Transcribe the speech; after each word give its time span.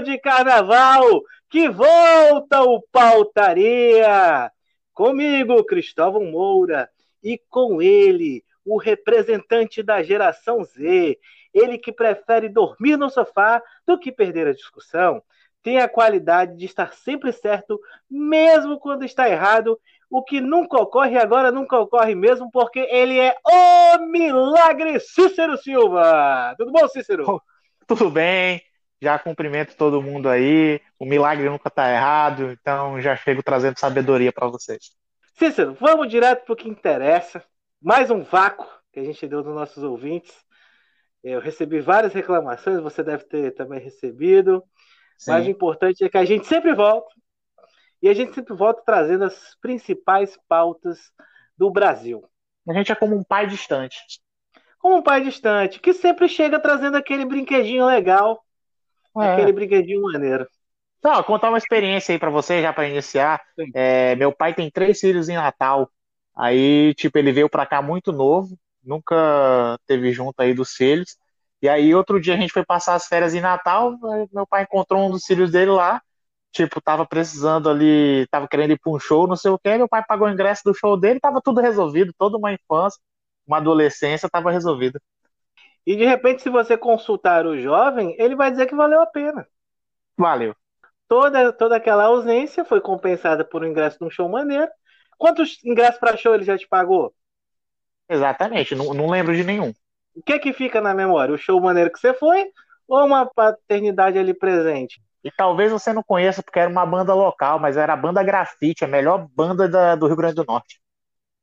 De 0.00 0.18
carnaval 0.18 1.22
que 1.48 1.68
volta 1.68 2.62
o 2.62 2.82
Pautaria. 2.92 4.50
Comigo, 4.92 5.64
Cristóvão 5.64 6.24
Moura, 6.24 6.88
e 7.22 7.38
com 7.50 7.82
ele, 7.82 8.44
o 8.64 8.78
representante 8.78 9.82
da 9.82 10.02
geração 10.02 10.64
Z, 10.64 11.18
ele 11.52 11.78
que 11.78 11.92
prefere 11.92 12.48
dormir 12.48 12.96
no 12.96 13.10
sofá 13.10 13.62
do 13.86 13.98
que 13.98 14.12
perder 14.12 14.48
a 14.48 14.52
discussão, 14.52 15.22
tem 15.62 15.78
a 15.78 15.88
qualidade 15.88 16.56
de 16.56 16.64
estar 16.64 16.92
sempre 16.94 17.32
certo, 17.32 17.80
mesmo 18.08 18.78
quando 18.78 19.04
está 19.04 19.28
errado, 19.28 19.78
o 20.08 20.22
que 20.22 20.40
nunca 20.40 20.80
ocorre 20.80 21.18
agora 21.18 21.50
nunca 21.50 21.78
ocorre 21.78 22.14
mesmo, 22.14 22.50
porque 22.50 22.78
ele 22.78 23.18
é 23.18 23.34
o 23.44 23.98
milagre 24.06 25.00
Cícero 25.00 25.56
Silva. 25.56 26.54
Tudo 26.56 26.70
bom, 26.70 26.86
Cícero? 26.88 27.42
Tudo 27.86 28.10
bem, 28.10 28.62
já 29.00 29.18
cumprimento 29.18 29.76
todo 29.76 30.02
mundo 30.02 30.28
aí. 30.28 30.80
O 30.98 31.04
milagre 31.04 31.48
nunca 31.48 31.68
está 31.68 31.90
errado, 31.90 32.50
então 32.50 33.00
já 33.00 33.16
chego 33.16 33.42
trazendo 33.42 33.78
sabedoria 33.78 34.32
para 34.32 34.48
vocês. 34.48 34.92
Cícero, 35.34 35.74
vamos 35.74 36.08
direto 36.08 36.44
para 36.44 36.52
o 36.52 36.56
que 36.56 36.68
interessa. 36.68 37.44
Mais 37.80 38.10
um 38.10 38.22
vácuo 38.22 38.66
que 38.92 39.00
a 39.00 39.04
gente 39.04 39.26
deu 39.26 39.42
dos 39.42 39.54
nossos 39.54 39.82
ouvintes. 39.82 40.34
Eu 41.22 41.40
recebi 41.40 41.80
várias 41.80 42.14
reclamações, 42.14 42.80
você 42.80 43.02
deve 43.02 43.24
ter 43.24 43.52
também 43.54 43.80
recebido. 43.80 44.62
Sim. 45.18 45.32
Mas 45.32 45.46
o 45.46 45.50
importante 45.50 46.04
é 46.04 46.08
que 46.08 46.16
a 46.16 46.24
gente 46.24 46.46
sempre 46.46 46.74
volta. 46.74 47.12
E 48.02 48.08
a 48.08 48.14
gente 48.14 48.34
sempre 48.34 48.54
volta 48.54 48.82
trazendo 48.84 49.24
as 49.24 49.56
principais 49.60 50.38
pautas 50.48 51.10
do 51.56 51.70
Brasil. 51.70 52.24
A 52.68 52.72
gente 52.72 52.92
é 52.92 52.94
como 52.94 53.16
um 53.16 53.24
pai 53.24 53.46
distante. 53.46 53.98
Como 54.78 54.96
um 54.96 55.02
pai 55.02 55.22
distante, 55.22 55.80
que 55.80 55.92
sempre 55.92 56.28
chega 56.28 56.60
trazendo 56.60 56.96
aquele 56.96 57.24
brinquedinho 57.24 57.86
legal, 57.86 58.44
é. 59.22 59.32
aquele 59.32 59.52
brinquedinho 59.52 60.02
maneiro. 60.02 60.46
Então, 60.98 61.22
contar 61.22 61.48
uma 61.50 61.58
experiência 61.58 62.12
aí 62.12 62.18
para 62.18 62.30
você, 62.30 62.60
já 62.60 62.72
para 62.72 62.88
iniciar. 62.88 63.40
É, 63.74 64.16
meu 64.16 64.32
pai 64.32 64.54
tem 64.54 64.70
três 64.70 64.98
filhos 64.98 65.28
em 65.28 65.36
Natal. 65.36 65.90
Aí, 66.36 66.94
tipo, 66.94 67.16
ele 67.16 67.32
veio 67.32 67.48
para 67.48 67.64
cá 67.64 67.80
muito 67.80 68.12
novo, 68.12 68.58
nunca 68.82 69.78
teve 69.86 70.12
junto 70.12 70.40
aí 70.40 70.52
dos 70.52 70.72
filhos. 70.72 71.16
E 71.62 71.68
aí, 71.68 71.94
outro 71.94 72.20
dia 72.20 72.34
a 72.34 72.36
gente 72.36 72.52
foi 72.52 72.64
passar 72.64 72.94
as 72.94 73.06
férias 73.06 73.34
em 73.34 73.40
Natal, 73.40 73.96
meu 74.32 74.46
pai 74.46 74.64
encontrou 74.64 75.06
um 75.06 75.10
dos 75.10 75.24
filhos 75.24 75.50
dele 75.50 75.70
lá, 75.70 76.02
tipo, 76.52 76.80
tava 76.80 77.06
precisando 77.06 77.70
ali, 77.70 78.26
tava 78.30 78.46
querendo 78.48 78.72
ir 78.72 78.78
pra 78.78 78.92
um 78.92 78.98
show, 78.98 79.26
não 79.26 79.36
sei 79.36 79.50
o 79.50 79.58
que, 79.58 79.76
meu 79.76 79.88
pai 79.88 80.02
pagou 80.06 80.28
o 80.28 80.30
ingresso 80.30 80.62
do 80.64 80.74
show 80.74 80.96
dele, 80.98 81.20
tava 81.20 81.40
tudo 81.42 81.60
resolvido, 81.60 82.12
toda 82.18 82.36
uma 82.36 82.52
infância, 82.52 83.00
uma 83.46 83.58
adolescência, 83.58 84.28
tava 84.28 84.50
resolvida. 84.50 85.00
E 85.86 85.94
de 85.94 86.04
repente, 86.04 86.42
se 86.42 86.50
você 86.50 86.76
consultar 86.76 87.46
o 87.46 87.58
jovem, 87.60 88.16
ele 88.18 88.34
vai 88.34 88.50
dizer 88.50 88.66
que 88.66 88.74
valeu 88.74 89.00
a 89.00 89.06
pena. 89.06 89.46
Valeu. 90.18 90.54
Toda, 91.08 91.52
toda 91.52 91.76
aquela 91.76 92.04
ausência 92.04 92.64
foi 92.64 92.80
compensada 92.80 93.44
por 93.44 93.62
um 93.62 93.68
ingresso 93.68 93.98
num 94.00 94.10
show 94.10 94.28
maneiro. 94.28 94.68
Quantos 95.16 95.62
ingressos 95.64 96.00
para 96.00 96.16
show 96.16 96.34
ele 96.34 96.44
já 96.44 96.58
te 96.58 96.66
pagou? 96.66 97.14
Exatamente, 98.08 98.74
não, 98.74 98.92
não 98.92 99.08
lembro 99.08 99.34
de 99.34 99.44
nenhum. 99.44 99.72
O 100.14 100.22
que 100.22 100.32
é 100.32 100.38
que 100.38 100.52
fica 100.52 100.80
na 100.80 100.94
memória? 100.94 101.34
O 101.34 101.38
show 101.38 101.60
maneiro 101.60 101.92
que 101.92 102.00
você 102.00 102.12
foi 102.12 102.50
ou 102.88 103.04
uma 103.04 103.26
paternidade 103.26 104.18
ali 104.18 104.34
presente? 104.34 105.00
E 105.22 105.30
talvez 105.30 105.70
você 105.70 105.92
não 105.92 106.02
conheça 106.02 106.42
porque 106.42 106.58
era 106.58 106.70
uma 106.70 106.86
banda 106.86 107.14
local, 107.14 107.58
mas 107.58 107.76
era 107.76 107.92
a 107.92 107.96
banda 107.96 108.22
Grafite, 108.22 108.84
a 108.84 108.88
melhor 108.88 109.26
banda 109.34 109.68
da, 109.68 109.94
do 109.94 110.06
Rio 110.06 110.16
Grande 110.16 110.36
do 110.36 110.44
Norte. 110.44 110.80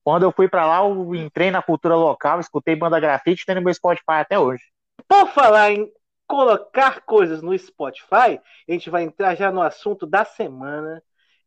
Quando 0.03 0.23
eu 0.23 0.31
fui 0.31 0.47
para 0.47 0.65
lá, 0.65 0.79
eu 0.79 1.15
entrei 1.15 1.49
na 1.49 1.61
cultura 1.61 1.95
local, 1.95 2.39
escutei 2.39 2.75
banda 2.75 2.99
Grafite, 2.99 3.45
tem 3.45 3.55
no 3.55 3.61
meu 3.61 3.73
Spotify 3.73 4.19
até 4.19 4.37
hoje. 4.37 4.63
Por 5.07 5.27
falar 5.29 5.71
em 5.71 5.91
colocar 6.27 7.01
coisas 7.01 7.41
no 7.41 7.57
Spotify, 7.57 8.39
a 8.67 8.71
gente 8.71 8.89
vai 8.89 9.03
entrar 9.03 9.35
já 9.35 9.51
no 9.51 9.61
assunto 9.61 10.05
da 10.05 10.25
semana, 10.25 11.01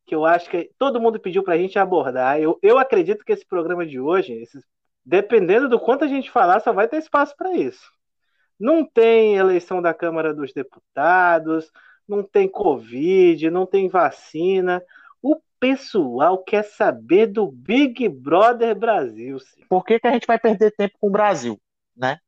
que 0.06 0.14
eu 0.14 0.24
acho 0.24 0.48
que 0.48 0.70
todo 0.78 1.00
mundo 1.00 1.20
pediu 1.20 1.42
para 1.42 1.54
a 1.54 1.58
gente 1.58 1.78
abordar. 1.78 2.40
Eu, 2.40 2.58
eu 2.62 2.78
acredito 2.78 3.24
que 3.24 3.32
esse 3.32 3.44
programa 3.44 3.84
de 3.84 4.00
hoje, 4.00 4.32
esses 4.32 4.64
dependendo 5.06 5.68
do 5.68 5.78
quanto 5.78 6.04
a 6.04 6.08
gente 6.08 6.30
falar, 6.30 6.58
só 6.60 6.72
vai 6.72 6.88
ter 6.88 6.96
espaço 6.96 7.34
para 7.36 7.54
isso. 7.54 7.88
Não 8.58 8.84
tem 8.84 9.36
eleição 9.36 9.80
da 9.80 9.94
Câmara 9.94 10.34
dos 10.34 10.52
Deputados, 10.52 11.70
não 12.08 12.24
tem 12.24 12.48
Covid, 12.48 13.48
não 13.50 13.64
tem 13.66 13.88
vacina. 13.88 14.82
O 15.56 15.58
pessoal 15.58 16.44
quer 16.44 16.62
saber 16.64 17.26
do 17.28 17.50
Big 17.50 18.06
Brother 18.10 18.74
Brasil. 18.74 19.38
Sim. 19.40 19.64
Por 19.68 19.84
que, 19.84 19.98
que 19.98 20.06
a 20.06 20.12
gente 20.12 20.26
vai 20.26 20.38
perder 20.38 20.70
tempo 20.76 20.96
com 21.00 21.06
o 21.06 21.10
Brasil, 21.10 21.58
né? 21.96 22.18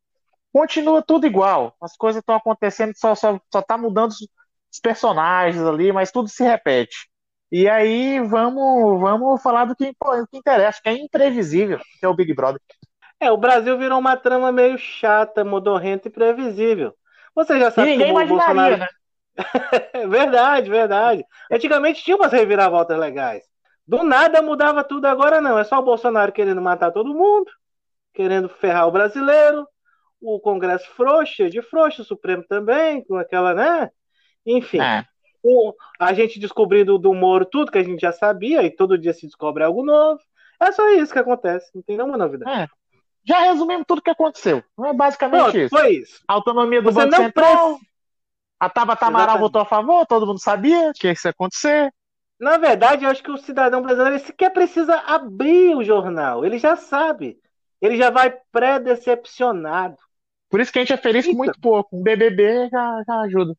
Continua 0.51 1.03
tudo 1.03 1.27
igual. 1.27 1.77
As 1.79 1.95
coisas 1.95 2.21
estão 2.21 2.35
acontecendo, 2.35 2.95
só, 2.97 3.15
só, 3.15 3.39
só 3.53 3.61
tá 3.61 3.77
mudando 3.77 4.13
os 4.13 4.81
personagens 4.83 5.63
ali, 5.63 5.93
mas 5.93 6.11
tudo 6.11 6.29
se 6.29 6.43
repete. 6.43 7.09
E 7.53 7.69
aí 7.69 8.19
vamos, 8.21 8.99
vamos 8.99 9.43
falar 9.43 9.67
do 9.67 9.77
que, 9.77 9.93
do 9.93 10.27
que 10.27 10.39
interessa, 10.39 10.81
que 10.83 10.89
é 10.89 10.95
imprevisível, 10.95 11.79
que 11.79 12.07
é 12.07 12.09
o 12.09 12.15
Big 12.15 12.35
Brother. 12.35 12.61
É, 13.21 13.31
o 13.31 13.37
Brasil 13.37 13.77
virou 13.77 13.99
uma 13.99 14.17
trama 14.17 14.51
meio 14.51 14.79
chata, 14.79 15.45
modorrenta 15.45 16.09
e 16.09 16.11
previsível. 16.11 16.95
Você 17.35 17.59
já 17.59 17.71
sabe 17.71 17.89
e 17.89 17.91
ninguém 17.93 18.11
imaginaria, 18.11 18.55
Bolsonaro... 18.55 18.77
né? 18.79 18.89
verdade, 20.09 20.69
verdade. 20.69 21.25
Antigamente 21.51 22.03
tinha 22.03 22.17
umas 22.17 22.33
reviravoltas 22.33 22.99
legais. 22.99 23.45
Do 23.87 24.03
nada 24.03 24.43
mudava 24.43 24.85
tudo, 24.85 25.07
agora 25.07 25.41
não. 25.41 25.59
É 25.59 25.65
só 25.65 25.79
o 25.79 25.85
Bolsonaro 25.85 26.33
querendo 26.33 26.61
matar 26.61 26.91
todo 26.91 27.15
mundo, 27.15 27.51
querendo 28.13 28.49
ferrar 28.49 28.87
o 28.87 28.93
brasileiro, 28.93 29.67
o 30.21 30.39
Congresso 30.41 30.89
frouxa, 30.91 31.49
de 31.49 31.63
frouxa, 31.63 32.03
o 32.03 32.05
Supremo 32.05 32.45
também, 32.47 33.05
com 33.05 33.17
aquela, 33.17 33.55
né? 33.55 33.91
Enfim. 34.45 34.81
É 34.81 35.05
a 35.99 36.13
gente 36.13 36.39
descobrindo 36.39 36.99
do 36.99 37.15
Moro 37.15 37.45
tudo 37.45 37.71
que 37.71 37.79
a 37.79 37.83
gente 37.83 38.01
já 38.01 38.13
sabia, 38.13 38.63
e 38.63 38.71
todo 38.71 38.99
dia 38.99 39.13
se 39.13 39.27
descobre 39.27 39.65
algo 39.65 39.85
novo. 39.85 40.21
É 40.61 40.73
só 40.73 40.89
isso 40.91 41.13
que 41.13 41.19
acontece, 41.19 41.71
não 41.75 41.83
tem 41.83 41.97
nenhuma 41.97 42.19
novidade. 42.19 42.63
É. 42.63 42.67
Já 43.25 43.41
resumimos 43.41 43.85
tudo 43.87 44.03
que 44.03 44.11
aconteceu. 44.11 44.63
É 44.85 44.93
basicamente 44.93 45.43
Pronto, 45.43 45.59
isso. 45.59 45.77
Foi 45.77 45.91
isso. 45.91 46.23
autonomia 46.27 46.81
do 46.81 46.91
Você 46.91 47.05
Banco 47.05 47.17
Central. 47.17 47.69
Preci... 47.69 47.88
A 48.61 48.69
Tabata 48.69 49.07
Amaral 49.07 49.39
votou 49.39 49.61
a 49.61 49.65
favor, 49.65 50.07
todo 50.07 50.27
mundo 50.27 50.41
sabia 50.41 50.93
que 50.93 51.11
isso 51.11 51.29
ia 51.29 51.31
acontecer. 51.31 51.93
Na 52.41 52.57
verdade, 52.57 53.05
eu 53.05 53.11
acho 53.11 53.23
que 53.23 53.31
o 53.31 53.37
cidadão 53.37 53.83
brasileiro 53.83 54.19
sequer 54.21 54.51
precisa 54.53 54.97
abrir 55.07 55.77
o 55.77 55.83
jornal. 55.83 56.45
Ele 56.45 56.59
já 56.59 56.77
sabe. 56.77 57.39
Ele 57.81 57.97
já 57.97 58.11
vai 58.11 58.37
pré-decepcionado. 58.53 59.97
Por 60.49 60.61
isso 60.61 60.73
que 60.73 60.79
a 60.79 60.83
gente 60.83 60.93
é 60.93 60.97
feliz 60.97 61.27
com 61.27 61.33
muito 61.33 61.61
pouco. 61.61 61.97
Um 61.97 62.03
BBB 62.03 62.69
já, 62.71 63.03
já 63.07 63.21
ajuda. 63.21 63.55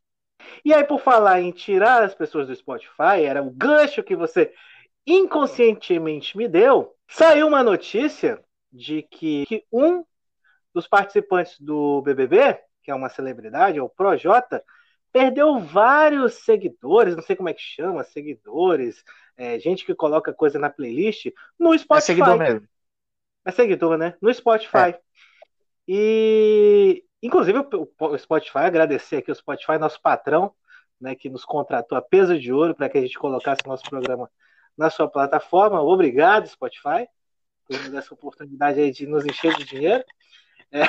E 0.64 0.74
aí, 0.74 0.84
por 0.84 1.00
falar 1.00 1.42
em 1.42 1.52
tirar 1.52 2.04
as 2.04 2.16
pessoas 2.16 2.48
do 2.48 2.56
Spotify, 2.56 3.24
era 3.26 3.44
o 3.44 3.52
gancho 3.52 4.04
que 4.04 4.16
você 4.16 4.54
inconscientemente 5.06 6.38
me 6.38 6.48
deu. 6.48 6.96
Saiu 7.08 7.48
uma 7.48 7.64
notícia 7.64 8.42
de 8.72 9.04
que, 9.04 9.46
que 9.46 9.64
um 9.72 10.04
dos 10.74 10.88
participantes 10.88 11.60
do 11.60 12.02
BBB, 12.02 12.60
que 12.84 12.92
é 12.92 12.96
uma 12.96 13.10
celebridade, 13.10 13.78
é 13.78 13.81
o 13.81 13.90
Projota, 13.90 14.64
perdeu 15.12 15.59
vários 15.59 16.36
seguidores, 16.36 17.16
não 17.16 17.24
sei 17.24 17.36
como 17.36 17.50
é 17.50 17.53
que 17.53 17.62
chama, 17.62 18.03
seguidores, 18.03 19.03
é, 19.38 19.59
gente 19.59 19.86
que 19.86 19.96
coloca 19.96 20.34
coisa 20.34 20.59
na 20.59 20.70
playlist, 20.70 21.28
no 21.58 21.78
Spotify. 21.78 22.12
É 22.12 22.16
seguidor 22.16 22.38
mesmo. 22.38 22.68
É 23.46 23.52
seguidor, 23.52 23.98
né? 23.98 24.16
No 24.22 24.34
Spotify. 24.34 24.90
É. 24.90 25.02
E 25.88 27.04
Inclusive, 27.22 27.60
o 28.00 28.18
Spotify, 28.18 28.60
agradecer 28.60 29.18
aqui 29.18 29.31
o 29.31 29.36
Spotify, 29.36 29.78
nosso 29.78 30.01
patrão, 30.01 30.54
né, 31.00 31.16
que 31.16 31.30
nos 31.30 31.44
contratou 31.44 31.98
a 31.98 32.01
peso 32.01 32.39
de 32.39 32.51
ouro 32.51 32.74
para 32.74 32.89
que 32.89 32.98
a 32.98 33.01
gente 33.01 33.19
colocasse 33.19 33.62
nosso 33.66 33.84
programa 33.89 34.30
na 34.78 34.89
sua 34.89 35.07
plataforma. 35.10 35.81
Obrigado, 35.81 36.48
Spotify, 36.48 37.07
por 37.68 37.78
nos 37.78 37.89
dar 37.89 38.00
essa 38.00 38.13
oportunidade 38.13 38.80
aí 38.80 38.92
de 38.92 39.06
nos 39.06 39.25
encher 39.25 39.54
de 39.56 39.66
dinheiro. 39.66 40.04
É. 40.72 40.84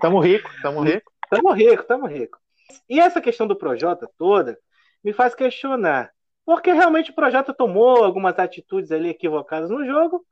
Tamo 0.00 0.18
rico, 0.18 0.50
tamo 0.60 0.82
rico. 0.82 1.12
Tamo 1.30 1.52
rico, 1.52 1.82
tamo 1.84 2.06
rico. 2.06 2.43
E 2.88 3.00
essa 3.00 3.20
questão 3.20 3.46
do 3.46 3.56
Projota 3.56 4.10
toda 4.18 4.58
me 5.02 5.12
faz 5.12 5.34
questionar. 5.34 6.12
Porque 6.44 6.72
realmente 6.72 7.10
o 7.10 7.14
Projota 7.14 7.54
tomou 7.54 8.04
algumas 8.04 8.38
atitudes 8.38 8.92
ali 8.92 9.08
equivocadas 9.08 9.70
no 9.70 9.84
jogo, 9.84 10.24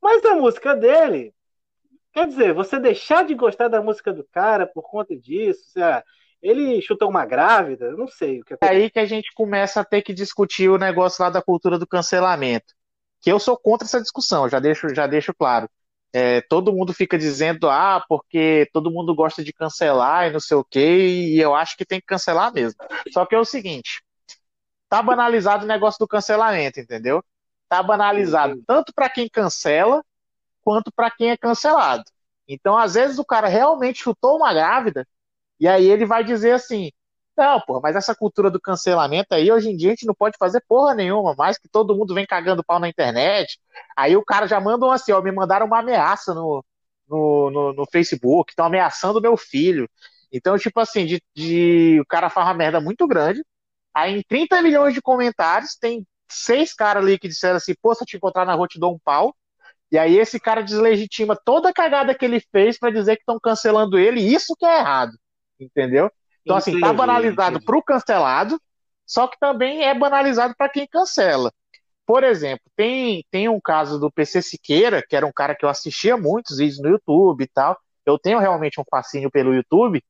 mas 0.00 0.24
a 0.24 0.34
música 0.34 0.74
dele 0.74 1.34
Quer 2.14 2.28
dizer, 2.28 2.54
você 2.54 2.78
deixar 2.78 3.24
de 3.24 3.34
gostar 3.34 3.66
da 3.66 3.82
música 3.82 4.12
do 4.12 4.22
cara 4.22 4.68
por 4.68 4.88
conta 4.88 5.16
disso, 5.16 5.74
ele 6.40 6.80
chutou 6.80 7.10
uma 7.10 7.26
grávida, 7.26 7.90
não 7.96 8.06
sei 8.06 8.40
o 8.40 8.44
que 8.44 8.54
É 8.54 8.68
aí 8.68 8.88
que 8.88 9.00
a 9.00 9.04
gente 9.04 9.34
começa 9.34 9.80
a 9.80 9.84
ter 9.84 10.00
que 10.00 10.14
discutir 10.14 10.68
o 10.68 10.78
negócio 10.78 11.24
lá 11.24 11.28
da 11.28 11.42
cultura 11.42 11.76
do 11.76 11.88
cancelamento. 11.88 12.72
Que 13.20 13.32
eu 13.32 13.40
sou 13.40 13.58
contra 13.58 13.84
essa 13.84 14.00
discussão, 14.00 14.48
já 14.48 14.60
deixo, 14.60 14.94
já 14.94 15.08
deixo 15.08 15.34
claro. 15.34 15.68
É, 16.14 16.40
todo 16.42 16.72
mundo 16.72 16.94
fica 16.94 17.18
dizendo, 17.18 17.68
ah, 17.70 18.04
porque 18.08 18.68
todo 18.72 18.90
mundo 18.90 19.14
gosta 19.16 19.42
de 19.44 19.52
cancelar 19.52 20.28
e 20.28 20.32
não 20.32 20.40
sei 20.40 20.56
o 20.56 20.64
quê, 20.64 20.80
e 21.34 21.40
eu 21.40 21.54
acho 21.56 21.76
que 21.76 21.84
tem 21.86 22.00
que 22.00 22.06
cancelar 22.06 22.52
mesmo. 22.54 22.78
Só 23.12 23.26
que 23.26 23.34
é 23.34 23.38
o 23.40 23.44
seguinte, 23.44 24.02
tá 24.88 25.02
banalizado 25.02 25.64
o 25.64 25.68
negócio 25.68 25.98
do 25.98 26.08
cancelamento, 26.08 26.80
entendeu? 26.80 27.22
Tá 27.68 27.82
banalizado 27.82 28.56
tanto 28.66 28.92
para 28.94 29.08
quem 29.10 29.28
cancela, 29.28 30.04
quanto 30.62 30.92
para 30.92 31.10
quem 31.10 31.30
é 31.30 31.36
cancelado. 31.36 32.04
Então, 32.48 32.78
às 32.78 32.94
vezes, 32.94 33.18
o 33.18 33.24
cara 33.24 33.48
realmente 33.48 34.02
chutou 34.02 34.36
uma 34.38 34.52
grávida 34.54 35.06
E 35.60 35.68
aí 35.68 35.86
ele 35.88 36.06
vai 36.06 36.24
dizer 36.24 36.52
assim: 36.52 36.90
não, 37.36 37.60
porra, 37.60 37.80
mas 37.82 37.96
essa 37.96 38.14
cultura 38.14 38.50
do 38.50 38.60
cancelamento 38.60 39.34
aí, 39.34 39.50
hoje 39.50 39.68
em 39.70 39.76
dia 39.76 39.88
a 39.88 39.92
gente 39.92 40.06
não 40.06 40.14
pode 40.14 40.36
fazer 40.38 40.62
porra 40.68 40.94
nenhuma, 40.94 41.34
mais 41.36 41.58
que 41.58 41.68
todo 41.68 41.94
mundo 41.96 42.14
vem 42.14 42.26
cagando 42.26 42.64
pau 42.64 42.78
na 42.78 42.88
internet. 42.88 43.58
Aí 43.96 44.16
o 44.16 44.24
cara 44.24 44.46
já 44.46 44.60
manda 44.60 44.86
um 44.86 44.90
assim, 44.92 45.12
ó, 45.12 45.20
me 45.20 45.32
mandaram 45.32 45.66
uma 45.66 45.80
ameaça 45.80 46.32
no, 46.32 46.64
no, 47.08 47.50
no, 47.50 47.72
no 47.72 47.86
Facebook, 47.90 48.52
estão 48.52 48.66
ameaçando 48.66 49.20
meu 49.20 49.36
filho. 49.36 49.88
Então, 50.32 50.56
tipo 50.58 50.78
assim, 50.80 51.06
de, 51.06 51.22
de, 51.34 52.00
o 52.00 52.06
cara 52.06 52.30
faz 52.30 52.46
uma 52.46 52.54
merda 52.54 52.80
muito 52.80 53.06
grande. 53.06 53.44
Aí 53.94 54.18
em 54.18 54.22
30 54.22 54.62
milhões 54.62 54.94
de 54.94 55.02
comentários, 55.02 55.76
tem 55.76 56.06
seis 56.28 56.74
caras 56.74 57.02
ali 57.02 57.18
que 57.18 57.28
disseram 57.28 57.56
assim, 57.56 57.74
pô, 57.80 57.94
se 57.94 58.02
eu 58.02 58.06
te 58.06 58.16
encontrar 58.16 58.44
na 58.44 58.54
rua, 58.54 58.68
te 58.68 58.78
dou 58.78 58.94
um 58.94 58.98
pau. 58.98 59.34
E 59.92 59.98
aí 59.98 60.18
esse 60.18 60.40
cara 60.40 60.62
deslegitima 60.62 61.36
toda 61.36 61.68
a 61.68 61.72
cagada 61.72 62.14
que 62.14 62.24
ele 62.24 62.40
fez 62.52 62.78
para 62.78 62.90
dizer 62.90 63.16
que 63.16 63.22
estão 63.22 63.38
cancelando 63.40 63.98
ele, 63.98 64.20
e 64.20 64.34
isso 64.34 64.54
que 64.58 64.66
é 64.66 64.78
errado. 64.78 65.12
Entendeu? 65.60 66.10
Então, 66.44 66.56
assim, 66.56 66.78
tá 66.78 66.92
banalizado 66.92 67.62
para 67.64 67.76
o 67.76 67.82
cancelado, 67.82 68.60
só 69.06 69.26
que 69.26 69.38
também 69.38 69.82
é 69.82 69.94
banalizado 69.94 70.54
para 70.56 70.68
quem 70.68 70.86
cancela. 70.86 71.50
Por 72.06 72.22
exemplo, 72.22 72.64
tem, 72.76 73.24
tem 73.30 73.48
um 73.48 73.60
caso 73.60 73.98
do 73.98 74.12
PC 74.12 74.42
Siqueira, 74.42 75.02
que 75.02 75.16
era 75.16 75.26
um 75.26 75.32
cara 75.32 75.54
que 75.54 75.64
eu 75.64 75.68
assistia 75.70 76.16
muitos 76.16 76.58
vídeos 76.58 76.80
no 76.80 76.90
YouTube 76.90 77.42
e 77.42 77.46
tal. 77.48 77.78
Eu 78.04 78.18
tenho 78.18 78.38
realmente 78.38 78.78
um 78.78 78.84
fascínio 78.88 79.30
pelo 79.30 79.54
YouTube, 79.54 80.02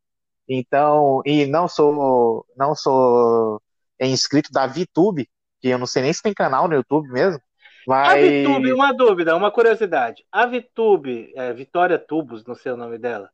então, 0.48 1.22
e 1.24 1.46
não 1.46 1.68
sou 1.68 2.44
não 2.56 2.74
sou 2.74 3.62
inscrito 4.00 4.50
da 4.52 4.66
VTube, 4.66 5.28
que 5.60 5.68
eu 5.68 5.78
não 5.78 5.86
sei 5.86 6.02
nem 6.02 6.12
se 6.12 6.20
tem 6.20 6.34
canal 6.34 6.66
no 6.66 6.74
YouTube 6.74 7.08
mesmo. 7.10 7.40
Mas... 7.86 8.08
A 8.08 8.16
VTube, 8.16 8.72
uma 8.72 8.92
dúvida, 8.92 9.36
uma 9.36 9.50
curiosidade. 9.52 10.24
A 10.32 10.46
VTube, 10.46 11.32
é, 11.36 11.52
Vitória 11.52 11.98
Tubos, 11.98 12.44
não 12.44 12.54
sei 12.54 12.72
o 12.72 12.76
nome 12.76 12.98
dela, 12.98 13.30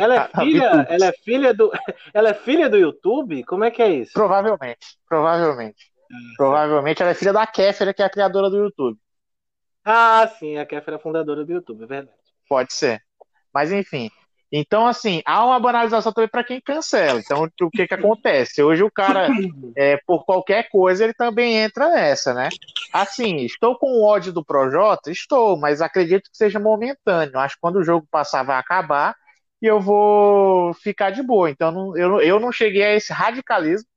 ela 0.00 0.14
é 0.14 0.28
filha, 0.40 0.86
ela 0.88 1.06
é 1.06 1.12
filha 1.12 1.54
do, 1.54 1.72
ela 2.14 2.28
é 2.30 2.34
filha 2.34 2.68
do 2.68 2.76
YouTube? 2.76 3.44
Como 3.44 3.64
é 3.64 3.70
que 3.70 3.82
é 3.82 3.90
isso? 3.90 4.12
Provavelmente, 4.12 4.98
provavelmente. 5.08 5.92
Provavelmente 6.36 7.02
ela 7.02 7.10
é 7.10 7.14
filha 7.14 7.32
da 7.32 7.46
Kéfera, 7.46 7.92
que 7.92 8.02
é 8.02 8.04
a 8.04 8.10
criadora 8.10 8.48
do 8.48 8.56
YouTube. 8.56 8.98
Ah, 9.84 10.26
sim, 10.38 10.56
a 10.56 10.66
Kéfera 10.66 10.96
é 10.96 10.98
a 10.98 11.02
fundadora 11.02 11.44
do 11.44 11.52
YouTube, 11.52 11.84
é 11.84 11.86
verdade. 11.86 12.16
Pode 12.48 12.72
ser. 12.72 13.02
Mas 13.52 13.72
enfim. 13.72 14.10
Então, 14.50 14.86
assim, 14.86 15.20
há 15.26 15.44
uma 15.44 15.60
banalização 15.60 16.10
também 16.10 16.28
para 16.28 16.42
quem 16.42 16.60
cancela. 16.60 17.20
Então, 17.20 17.46
o 17.60 17.70
que 17.70 17.86
que 17.86 17.94
acontece? 17.94 18.62
Hoje 18.62 18.82
o 18.82 18.90
cara, 18.90 19.28
é, 19.76 19.98
por 20.06 20.24
qualquer 20.24 20.70
coisa, 20.70 21.04
ele 21.04 21.12
também 21.12 21.56
entra 21.56 21.90
nessa, 21.90 22.32
né? 22.32 22.48
Assim, 22.92 23.36
estou 23.44 23.78
com 23.78 24.02
ódio 24.02 24.32
do 24.32 24.44
Projota? 24.44 25.10
Estou, 25.10 25.58
mas 25.58 25.82
acredito 25.82 26.30
que 26.30 26.36
seja 26.36 26.58
momentâneo. 26.58 27.38
Acho 27.38 27.56
que 27.56 27.60
quando 27.60 27.76
o 27.76 27.84
jogo 27.84 28.06
passar 28.10 28.42
vai 28.42 28.56
acabar 28.56 29.14
e 29.62 29.66
eu 29.66 29.80
vou 29.80 30.74
ficar 30.74 31.10
de 31.10 31.22
boa. 31.22 31.50
Então 31.50 31.70
não, 31.72 31.96
eu, 31.96 32.20
eu 32.20 32.40
não 32.40 32.52
cheguei 32.52 32.82
a 32.82 32.94
esse 32.94 33.12
radicalismo 33.12 33.88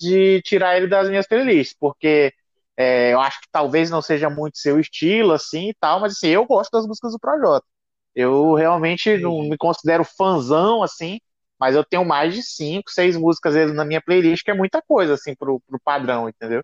de 0.00 0.42
tirar 0.42 0.76
ele 0.76 0.86
das 0.88 1.08
minhas 1.08 1.26
playlists, 1.26 1.76
porque 1.78 2.32
é, 2.76 3.12
eu 3.12 3.20
acho 3.20 3.40
que 3.40 3.48
talvez 3.50 3.90
não 3.90 4.00
seja 4.02 4.30
muito 4.30 4.58
seu 4.58 4.78
estilo, 4.80 5.32
assim 5.32 5.70
e 5.70 5.74
tal, 5.74 6.00
mas 6.00 6.12
assim, 6.14 6.28
eu 6.28 6.46
gosto 6.46 6.70
das 6.72 6.86
músicas 6.86 7.12
do 7.12 7.18
Projota. 7.18 7.66
Eu 8.14 8.54
realmente 8.54 9.16
Sim. 9.16 9.22
não 9.22 9.42
me 9.48 9.56
considero 9.56 10.04
fãzão, 10.04 10.82
assim, 10.82 11.20
mas 11.58 11.74
eu 11.74 11.84
tenho 11.84 12.04
mais 12.04 12.34
de 12.34 12.42
cinco, 12.42 12.90
seis 12.90 13.16
músicas 13.16 13.54
dele 13.54 13.72
na 13.72 13.84
minha 13.84 14.00
playlist, 14.00 14.44
que 14.44 14.50
é 14.50 14.54
muita 14.54 14.80
coisa, 14.82 15.14
assim, 15.14 15.34
pro, 15.34 15.60
pro 15.66 15.80
padrão, 15.80 16.28
entendeu? 16.28 16.62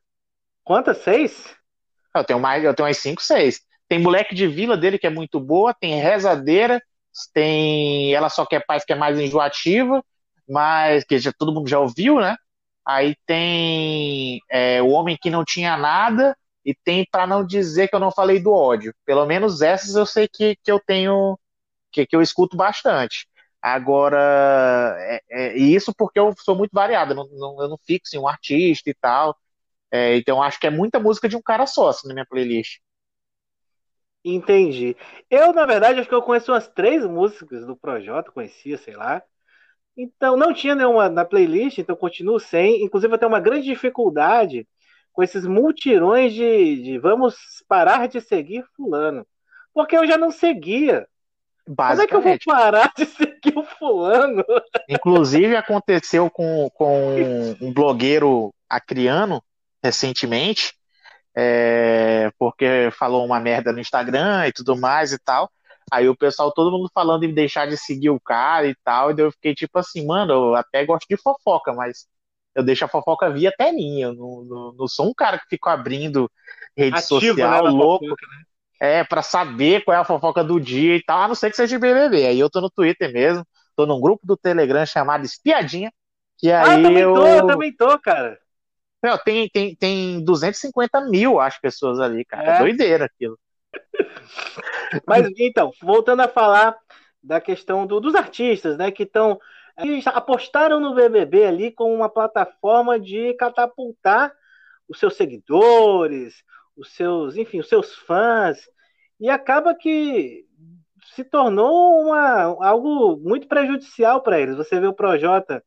Quantas? 0.63 0.99
Seis? 0.99 1.55
Eu 2.15 2.25
tenho 2.25 2.41
mais, 2.41 2.65
eu 2.65 2.75
tenho 2.75 2.87
mais 2.87 2.99
cinco, 2.99 3.23
seis. 3.23 3.61
Tem 3.89 3.99
Moleque 3.99 4.35
de 4.35 4.47
Vila 4.47 4.77
dele, 4.77 4.99
que 4.99 5.07
é 5.07 5.11
muito 5.11 5.41
boa, 5.41 5.75
tem 5.75 6.01
Rezadeira, 6.01 6.81
tem 7.33 8.15
Ela 8.15 8.29
Só 8.29 8.47
Quer 8.47 8.65
Paz, 8.67 8.85
que 8.85 8.93
é 8.93 8.97
mais 8.97 9.19
enjoativa, 9.19 10.03
mas 10.49 11.05
que 11.05 11.19
já, 11.19 11.33
todo 11.33 11.53
mundo 11.53 11.69
já 11.69 11.79
ouviu, 11.79 12.21
né? 12.21 12.37
Aí 12.87 13.17
tem 13.27 14.41
é, 14.51 14.83
O 14.83 14.89
Homem 14.89 15.17
Que 15.21 15.31
Não 15.31 15.45
Tinha 15.45 15.77
Nada, 15.77 16.37
e 16.65 16.75
tem 16.75 17.07
Para 17.11 17.27
Não 17.27 17.45
Dizer 17.47 17.89
Que 17.89 17.97
Eu 17.97 18.01
Não 18.01 18.11
Falei 18.11 18.41
do 18.41 18.53
Ódio. 18.53 18.95
Pelo 19.05 19.27
menos 19.27 19.63
essas 19.63 19.95
eu 19.95 20.07
sei 20.07 20.29
que, 20.29 20.57
que 20.63 20.71
eu 20.71 20.81
tenho, 20.81 21.39
que, 21.93 22.07
que 22.07 22.17
eu 22.17 22.23
escuto 22.23 22.57
bastante. 22.57 23.27
Agora, 23.63 24.95
é, 24.99 25.23
é, 25.31 25.57
isso 25.59 25.95
porque 25.97 26.19
eu 26.21 26.35
sou 26.39 26.55
muito 26.57 26.73
variado, 26.73 27.15
não, 27.15 27.27
não, 27.33 27.63
eu 27.63 27.69
não 27.69 27.79
fixo 27.87 28.15
em 28.17 28.19
um 28.19 28.29
artista 28.29 28.91
e 28.91 28.95
tal. 28.95 29.37
É, 29.91 30.17
então 30.17 30.43
acho 30.43 30.59
que 30.61 30.67
é 30.67 30.71
muita 30.71 31.01
música 31.01 31.29
de 31.29 31.37
um 31.37 31.43
cara 31.43 31.67
só 31.67 31.89
assim, 31.89 32.09
na 32.09 32.15
minha 32.15 32.27
playlist. 32.27 32.81
Entendi. 34.25 34.97
Eu, 35.29 35.53
na 35.53 35.67
verdade, 35.67 36.01
acho 36.01 36.09
que 36.09 36.15
eu 36.15 36.23
conheço 36.23 36.51
umas 36.51 36.67
três 36.67 37.05
músicas 37.05 37.67
do 37.67 37.77
Projota, 37.77 38.31
conhecia, 38.31 38.79
sei 38.79 38.97
lá. 38.97 39.23
Então, 39.97 40.37
não 40.37 40.53
tinha 40.53 40.75
nenhuma 40.75 41.09
na 41.09 41.25
playlist, 41.25 41.79
então 41.79 41.95
continuo 41.95 42.41
sem. 42.41 42.83
Inclusive, 42.83 43.13
eu 43.13 43.19
tenho 43.19 43.31
uma 43.31 43.41
grande 43.41 43.67
dificuldade 43.67 44.67
com 45.13 45.23
esses 45.23 45.47
multirões 45.47 46.33
de, 46.33 46.83
de 46.83 46.99
vamos 46.99 47.37
parar 47.69 48.09
de 48.09 48.21
seguir 48.21 48.65
fulano. 48.75 49.27
Porque 49.73 49.97
eu 49.97 50.07
já 50.07 50.17
não 50.17 50.31
seguia. 50.31 51.07
Como 51.65 52.03
é 52.03 52.07
que 52.07 52.15
eu 52.15 52.21
vou 52.21 52.39
parar 52.45 52.93
de 52.97 53.07
seguir 53.07 53.57
o 53.57 53.63
fulano? 53.63 54.45
Inclusive, 54.89 55.57
aconteceu 55.57 56.31
com, 56.31 56.69
com 56.75 57.57
um 57.61 57.73
blogueiro 57.73 58.53
acriano 58.69 59.43
recentemente, 59.83 60.75
é, 61.37 62.31
porque 62.39 62.91
falou 62.93 63.25
uma 63.25 63.41
merda 63.41 63.73
no 63.73 63.81
Instagram 63.81 64.47
e 64.47 64.53
tudo 64.53 64.77
mais 64.77 65.13
e 65.13 65.19
tal. 65.19 65.51
Aí 65.93 66.09
o 66.09 66.17
pessoal, 66.17 66.53
todo 66.53 66.71
mundo 66.71 66.91
falando 66.95 67.25
em 67.25 67.35
deixar 67.35 67.67
de 67.67 67.77
seguir 67.77 68.11
o 68.11 68.21
cara 68.21 68.67
e 68.67 68.75
tal, 68.85 69.11
e 69.11 69.21
eu 69.21 69.31
fiquei 69.33 69.55
tipo 69.55 69.79
assim, 69.79 70.07
mano, 70.07 70.33
eu 70.33 70.55
até 70.55 70.85
gosto 70.85 71.07
de 71.09 71.17
fofoca, 71.17 71.73
mas 71.73 72.07
eu 72.55 72.63
deixo 72.63 72.85
a 72.85 72.89
fofoca 72.89 73.31
vir 73.31 73.49
até 73.49 73.73
mim. 73.73 74.01
Eu 74.01 74.15
não, 74.15 74.45
não, 74.45 74.73
não 74.73 74.89
sou 74.89 75.09
um 75.09 75.15
cara 75.15 75.39
que 75.39 75.47
fica 75.49 75.73
abrindo 75.73 76.31
rede 76.77 76.97
Ativo, 76.97 77.21
social, 77.21 77.65
né, 77.65 77.71
louco. 77.71 78.05
Fofoca, 78.05 78.27
né? 78.27 78.45
É, 78.81 79.05
pra 79.05 79.23
saber 79.23 79.85
qual 79.85 79.97
é 79.97 80.01
a 80.01 80.05
fofoca 80.05 80.43
do 80.43 80.61
dia 80.61 80.97
e 80.97 81.03
tal, 81.03 81.23
a 81.23 81.29
não 81.29 81.35
ser 81.35 81.51
que 81.51 81.57
seja 81.57 81.77
de 81.77 81.81
BBB. 81.81 82.27
Aí 82.27 82.39
eu 82.39 82.51
tô 82.51 82.61
no 82.61 82.71
Twitter 82.71 83.13
mesmo, 83.13 83.45
tô 83.77 83.87
num 83.87 84.01
grupo 84.01 84.27
do 84.27 84.37
Telegram 84.37 84.85
chamado 84.85 85.25
Espiadinha, 85.25 85.93
que 86.39 86.51
aí 86.51 86.81
ah, 86.81 86.83
também 86.83 87.03
eu... 87.03 87.15
tô, 87.15 87.27
eu 87.27 87.47
também 87.47 87.75
tô, 87.75 87.99
cara. 87.99 88.39
Não, 89.05 89.19
tem, 89.19 89.51
tem, 89.51 89.77
tem 89.77 90.25
250 90.25 90.99
mil, 91.03 91.39
acho, 91.39 91.61
pessoas 91.61 92.01
ali, 92.01 92.25
cara. 92.25 92.53
É. 92.55 92.59
Doideira 92.59 93.05
aquilo. 93.05 93.39
Mas 95.07 95.29
então, 95.37 95.71
voltando 95.83 96.21
a 96.21 96.29
falar 96.29 96.75
da 97.23 97.39
questão 97.39 97.87
do, 97.87 98.01
dos 98.01 98.15
artistas, 98.15 98.79
né, 98.79 98.91
que 98.91 99.03
estão 99.03 99.39
apostaram 100.07 100.81
no 100.81 100.95
BBB 100.95 101.45
ali 101.45 101.71
como 101.71 101.93
uma 101.93 102.09
plataforma 102.09 102.99
de 102.99 103.35
catapultar 103.35 104.33
os 104.89 104.99
seus 104.99 105.17
seguidores, 105.17 106.43
os 106.75 106.95
seus, 106.95 107.37
enfim, 107.37 107.61
os 107.61 107.69
seus 107.69 107.95
fãs, 107.95 108.59
e 109.21 109.29
acaba 109.29 109.75
que 109.75 110.47
se 111.15 111.25
tornou 111.25 112.01
uma, 112.01 112.57
algo 112.67 113.19
muito 113.19 113.47
prejudicial 113.49 114.23
para 114.23 114.41
eles. 114.41 114.57
Você 114.57 114.81
vê 114.81 114.87
o 114.87 114.95
Projota 114.95 115.63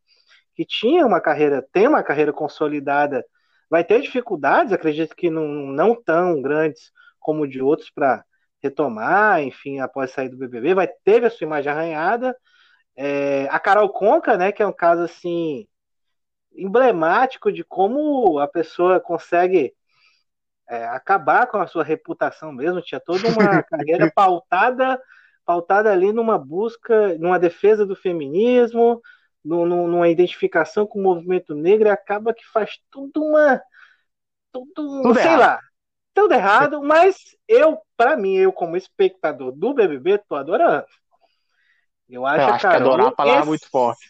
que 0.57 0.65
tinha 0.65 1.05
uma 1.05 1.21
carreira, 1.21 1.61
tem 1.71 1.87
uma 1.87 2.01
carreira 2.01 2.33
consolidada, 2.33 3.23
vai 3.69 3.83
ter 3.83 4.01
dificuldades, 4.01 4.73
acredito 4.73 5.15
que 5.15 5.29
não, 5.29 5.47
não 5.47 5.95
tão 5.95 6.41
grandes 6.41 6.91
como 7.19 7.47
de 7.47 7.61
outros 7.61 7.91
para 7.91 8.25
retomar, 8.61 9.43
enfim, 9.43 9.79
após 9.79 10.09
sair 10.09 10.29
do 10.29 10.37
BBB, 10.37 10.73
vai 10.73 10.87
ter 10.87 11.23
a 11.23 11.29
sua 11.29 11.45
imagem 11.45 11.71
arranhada. 11.71 12.35
É, 12.95 13.47
a 13.51 13.59
Carol 13.59 13.89
Conca, 13.89 14.35
né, 14.35 14.51
que 14.51 14.63
é 14.63 14.67
um 14.67 14.73
caso 14.73 15.03
assim 15.03 15.67
emblemático 16.55 17.51
de 17.51 17.63
como 17.63 18.39
a 18.39 18.47
pessoa 18.47 18.99
consegue 18.99 19.75
é, 20.67 20.87
acabar 20.87 21.45
com 21.45 21.57
a 21.59 21.67
sua 21.67 21.83
reputação 21.83 22.51
mesmo, 22.51 22.81
tinha 22.81 22.99
toda 22.99 23.29
uma 23.29 23.61
carreira 23.69 24.11
pautada 24.11 24.99
pautada 25.45 25.89
ali 25.89 26.11
numa 26.11 26.37
busca, 26.37 27.17
numa 27.17 27.39
defesa 27.39 27.85
do 27.85 27.95
feminismo, 27.95 29.01
numa 29.47 30.09
identificação 30.09 30.85
com 30.85 30.99
o 30.99 31.03
movimento 31.03 31.55
negro 31.55 31.87
e 31.87 31.91
acaba 31.91 32.33
que 32.33 32.45
faz 32.45 32.79
tudo 32.91 33.23
uma. 33.23 33.61
Tudo, 34.51 34.71
tudo 34.75 35.13
sei 35.13 35.23
errado. 35.23 35.39
lá. 35.39 35.59
Tudo 36.13 36.33
errado, 36.33 36.81
mas 36.81 37.15
eu, 37.47 37.77
para 37.95 38.17
mim, 38.17 38.35
eu 38.35 38.51
como 38.51 38.75
espectador 38.75 39.51
do 39.51 39.73
BBB, 39.73 40.17
tô 40.27 40.35
adorando. 40.35 40.85
Eu 42.09 42.25
acho, 42.25 42.41
eu 42.41 42.53
acho 42.53 42.61
Carol, 42.63 42.77
que 42.77 42.83
adorar 42.83 42.99
é 42.99 43.03
uma 43.03 43.15
palavra 43.15 43.39
esse... 43.41 43.49
muito 43.49 43.69
forte. 43.69 44.09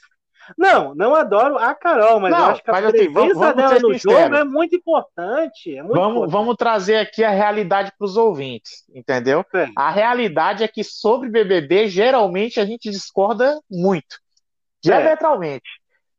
Não, 0.58 0.96
não 0.96 1.13
adoro 1.13 1.58
a 1.58 1.75
Carol, 1.75 2.22
mas 2.22 2.32
não, 2.32 2.39
eu 2.39 2.46
acho 2.46 2.63
que 2.63 2.70
a 2.70 2.74
presença 2.74 2.98
assim, 2.98 3.12
vamos, 3.12 3.38
dela 3.38 3.79
no 3.79 3.94
jogo 3.96 4.36
é 4.36 4.44
muito 4.46 4.75
importante. 4.75 5.75
É 5.75 5.82
muito 5.82 5.96
vamos, 5.96 6.15
importante. 6.15 6.32
vamos 6.32 6.56
trazer 6.56 6.96
aqui 6.98 7.24
a 7.24 7.29
realidade 7.29 7.91
para 7.98 8.06
os 8.06 8.15
ouvintes, 8.15 8.86
entendeu? 8.94 9.46
Sim. 9.51 9.74
A 9.75 9.89
realidade 9.89 10.63
é 10.63 10.67
que 10.67 10.84
sobre 10.86 11.29
BBB, 11.29 11.89
geralmente 11.89 12.60
a 12.60 12.65
gente 12.65 12.89
discorda 12.89 13.60
muito 13.70 14.20
diametralmente. 14.88 15.70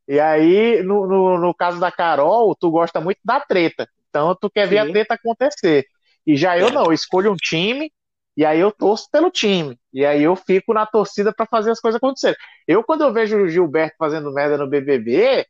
É. 0.09 0.15
E 0.15 0.21
aí, 0.21 0.83
no, 0.83 1.07
no, 1.07 1.39
no, 1.39 1.55
caso 1.55 1.79
da 1.79 1.93
Carol, 1.93 2.55
tu 2.55 2.71
gosta 2.71 3.01
muito 3.01 3.19
da 3.25 3.41
treta. 3.41 3.87
Então, 4.09 4.35
tu 4.35 4.49
quer 4.49 4.65
Sim. 4.65 4.71
ver 4.71 4.79
a 4.79 4.87
treta 4.87 5.15
acontecer. 5.15 5.87
E 6.27 6.37
já 6.37 6.59
eu 6.59 6.69
é. 6.69 6.73
não, 6.73 6.85
eu 6.85 6.93
escolho 6.93 7.33
um 7.33 7.37
time 7.37 7.91
E 8.37 8.45
aí 8.45 8.59
eu 8.61 8.73
torço 8.73 9.11
pelo 9.11 9.31
time. 9.31 9.79
E 9.93 10.05
aí 10.05 10.23
eu 10.23 10.35
fico 10.35 10.73
na 10.73 10.87
torcida 10.87 11.33
para 11.33 11.47
fazer 11.47 11.71
as 11.71 11.81
coisas 11.81 11.97
acontecerem. 11.97 12.37
Eu, 12.67 12.83
quando 12.83 13.03
eu 13.03 13.13
vejo 13.13 13.37
o 13.37 13.49
Gilberto 13.49 13.97
fazendo 13.99 14.33
merda 14.33 14.57
no 14.57 14.69
BBB, 14.69 15.47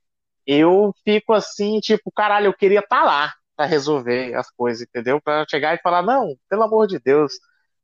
eu 0.46 0.92
fico 1.04 1.32
assim, 1.32 1.78
tipo, 1.78 2.10
caralho, 2.10 2.46
eu 2.46 2.54
queria 2.54 2.80
estar 2.80 3.00
tá 3.00 3.04
lá 3.04 3.34
para 3.56 3.66
resolver 3.66 4.34
as 4.34 4.50
coisas, 4.50 4.82
entendeu? 4.82 5.20
Para 5.20 5.44
chegar 5.48 5.75
e 5.75 5.82
falar, 5.82 6.02
não, 6.02 6.34
pelo 6.48 6.62
amor 6.62 6.87
de 6.87 6.98
Deus, 6.98 7.32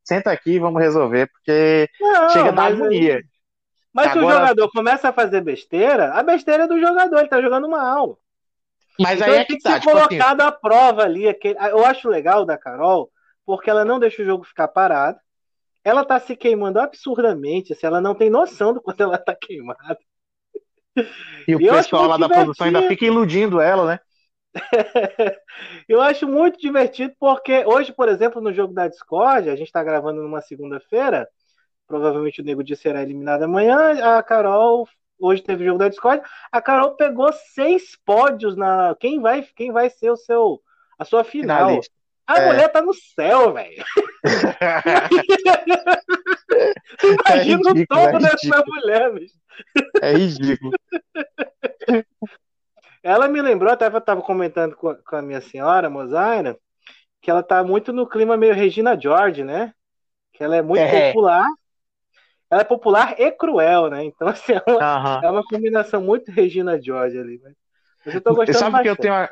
senta 0.04 0.30
aqui 0.30 0.52
e 0.52 0.58
vamos 0.58 0.80
resolver, 0.80 1.28
porque 1.28 1.88
não, 2.00 2.28
chega 2.30 2.52
da 2.52 2.64
agonia. 2.64 3.22
Mas 3.94 4.08
Agora... 4.08 4.26
se 4.26 4.26
o 4.26 4.40
jogador 4.40 4.72
começa 4.72 5.08
a 5.08 5.12
fazer 5.12 5.40
besteira, 5.40 6.12
a 6.12 6.22
besteira 6.22 6.64
é 6.64 6.66
do 6.68 6.80
jogador, 6.80 7.20
ele 7.20 7.28
tá 7.28 7.40
jogando 7.40 7.68
mal. 7.68 8.18
Mas 8.98 9.20
então, 9.20 9.32
aí 9.32 9.40
é 9.40 9.44
que 9.44 9.58
tá, 9.58 9.78
tipo 9.78 9.92
colocado 9.92 10.40
assim... 10.40 10.48
à 10.48 10.52
prova 10.52 11.02
ali. 11.02 11.28
Aquele... 11.28 11.56
Eu 11.58 11.84
acho 11.86 12.08
legal 12.08 12.44
da 12.44 12.58
Carol, 12.58 13.10
porque 13.46 13.70
ela 13.70 13.84
não 13.84 14.00
deixa 14.00 14.22
o 14.22 14.24
jogo 14.24 14.44
ficar 14.44 14.66
parado. 14.66 15.18
Ela 15.84 16.04
tá 16.04 16.18
se 16.18 16.34
queimando 16.34 16.80
absurdamente, 16.80 17.72
assim, 17.72 17.86
ela 17.86 18.00
não 18.00 18.14
tem 18.14 18.30
noção 18.30 18.72
do 18.72 18.80
quanto 18.80 19.02
ela 19.02 19.18
tá 19.18 19.34
queimada. 19.34 19.98
E 21.46 21.54
o 21.54 21.58
pessoal 21.58 22.06
lá 22.06 22.16
da 22.16 22.28
produção 22.28 22.66
ainda 22.66 22.82
fica 22.82 23.04
iludindo 23.04 23.60
ela, 23.60 23.86
né? 23.86 24.00
eu 25.88 26.00
acho 26.00 26.26
muito 26.26 26.58
divertido 26.58 27.12
porque 27.18 27.64
hoje, 27.66 27.92
por 27.92 28.08
exemplo, 28.08 28.40
no 28.40 28.52
jogo 28.52 28.72
da 28.72 28.88
Discord, 28.88 29.50
a 29.50 29.56
gente 29.56 29.66
está 29.66 29.82
gravando 29.82 30.22
numa 30.22 30.40
segunda-feira, 30.40 31.28
provavelmente 31.86 32.40
o 32.40 32.44
Nego 32.44 32.64
Dia 32.64 32.76
será 32.76 33.02
eliminado 33.02 33.42
amanhã, 33.42 34.16
a 34.16 34.22
Carol 34.22 34.88
hoje 35.18 35.42
teve 35.42 35.64
o 35.64 35.66
jogo 35.66 35.78
da 35.78 35.88
Discord, 35.88 36.22
a 36.50 36.60
Carol 36.60 36.96
pegou 36.96 37.32
seis 37.32 37.96
pódios 38.04 38.56
na 38.56 38.96
quem 38.98 39.20
vai 39.20 39.46
quem 39.54 39.72
vai 39.72 39.88
ser 39.90 40.10
o 40.10 40.16
seu 40.16 40.60
a 40.98 41.04
sua 41.04 41.22
final. 41.24 41.68
Finalista. 41.68 41.94
A 42.26 42.40
é. 42.40 42.46
mulher 42.46 42.68
tá 42.68 42.80
no 42.80 42.94
céu, 42.94 43.52
velho. 43.52 43.84
Imagina 47.04 47.22
é 47.28 47.42
ridículo, 47.42 47.82
o 47.82 47.86
topo 47.86 48.16
é 48.16 48.20
dessa 48.20 48.64
mulher, 48.66 49.12
bicho. 49.12 49.34
É 50.00 50.14
ridículo. 50.14 50.72
Ela 53.02 53.28
me 53.28 53.42
lembrou, 53.42 53.70
até 53.70 53.86
eu 53.86 53.98
estava 53.98 54.22
comentando 54.22 54.74
com 54.74 54.88
a, 54.88 54.94
com 54.94 55.16
a, 55.16 55.20
minha 55.20 55.42
senhora, 55.42 55.90
Mozaira, 55.90 56.58
que 57.20 57.30
ela 57.30 57.42
tá 57.42 57.62
muito 57.62 57.92
no 57.92 58.08
clima 58.08 58.34
meio 58.34 58.54
Regina 58.54 58.98
George, 58.98 59.44
né? 59.44 59.74
Que 60.32 60.42
ela 60.42 60.56
é 60.56 60.62
muito 60.62 60.80
é. 60.80 61.08
popular. 61.08 61.46
Ela 62.54 62.60
é 62.60 62.64
popular 62.64 63.20
e 63.20 63.32
cruel, 63.32 63.90
né? 63.90 64.04
Então, 64.04 64.28
assim, 64.28 64.52
é 64.52 64.62
uma, 64.64 65.20
é 65.24 65.28
uma 65.28 65.42
combinação 65.42 66.00
muito 66.00 66.30
Regina 66.30 66.80
George 66.80 67.18
ali, 67.18 67.40
né? 67.42 67.52
Mas 68.06 68.14
eu 68.14 68.20
tô 68.20 68.32
gostando 68.32 68.58
Sabe 68.58 68.72
bastante. 68.72 68.84
que 68.84 68.88
eu 68.90 68.96
tenho. 68.96 69.28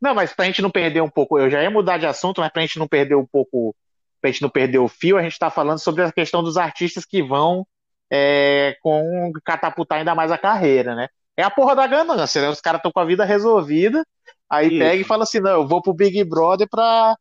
Não, 0.00 0.14
mas 0.14 0.34
pra 0.34 0.44
gente 0.44 0.60
não 0.60 0.70
perder 0.70 1.00
um 1.00 1.08
pouco, 1.08 1.38
eu 1.38 1.48
já 1.48 1.62
ia 1.62 1.70
mudar 1.70 1.96
de 1.96 2.04
assunto, 2.04 2.42
mas 2.42 2.52
pra 2.52 2.60
gente 2.60 2.78
não 2.78 2.86
perder 2.86 3.14
um 3.14 3.24
pouco, 3.24 3.74
pra 4.20 4.30
gente 4.30 4.42
não 4.42 4.50
perder 4.50 4.78
o 4.78 4.88
fio, 4.88 5.16
a 5.16 5.22
gente 5.22 5.38
tá 5.38 5.48
falando 5.48 5.78
sobre 5.78 6.02
a 6.02 6.12
questão 6.12 6.42
dos 6.42 6.58
artistas 6.58 7.06
que 7.06 7.22
vão 7.22 7.66
é, 8.12 8.76
com 8.82 9.32
catapultar 9.42 9.98
ainda 9.98 10.14
mais 10.14 10.30
a 10.30 10.36
carreira, 10.36 10.94
né? 10.94 11.08
É 11.38 11.42
a 11.42 11.50
porra 11.50 11.74
da 11.74 11.86
ganância, 11.86 12.42
né? 12.42 12.50
Os 12.50 12.60
caras 12.60 12.80
estão 12.80 12.92
com 12.92 13.00
a 13.00 13.06
vida 13.06 13.24
resolvida, 13.24 14.04
aí 14.50 14.68
Isso. 14.68 14.78
pega 14.78 15.00
e 15.00 15.04
fala 15.04 15.22
assim: 15.22 15.40
não, 15.40 15.52
eu 15.52 15.66
vou 15.66 15.80
pro 15.80 15.94
Big 15.94 16.22
Brother 16.24 16.68
pra, 16.70 17.16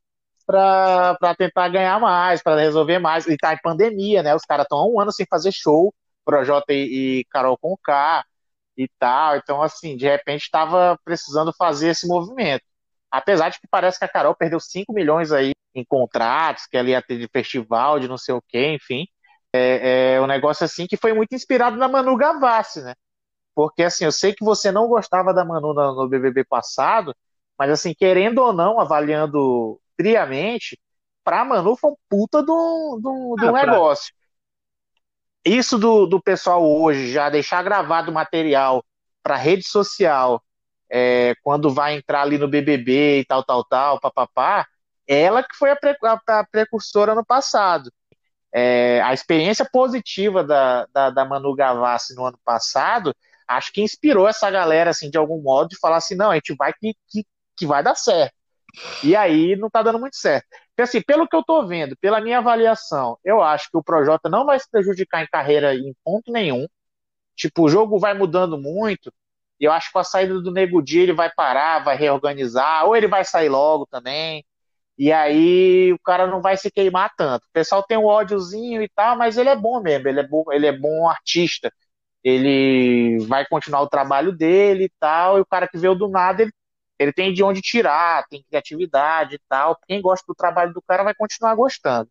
pra 0.50 1.36
tentar 1.38 1.70
ganhar 1.70 2.00
mais, 2.00 2.42
pra 2.42 2.56
resolver 2.56 2.98
mais. 2.98 3.28
E 3.28 3.38
tá 3.38 3.54
em 3.54 3.60
pandemia, 3.62 4.24
né? 4.24 4.36
Os 4.36 4.44
caras 4.44 4.64
estão 4.64 4.80
há 4.80 4.88
um 4.88 5.00
ano 5.00 5.12
sem 5.12 5.26
fazer 5.30 5.52
show, 5.52 5.94
Projota 6.26 6.74
e, 6.74 7.20
e 7.20 7.26
Carol 7.26 7.58
com 7.58 7.78
K 7.78 8.26
e 8.76 8.88
tal. 8.98 9.38
Então, 9.38 9.62
assim, 9.62 9.96
de 9.96 10.08
repente 10.08 10.42
estava 10.44 10.98
precisando 11.06 11.54
fazer 11.56 11.90
esse 11.90 12.08
movimento. 12.08 12.64
Apesar 13.12 13.50
de 13.50 13.60
que 13.60 13.68
parece 13.70 14.00
que 14.00 14.06
a 14.06 14.10
Carol 14.10 14.36
perdeu 14.36 14.60
5 14.60 14.92
milhões 14.94 15.32
aí 15.32 15.52
em 15.76 15.86
contratos, 15.86 16.66
que 16.66 16.78
ela 16.78 16.90
ia 16.90 17.02
ter 17.02 17.20
de 17.20 17.28
festival, 17.32 18.00
de 18.00 18.08
não 18.08 18.18
sei 18.18 18.34
o 18.34 18.42
quê, 18.48 18.74
enfim. 18.74 19.06
É, 19.54 20.14
é 20.16 20.22
um 20.22 20.28
negócio 20.28 20.66
assim 20.66 20.88
que 20.88 20.98
foi 20.98 21.14
muito 21.14 21.36
inspirado 21.36 21.78
na 21.78 21.88
Manu 21.88 22.18
Gavassi, 22.18 22.82
né? 22.82 22.96
Porque 23.56 23.84
assim, 23.84 24.06
eu 24.06 24.12
sei 24.12 24.34
que 24.34 24.44
você 24.46 24.72
não 24.72 24.88
gostava 24.88 25.34
da 25.34 25.46
Manu 25.46 25.74
no, 25.74 25.96
no 25.96 26.10
BBB 26.10 26.46
passado, 26.46 27.16
mas 27.58 27.72
assim, 27.72 27.94
querendo 27.94 28.40
ou 28.40 28.54
não, 28.54 28.80
avaliando 28.80 29.80
friamente, 30.00 30.80
pra 31.24 31.44
Manu 31.44 31.76
foi 31.76 31.92
um 31.92 31.96
puta 32.08 32.42
do, 32.42 33.00
do, 33.02 33.36
do 33.38 33.50
ah, 33.50 33.52
negócio. 33.52 34.14
Pra... 35.44 35.52
Isso 35.52 35.78
do, 35.78 36.06
do 36.06 36.22
pessoal 36.22 36.66
hoje 36.66 37.12
já 37.12 37.30
deixar 37.30 37.62
gravado 37.64 38.12
o 38.12 38.14
material 38.14 38.84
para 39.22 39.36
rede 39.36 39.68
social 39.68 40.42
é, 40.90 41.34
quando 41.44 41.70
vai 41.70 41.96
entrar 41.96 42.22
ali 42.22 42.38
no 42.38 42.48
BBB 42.48 43.20
e 43.20 43.26
tal, 43.26 43.44
tal, 43.44 43.64
tal, 43.66 44.00
papapá, 44.00 44.66
ela 45.06 45.44
que 45.44 45.56
foi 45.56 45.72
a, 45.72 45.76
pre, 45.76 45.96
a, 46.04 46.40
a 46.40 46.46
precursora 46.46 47.14
no 47.14 47.26
passado. 47.26 47.92
É, 48.52 49.02
a 49.02 49.14
experiência 49.14 49.68
positiva 49.72 50.44
da, 50.44 50.86
da, 50.94 51.10
da 51.10 51.26
Manu 51.26 51.54
Gavassi 51.54 52.16
no 52.16 52.26
ano 52.26 52.40
passado 52.44 53.14
acho 53.48 53.72
que 53.74 53.82
inspirou 53.82 54.28
essa 54.28 54.50
galera, 54.50 54.92
assim, 54.92 55.10
de 55.10 55.18
algum 55.18 55.42
modo, 55.42 55.70
de 55.70 55.80
falar 55.80 55.98
assim, 55.98 56.16
não, 56.16 56.32
a 56.32 56.36
gente 56.36 56.56
vai 56.56 56.72
que, 56.74 56.96
que, 57.08 57.26
que 57.58 57.66
vai 57.66 57.84
dar 57.84 57.96
certo. 57.96 58.39
E 59.04 59.16
aí 59.16 59.56
não 59.56 59.70
tá 59.70 59.82
dando 59.82 60.00
muito 60.00 60.16
certo. 60.18 60.48
Então, 60.74 60.84
assim, 60.84 61.02
pelo 61.02 61.28
que 61.28 61.36
eu 61.36 61.44
tô 61.44 61.66
vendo, 61.68 61.96
pela 61.98 62.22
minha 62.22 62.40
avaliação, 62.40 63.18
eu 63.24 63.42
acho 63.42 63.70
que 63.70 63.78
o 63.78 63.84
Projota 63.84 64.30
não 64.30 64.46
vai 64.46 64.60
se 64.60 64.70
prejudicar 64.70 65.24
em 65.24 65.28
carreira 65.28 65.76
em 65.76 65.94
ponto 66.04 66.32
nenhum. 66.32 66.68
Tipo, 67.36 67.64
o 67.66 67.70
jogo 67.70 68.00
vai 68.00 68.14
mudando 68.14 68.58
muito, 68.58 69.14
e 69.60 69.66
eu 69.66 69.72
acho 69.72 69.88
que 69.88 69.94
com 69.94 70.00
a 70.00 70.04
saída 70.04 70.42
do 70.42 70.52
Nego 70.52 70.82
Dia 70.82 71.04
ele 71.04 71.14
vai 71.14 71.32
parar, 71.34 71.84
vai 71.84 71.98
reorganizar, 71.98 72.86
ou 72.86 72.96
ele 72.96 73.08
vai 73.08 73.26
sair 73.26 73.50
logo 73.50 73.88
também. 73.88 74.46
E 74.98 75.12
aí 75.12 75.94
o 75.94 76.00
cara 76.00 76.28
não 76.28 76.42
vai 76.42 76.58
se 76.58 76.72
queimar 76.72 77.12
tanto. 77.18 77.46
O 77.46 77.52
pessoal 77.54 77.84
tem 77.84 77.98
um 77.98 78.06
ódiozinho 78.06 78.82
e 78.84 78.90
tal, 78.90 79.18
mas 79.18 79.38
ele 79.38 79.50
é 79.50 79.56
bom 79.56 79.82
mesmo, 79.82 80.08
ele 80.10 80.20
é 80.22 80.28
bom, 80.28 80.46
ele 80.52 80.68
é 80.68 80.78
bom 80.78 81.10
artista 81.10 81.72
ele 82.24 83.20
vai 83.28 83.46
continuar 83.48 83.82
o 83.82 83.90
trabalho 83.90 84.32
dele 84.32 84.86
e 84.86 84.92
tal, 85.00 85.38
e 85.38 85.42
o 85.42 85.46
cara 85.46 85.68
que 85.68 85.78
veio 85.78 85.96
do 85.96 86.08
nada, 86.10 86.42
ele, 86.42 86.52
ele 87.00 87.14
tem 87.14 87.34
de 87.34 87.44
onde 87.44 87.62
tirar, 87.62 88.28
tem 88.30 88.44
criatividade 88.44 89.36
e 89.36 89.42
tal. 89.48 89.78
Quem 89.88 90.02
gosta 90.02 90.26
do 90.28 90.36
trabalho 90.36 90.74
do 90.74 90.82
cara 90.82 91.04
vai 91.04 91.16
continuar 91.16 91.56
gostando. 91.56 92.10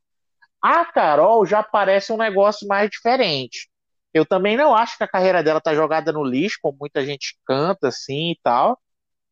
A 0.62 0.85
Carol 0.87 1.47
já 1.47 1.62
parece 1.62 2.12
um 2.12 2.16
negócio 2.16 2.66
mais 2.66 2.90
diferente. 2.90 3.68
Eu 4.12 4.26
também 4.26 4.57
não 4.57 4.75
acho 4.75 4.97
que 4.97 5.04
a 5.04 5.09
carreira 5.09 5.42
dela 5.42 5.61
tá 5.61 5.75
jogada 5.75 6.12
no 6.12 6.25
lixo, 6.25 6.59
como 6.62 6.78
muita 6.80 7.04
gente 7.04 7.37
canta 7.47 7.88
assim 7.88 8.33
e 8.33 8.40
tal, 8.42 8.78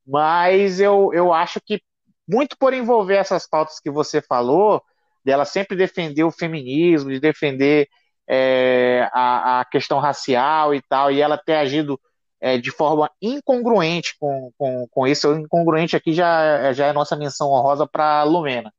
mas 0.07 0.81
eu, 0.81 1.11
eu 1.13 1.33
acho 1.33 1.61
que 1.65 1.83
muito 2.29 2.57
por 2.59 2.75
envolver 2.75 3.17
essas 3.17 3.49
pautas 3.49 3.81
que 3.81 3.91
você 3.91 4.21
falou, 4.21 4.83
dela 5.25 5.45
sempre 5.45 5.77
defender 5.77 6.25
o 6.25 6.31
feminismo, 6.31 7.11
de 7.11 7.21
defender 7.21 7.89
é, 8.29 9.09
a, 9.13 9.61
a, 9.61 9.65
questão 9.65 9.99
racial 9.99 10.75
e 10.75 10.83
tal, 10.83 11.11
e 11.11 11.21
ela 11.21 11.39
ter 11.39 11.55
agido 11.55 12.01
é, 12.41 12.59
de 12.59 12.71
forma 12.71 13.11
incongruente 13.21 14.17
com, 14.19 14.51
com, 14.59 14.87
com 14.91 15.07
isso. 15.07 15.29
O 15.29 15.39
incongruente 15.39 15.97
aqui 15.97 16.13
já, 16.13 16.73
já 16.73 16.87
é 16.87 16.93
nossa 16.93 17.17
menção 17.17 17.51
honrosa 17.51 17.87
para 17.87 18.23
Lumena. 18.25 18.73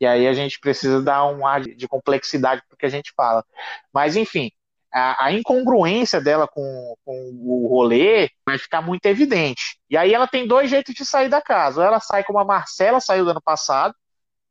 E 0.00 0.06
aí 0.06 0.26
a 0.26 0.32
gente 0.32 0.58
precisa 0.58 1.02
dar 1.02 1.26
um 1.26 1.46
ar 1.46 1.60
de, 1.60 1.74
de 1.74 1.86
complexidade 1.88 2.62
para 2.66 2.74
o 2.74 2.78
que 2.78 2.86
a 2.86 2.90
gente 2.90 3.12
fala. 3.14 3.44
Mas, 3.92 4.16
enfim, 4.16 4.50
a, 4.92 5.26
a, 5.26 5.32
incongruência 5.32 6.20
dela 6.20 6.48
com, 6.48 6.96
com 7.04 7.30
o 7.42 7.68
rolê 7.68 8.30
vai 8.46 8.58
ficar 8.58 8.80
muito 8.80 9.04
evidente. 9.06 9.78
E 9.90 9.96
aí 9.96 10.14
ela 10.14 10.26
tem 10.26 10.46
dois 10.46 10.70
jeitos 10.70 10.94
de 10.94 11.04
sair 11.04 11.28
da 11.28 11.42
casa. 11.42 11.80
Ou 11.80 11.86
ela 11.86 12.00
sai 12.00 12.24
como 12.24 12.38
a 12.38 12.44
Marcela 12.44 13.00
saiu 13.00 13.24
do 13.24 13.30
ano 13.32 13.42
passado, 13.42 13.94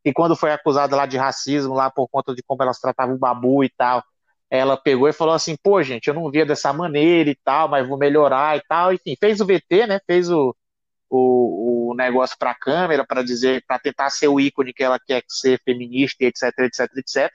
e 0.03 0.13
quando 0.13 0.35
foi 0.35 0.51
acusada 0.51 0.95
lá 0.95 1.05
de 1.05 1.17
racismo, 1.17 1.73
lá 1.73 1.89
por 1.91 2.07
conta 2.07 2.33
de 2.33 2.41
como 2.43 2.63
elas 2.63 2.79
tratavam 2.79 3.15
o 3.15 3.19
babu 3.19 3.63
e 3.63 3.69
tal, 3.69 4.03
ela 4.49 4.75
pegou 4.77 5.07
e 5.07 5.13
falou 5.13 5.33
assim, 5.33 5.55
pô, 5.61 5.81
gente, 5.83 6.07
eu 6.07 6.13
não 6.13 6.29
via 6.31 6.45
dessa 6.45 6.73
maneira 6.73 7.29
e 7.29 7.35
tal, 7.35 7.67
mas 7.69 7.87
vou 7.87 7.97
melhorar 7.97 8.57
e 8.57 8.61
tal. 8.67 8.93
Enfim, 8.93 9.15
fez 9.19 9.39
o 9.39 9.45
VT, 9.45 9.87
né? 9.87 9.99
Fez 10.07 10.29
o, 10.29 10.55
o, 11.09 11.91
o 11.91 11.95
negócio 11.95 12.37
para 12.37 12.51
a 12.51 12.55
câmera 12.55 13.05
para 13.05 13.23
dizer, 13.23 13.63
para 13.67 13.79
tentar 13.79 14.09
ser 14.09 14.27
o 14.27 14.39
ícone 14.39 14.73
que 14.73 14.83
ela 14.83 14.99
quer 14.99 15.23
ser 15.27 15.61
feminista, 15.63 16.23
etc, 16.25 16.43
etc, 16.59 16.89
etc. 16.97 17.33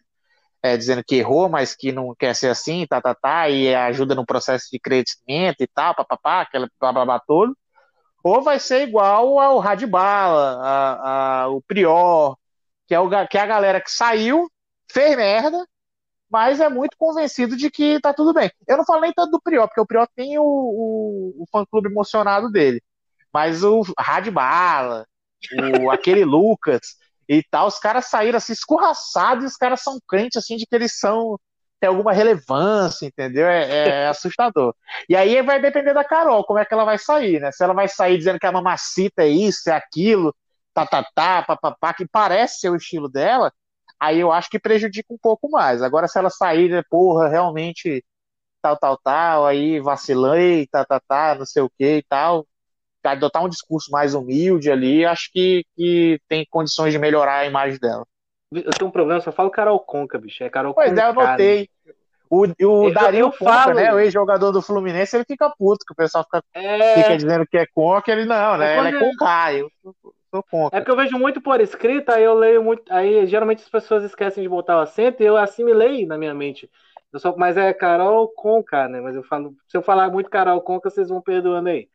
É, 0.63 0.77
dizendo 0.77 1.05
que 1.05 1.17
errou, 1.17 1.49
mas 1.49 1.75
que 1.77 1.93
não 1.93 2.15
quer 2.15 2.35
ser 2.35 2.49
assim, 2.49 2.87
tá, 2.87 3.01
tá, 3.01 3.15
tá, 3.15 3.51
e 3.51 3.75
ajuda 3.75 4.15
no 4.15 4.25
processo 4.25 4.69
de 4.73 4.79
crescimento 4.79 5.61
e 5.61 5.67
tal, 5.67 5.95
papapá, 5.95 6.41
aquela 6.41 6.69
blá, 6.81 6.93
blá, 6.93 7.05
blá 7.05 7.21
todo. 7.21 7.57
Ou 8.25 8.43
vai 8.43 8.59
ser 8.59 8.89
igual 8.89 9.39
ao 9.39 9.59
Radibala, 9.59 10.59
a, 10.63 11.43
a, 11.43 11.49
o 11.49 11.61
Prior, 11.63 12.37
que 12.87 12.95
é, 12.95 13.01
o, 13.01 13.09
que 13.29 13.39
é 13.39 13.41
a 13.41 13.47
galera 13.47 13.81
que 13.81 13.91
saiu, 13.91 14.51
fez 14.91 15.17
merda, 15.17 15.67
mas 16.35 16.59
é 16.59 16.69
muito 16.69 16.97
convencido 16.99 17.57
de 17.57 17.71
que 17.71 18.01
tá 18.01 18.13
tudo 18.13 18.35
bem. 18.35 18.51
Eu 18.67 18.77
não 18.77 18.85
falei 18.85 19.13
tanto 19.15 19.31
do 19.31 19.41
Prior, 19.41 19.69
porque 19.69 19.81
o 19.81 19.87
Prior 19.87 20.09
tem 20.17 20.37
o, 20.37 20.43
o, 20.43 21.43
o 21.45 21.47
fã-clube 21.49 21.89
emocionado 21.89 22.51
dele, 22.51 22.83
mas 23.33 23.63
o 23.63 23.85
Radbala, 23.97 25.07
o, 25.81 25.91
aquele 25.95 26.25
Lucas 26.25 26.97
e 27.29 27.41
tal, 27.41 27.69
os 27.69 27.79
caras 27.79 28.07
saíram 28.07 28.39
assim 28.39 28.53
escorraçados 28.53 29.45
e 29.45 29.47
os 29.47 29.57
caras 29.57 29.81
são 29.81 29.97
crentes 30.09 30.37
assim 30.37 30.57
de 30.57 30.67
que 30.67 30.75
eles 30.75 30.99
são 30.99 31.39
tem 31.79 31.89
alguma 31.89 32.13
relevância, 32.13 33.07
entendeu? 33.07 33.47
É, 33.47 34.03
é, 34.03 34.09
assustador. 34.11 34.75
E 35.09 35.15
aí 35.15 35.41
vai 35.41 35.63
depender 35.63 35.95
da 35.95 36.03
Carol, 36.03 36.43
como 36.45 36.59
é 36.59 36.65
que 36.65 36.75
ela 36.75 36.85
vai 36.85 36.99
sair, 36.99 37.41
né? 37.41 37.53
Se 37.53 37.63
ela 37.63 37.75
vai 37.75 37.87
sair 37.87 38.19
dizendo 38.19 38.41
que 38.41 38.47
a 38.47 38.53
mamacita 38.53 39.23
é 39.23 39.29
isso, 39.29 39.71
é 39.71 39.73
aquilo, 39.73 40.35
tá, 40.75 40.85
tá, 40.85 41.05
tá, 41.15 41.43
papapá, 41.45 41.95
que 41.95 42.09
parece 42.09 42.59
ser 42.59 42.71
o 42.71 42.77
estilo 42.77 43.09
dela, 43.09 43.53
aí 44.05 44.21
eu 44.21 44.33
acho 44.33 44.51
que 44.51 44.59
prejudica 44.59 45.13
um 45.13 45.19
pouco 45.21 45.51
mais. 45.51 45.83
Agora, 45.83 46.07
se 46.09 46.19
ela 46.19 46.31
sair, 46.31 46.71
né, 46.71 46.83
porra, 46.89 47.29
realmente 47.29 48.05
tal, 48.63 48.77
tal, 48.77 48.99
tal, 48.99 49.47
aí 49.47 49.81
vacilei, 49.81 50.67
tá, 50.67 50.85
tá, 50.85 51.01
tá, 51.01 51.35
não 51.35 51.45
sei 51.45 51.63
o 51.63 51.71
que 51.71 51.99
e 51.99 52.03
tal, 52.03 52.47
adotar 53.03 53.45
um 53.45 53.49
discurso 53.49 53.91
mais 53.91 54.15
humilde 54.15 54.71
ali, 54.71 55.05
acho 55.05 55.31
que, 55.33 55.65
que 55.77 56.19
tem 56.29 56.47
condições 56.49 56.93
de 56.93 56.99
melhorar 56.99 57.39
a 57.41 57.47
imagem 57.47 57.79
dela. 57.79 58.05
Eu 58.51 58.71
tenho 58.73 58.89
um 58.89 58.93
problema, 58.93 59.21
só 59.21 59.33
falo 59.33 59.51
Carol 59.51 59.79
Conca, 59.81 60.19
bicho. 60.19 60.43
É 60.45 60.49
Carol 60.49 60.75
pois 60.75 60.91
Conca. 60.91 61.03
É, 61.03 61.09
eu 61.09 61.15
notei. 61.15 61.69
O, 62.31 62.47
o 62.47 62.55
eu, 62.59 62.95
Dario 62.95 63.21
eu 63.21 63.33
Conca, 63.33 63.45
falo... 63.45 63.75
né? 63.75 63.93
O 63.93 63.99
ex-jogador 63.99 64.53
do 64.53 64.63
Fluminense, 64.63 65.17
ele 65.17 65.25
fica 65.25 65.53
puto, 65.59 65.85
que 65.85 65.93
o 65.93 65.97
pessoal 65.97 66.25
fica, 66.25 66.43
é... 66.55 66.95
fica 66.95 67.17
dizendo 67.17 67.47
que 67.47 67.59
é 67.59 67.67
Conca, 67.75 68.13
ele 68.13 68.25
não, 68.25 68.57
né? 68.57 68.77
Ela 68.77 68.89
é 68.89 68.99
Conca, 68.99 69.53
eu 69.53 69.69
sou 70.35 70.43
Conca. 70.43 70.77
É 70.77 70.81
porque 70.81 70.91
eu 70.91 70.97
vejo 70.97 71.19
muito 71.19 71.41
por 71.41 71.61
escrito, 71.61 72.11
aí 72.11 72.25
eu 72.25 72.35
leio 72.35 72.63
muito. 72.63 72.83
Aí 72.93 73.27
geralmente 73.27 73.63
as 73.63 73.69
pessoas 73.69 74.03
esquecem 74.03 74.43
de 74.43 74.49
botar 74.49 74.77
o 74.77 74.81
acento 74.81 75.23
e 75.23 75.27
eu 75.27 75.37
assimilei 75.37 76.07
na 76.07 76.19
minha 76.19 76.35
mente. 76.35 76.69
Eu 77.13 77.37
mas 77.37 77.57
é 77.57 77.73
Carol 77.73 78.29
Conca, 78.29 78.89
né? 78.89 79.01
Mas 79.01 79.15
eu 79.15 79.23
falo, 79.23 79.57
se 79.69 79.77
eu 79.77 79.83
falar 79.83 80.11
muito 80.11 80.29
Carol 80.29 80.61
Conca, 80.61 80.91
vocês 80.91 81.09
vão 81.09 81.23
perdoando 81.23 81.69
aí. 81.69 81.89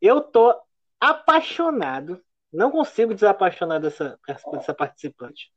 Eu 0.00 0.20
tô 0.20 0.54
apaixonado, 1.00 2.20
não 2.52 2.70
consigo 2.70 3.14
desapaixonar 3.14 3.80
dessa, 3.80 4.18
dessa 4.52 4.72
participante 4.74 5.50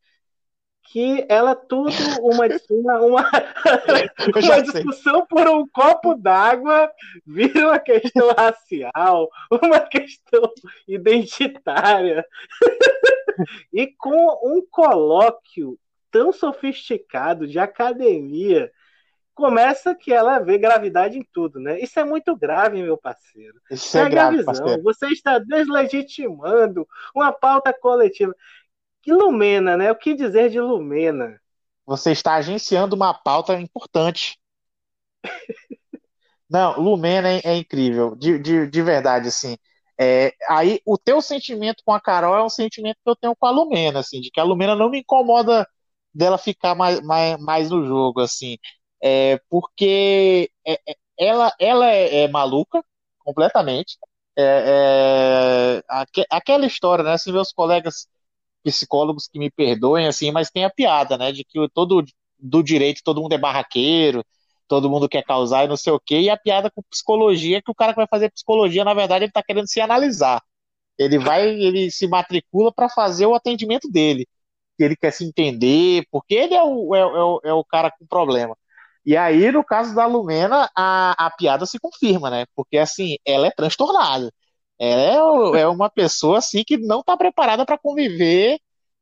que 0.83 1.25
ela 1.29 1.55
tudo 1.55 1.91
uma, 2.21 2.45
uma, 2.69 2.99
uma, 2.99 3.29
uma 4.35 4.61
discussão 4.61 5.25
por 5.25 5.47
um 5.47 5.67
copo 5.67 6.15
d'água 6.15 6.91
vira 7.25 7.67
uma 7.67 7.79
questão 7.79 8.33
racial, 8.33 9.29
uma 9.49 9.79
questão 9.79 10.51
identitária. 10.87 12.25
e 13.71 13.87
com 13.87 14.39
um 14.43 14.65
colóquio 14.69 15.79
tão 16.11 16.33
sofisticado 16.33 17.47
de 17.47 17.57
academia, 17.57 18.69
começa 19.33 19.95
que 19.95 20.13
ela 20.13 20.39
vê 20.39 20.57
gravidade 20.57 21.17
em 21.17 21.25
tudo, 21.33 21.59
né? 21.59 21.79
Isso 21.79 21.99
é 21.99 22.03
muito 22.03 22.35
grave, 22.35 22.81
meu 22.81 22.97
parceiro. 22.97 23.59
Isso 23.71 23.97
é 23.97 24.09
grave, 24.09 24.43
Parceiro. 24.43 24.83
Você 24.83 25.07
está 25.07 25.39
deslegitimando 25.39 26.87
uma 27.15 27.31
pauta 27.31 27.73
coletiva. 27.73 28.35
Que 29.01 29.11
Lumena, 29.11 29.77
né? 29.77 29.91
O 29.91 29.95
que 29.95 30.15
dizer 30.15 30.49
de 30.49 30.59
Lumena? 30.59 31.39
Você 31.85 32.11
está 32.11 32.35
agenciando 32.35 32.95
uma 32.95 33.13
pauta 33.13 33.59
importante. 33.59 34.39
Não, 36.49 36.79
Lumena 36.79 37.29
é, 37.29 37.41
é 37.43 37.57
incrível, 37.57 38.15
de, 38.15 38.37
de, 38.37 38.67
de, 38.67 38.81
verdade, 38.81 39.29
assim. 39.29 39.57
É, 39.99 40.33
aí, 40.49 40.81
o 40.85 40.97
teu 40.97 41.21
sentimento 41.21 41.81
com 41.85 41.93
a 41.93 42.01
Carol 42.01 42.35
é 42.35 42.43
um 42.43 42.49
sentimento 42.49 42.97
que 43.03 43.09
eu 43.09 43.15
tenho 43.15 43.35
com 43.35 43.45
a 43.45 43.51
Lumena, 43.51 43.99
assim, 43.99 44.19
de 44.19 44.29
que 44.29 44.39
a 44.39 44.43
Lumena 44.43 44.75
não 44.75 44.89
me 44.89 44.99
incomoda 44.99 45.67
dela 46.13 46.37
ficar 46.37 46.75
mais, 46.75 47.01
mais, 47.01 47.37
mais 47.39 47.69
no 47.69 47.85
jogo, 47.85 48.19
assim. 48.19 48.57
É, 49.01 49.39
porque 49.49 50.51
é, 50.65 50.73
é, 50.87 50.95
ela, 51.17 51.53
ela 51.59 51.89
é, 51.89 52.23
é 52.23 52.27
maluca, 52.27 52.83
completamente. 53.19 53.97
Aquela 56.29 56.65
história, 56.65 57.03
né? 57.03 57.13
Assim, 57.13 57.31
meus 57.31 57.51
colegas 57.51 58.07
psicólogos 58.63 59.27
que 59.27 59.39
me 59.39 59.49
perdoem, 59.51 60.07
assim, 60.07 60.31
mas 60.31 60.49
tem 60.49 60.65
a 60.65 60.69
piada, 60.69 61.17
né? 61.17 61.31
De 61.31 61.43
que 61.43 61.59
todo 61.73 62.03
do 62.39 62.63
direito 62.63 63.01
todo 63.03 63.21
mundo 63.21 63.33
é 63.33 63.37
barraqueiro, 63.37 64.23
todo 64.67 64.89
mundo 64.89 65.09
quer 65.09 65.23
causar 65.23 65.65
e 65.65 65.67
não 65.67 65.77
sei 65.77 65.93
o 65.93 65.99
quê, 65.99 66.21
e 66.21 66.29
a 66.29 66.37
piada 66.37 66.71
com 66.71 66.81
psicologia 66.89 67.57
é 67.57 67.61
que 67.61 67.71
o 67.71 67.75
cara 67.75 67.93
que 67.93 67.97
vai 67.97 68.07
fazer 68.07 68.31
psicologia, 68.31 68.83
na 68.83 68.93
verdade, 68.93 69.25
ele 69.25 69.31
tá 69.31 69.43
querendo 69.43 69.67
se 69.67 69.81
analisar. 69.81 70.41
Ele 70.97 71.19
vai, 71.19 71.49
ele 71.49 71.91
se 71.91 72.07
matricula 72.07 72.71
para 72.73 72.89
fazer 72.89 73.25
o 73.25 73.35
atendimento 73.35 73.89
dele. 73.89 74.27
Ele 74.79 74.95
quer 74.95 75.11
se 75.11 75.23
entender, 75.25 76.05
porque 76.11 76.33
ele 76.35 76.53
é 76.55 76.63
o, 76.63 76.95
é, 76.95 76.99
é, 76.99 77.03
o, 77.03 77.41
é 77.45 77.53
o 77.53 77.63
cara 77.65 77.91
com 77.91 78.05
problema. 78.07 78.57
E 79.05 79.17
aí, 79.17 79.51
no 79.51 79.63
caso 79.63 79.95
da 79.95 80.05
Lumena, 80.05 80.69
a, 80.75 81.27
a 81.27 81.31
piada 81.31 81.65
se 81.65 81.79
confirma, 81.79 82.29
né? 82.29 82.45
Porque, 82.55 82.77
assim, 82.77 83.17
ela 83.25 83.47
é 83.47 83.51
transtornada. 83.51 84.31
É, 84.83 85.13
é 85.13 85.67
uma 85.67 85.91
pessoa, 85.91 86.39
assim, 86.39 86.63
que 86.63 86.75
não 86.75 87.01
está 87.01 87.15
preparada 87.15 87.63
para 87.63 87.77
conviver 87.77 88.57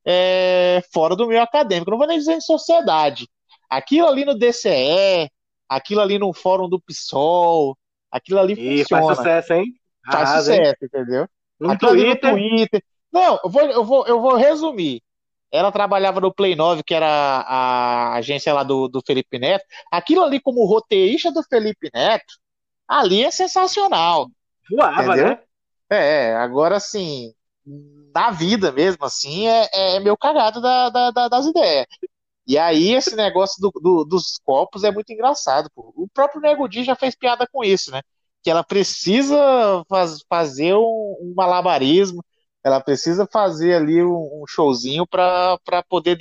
é, 0.06 0.84
fora 0.94 1.16
do 1.16 1.26
meio 1.26 1.42
acadêmico. 1.42 1.90
Não 1.90 1.98
vou 1.98 2.06
nem 2.06 2.18
dizer 2.18 2.34
em 2.34 2.42
sociedade. 2.42 3.30
Aquilo 3.70 4.06
ali 4.06 4.26
no 4.26 4.38
DCE, 4.38 5.32
aquilo 5.70 6.02
ali 6.02 6.20
no 6.20 6.34
fórum 6.34 6.68
do 6.68 6.82
PSOL, 6.82 7.78
aquilo 8.12 8.40
ali 8.40 8.56
e 8.58 8.80
funciona. 8.80 9.06
faz 9.06 9.18
sucesso, 9.18 9.54
hein? 9.54 9.66
Faz 10.12 10.30
sucesso, 10.30 10.78
hein? 10.82 10.90
entendeu? 10.90 11.28
No 11.58 11.78
Twitter. 11.78 12.34
no 12.34 12.38
Twitter. 12.38 12.84
Não, 13.10 13.40
eu 13.42 13.50
vou, 13.50 13.62
eu, 13.62 13.86
vou, 13.86 14.06
eu 14.06 14.22
vou 14.22 14.36
resumir. 14.36 15.02
Ela 15.50 15.72
trabalhava 15.72 16.20
no 16.20 16.34
Play 16.34 16.58
9, 16.58 16.84
que 16.84 16.94
era 16.94 17.08
a 17.08 18.16
agência 18.16 18.54
lá 18.54 18.64
do, 18.64 18.90
do 18.90 19.02
Felipe 19.06 19.40
Neto. 19.40 19.64
Aquilo 19.90 20.24
ali, 20.24 20.42
como 20.42 20.66
roteirista 20.66 21.32
do 21.32 21.42
Felipe 21.42 21.90
Neto, 21.94 22.34
ali 22.86 23.24
é 23.24 23.32
sensacional. 23.32 24.28
Voava, 24.70 25.04
entendeu? 25.04 25.30
né? 25.30 25.40
É, 25.90 26.36
agora 26.36 26.80
sim, 26.80 27.34
na 28.14 28.32
vida 28.32 28.72
mesmo, 28.72 29.06
assim, 29.06 29.48
é, 29.48 29.96
é 29.96 30.00
meu 30.00 30.18
cagado 30.18 30.62
da, 30.62 30.90
da, 30.90 31.12
da, 31.12 31.28
das 31.28 31.46
ideias. 31.48 31.88
E 32.48 32.58
aí, 32.58 32.94
esse 32.96 33.16
negócio 33.16 33.62
do, 33.62 33.72
do, 33.82 34.06
dos 34.06 34.40
copos 34.44 34.84
é 34.84 34.92
muito 34.92 35.12
engraçado. 35.14 35.70
Pô. 35.76 35.94
O 35.96 36.08
próprio 36.10 36.42
Nego 36.42 36.68
Di 36.68 36.84
já 36.84 36.96
fez 36.96 37.16
piada 37.16 37.48
com 37.52 37.64
isso, 37.64 37.92
né? 37.92 38.02
Que 38.44 38.50
ela 38.52 38.64
precisa 38.64 39.38
faz, 39.90 40.22
fazer 40.30 40.76
um, 40.76 41.18
um 41.22 41.34
malabarismo 41.36 42.24
ela 42.64 42.82
precisa 42.82 43.28
fazer 43.32 43.76
ali 43.76 44.04
um, 44.04 44.42
um 44.42 44.46
showzinho 44.48 45.08
para 45.08 45.58
poder, 45.90 46.18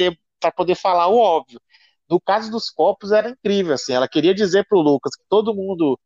poder 0.57 0.75
falar 0.77 1.09
o 1.09 1.17
óbvio. 1.19 1.61
No 2.09 2.21
caso 2.21 2.51
dos 2.51 2.71
copos 2.71 3.13
era 3.13 3.31
incrível, 3.31 3.75
assim, 3.75 3.93
ela 3.93 4.09
queria 4.09 4.35
dizer 4.35 4.67
para 4.69 4.79
o 4.79 4.83
Lucas 4.83 5.15
que 5.17 5.25
todo 5.29 5.55
mundo, 5.55 5.99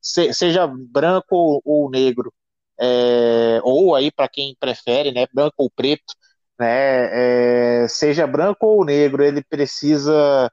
se, 0.00 0.32
seja 0.34 0.66
branco 0.66 1.34
ou, 1.36 1.62
ou 1.64 1.90
negro, 1.90 2.32
é, 2.80 3.60
ou 3.62 3.94
aí 3.94 4.10
para 4.10 4.28
quem 4.28 4.56
prefere, 4.58 5.12
né, 5.12 5.26
branco 5.32 5.54
ou 5.58 5.70
preto, 5.70 6.14
né, 6.58 7.84
é, 7.84 7.88
seja 7.88 8.26
branco 8.26 8.66
ou 8.66 8.84
negro, 8.84 9.24
ele 9.24 9.42
precisa, 9.44 10.50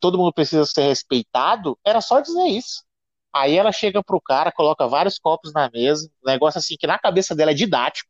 todo 0.00 0.18
mundo 0.18 0.32
precisa 0.32 0.64
ser 0.66 0.82
respeitado, 0.82 1.78
era 1.84 2.00
só 2.00 2.20
dizer 2.20 2.46
isso. 2.48 2.84
Aí 3.32 3.56
ela 3.58 3.72
chega 3.72 4.02
pro 4.02 4.20
cara, 4.20 4.52
coloca 4.52 4.86
vários 4.86 5.18
copos 5.18 5.52
na 5.52 5.68
mesa, 5.72 6.08
um 6.24 6.30
negócio 6.30 6.58
assim 6.58 6.76
que 6.78 6.86
na 6.86 6.98
cabeça 6.98 7.34
dela 7.34 7.50
é 7.50 7.54
didático, 7.54 8.08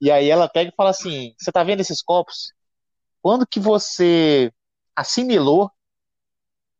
e 0.00 0.10
aí 0.10 0.30
ela 0.30 0.48
pega 0.48 0.70
e 0.70 0.74
fala 0.76 0.90
assim: 0.90 1.34
Você 1.38 1.52
tá 1.52 1.64
vendo 1.64 1.80
esses 1.80 2.02
copos? 2.02 2.52
Quando 3.22 3.46
que 3.46 3.60
você 3.60 4.52
assimilou 4.96 5.70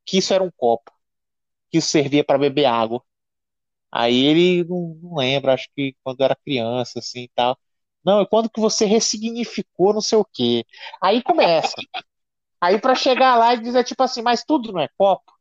que 0.05 0.19
isso 0.19 0.33
era 0.33 0.43
um 0.43 0.51
copo? 0.51 0.91
Que 1.71 1.79
isso 1.79 1.91
servia 1.91 2.25
para 2.25 2.39
beber 2.39 2.67
água? 2.67 3.03
Aí 3.97 4.25
ele 4.27 4.65
não, 4.65 4.99
não, 5.03 5.17
lembra, 5.17 5.55
acho 5.55 5.69
que 5.75 5.97
quando 6.05 6.23
era 6.23 6.37
criança, 6.37 6.99
assim 6.99 7.23
e 7.25 7.31
tal. 7.35 7.59
Não, 8.05 8.21
é 8.21 8.27
quando 8.27 8.51
que 8.51 8.61
você 8.61 8.85
ressignificou 8.85 9.95
não 9.95 10.01
sei 10.03 10.19
o 10.19 10.25
quê. 10.25 10.65
Aí 11.03 11.23
começa. 11.23 11.75
Aí 12.61 12.81
para 12.81 12.95
chegar 12.95 13.37
lá 13.37 13.55
e 13.55 13.61
dizer 13.61 13.85
tipo 13.85 14.03
assim, 14.03 14.23
mas 14.23 14.45
tudo 14.45 14.73
não 14.73 14.81
é 14.81 14.89
copo? 14.99 15.33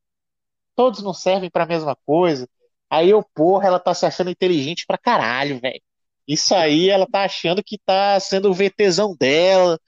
Todos 0.75 1.01
não 1.03 1.13
servem 1.13 1.49
para 1.49 1.63
a 1.63 1.67
mesma 1.67 1.95
coisa? 2.05 2.47
Aí 2.89 3.09
eu, 3.09 3.23
porra, 3.35 3.67
ela 3.67 3.79
tá 3.79 3.93
se 3.93 4.05
achando 4.05 4.29
inteligente 4.29 4.85
pra 4.87 4.97
caralho, 4.97 5.59
velho. 5.59 5.81
Isso 6.27 6.53
aí 6.55 6.89
ela 6.89 7.07
tá 7.07 7.23
achando 7.25 7.63
que 7.63 7.77
tá 7.85 8.19
sendo 8.19 8.49
o 8.49 8.53
VTzão 8.53 9.15
dela 9.17 9.79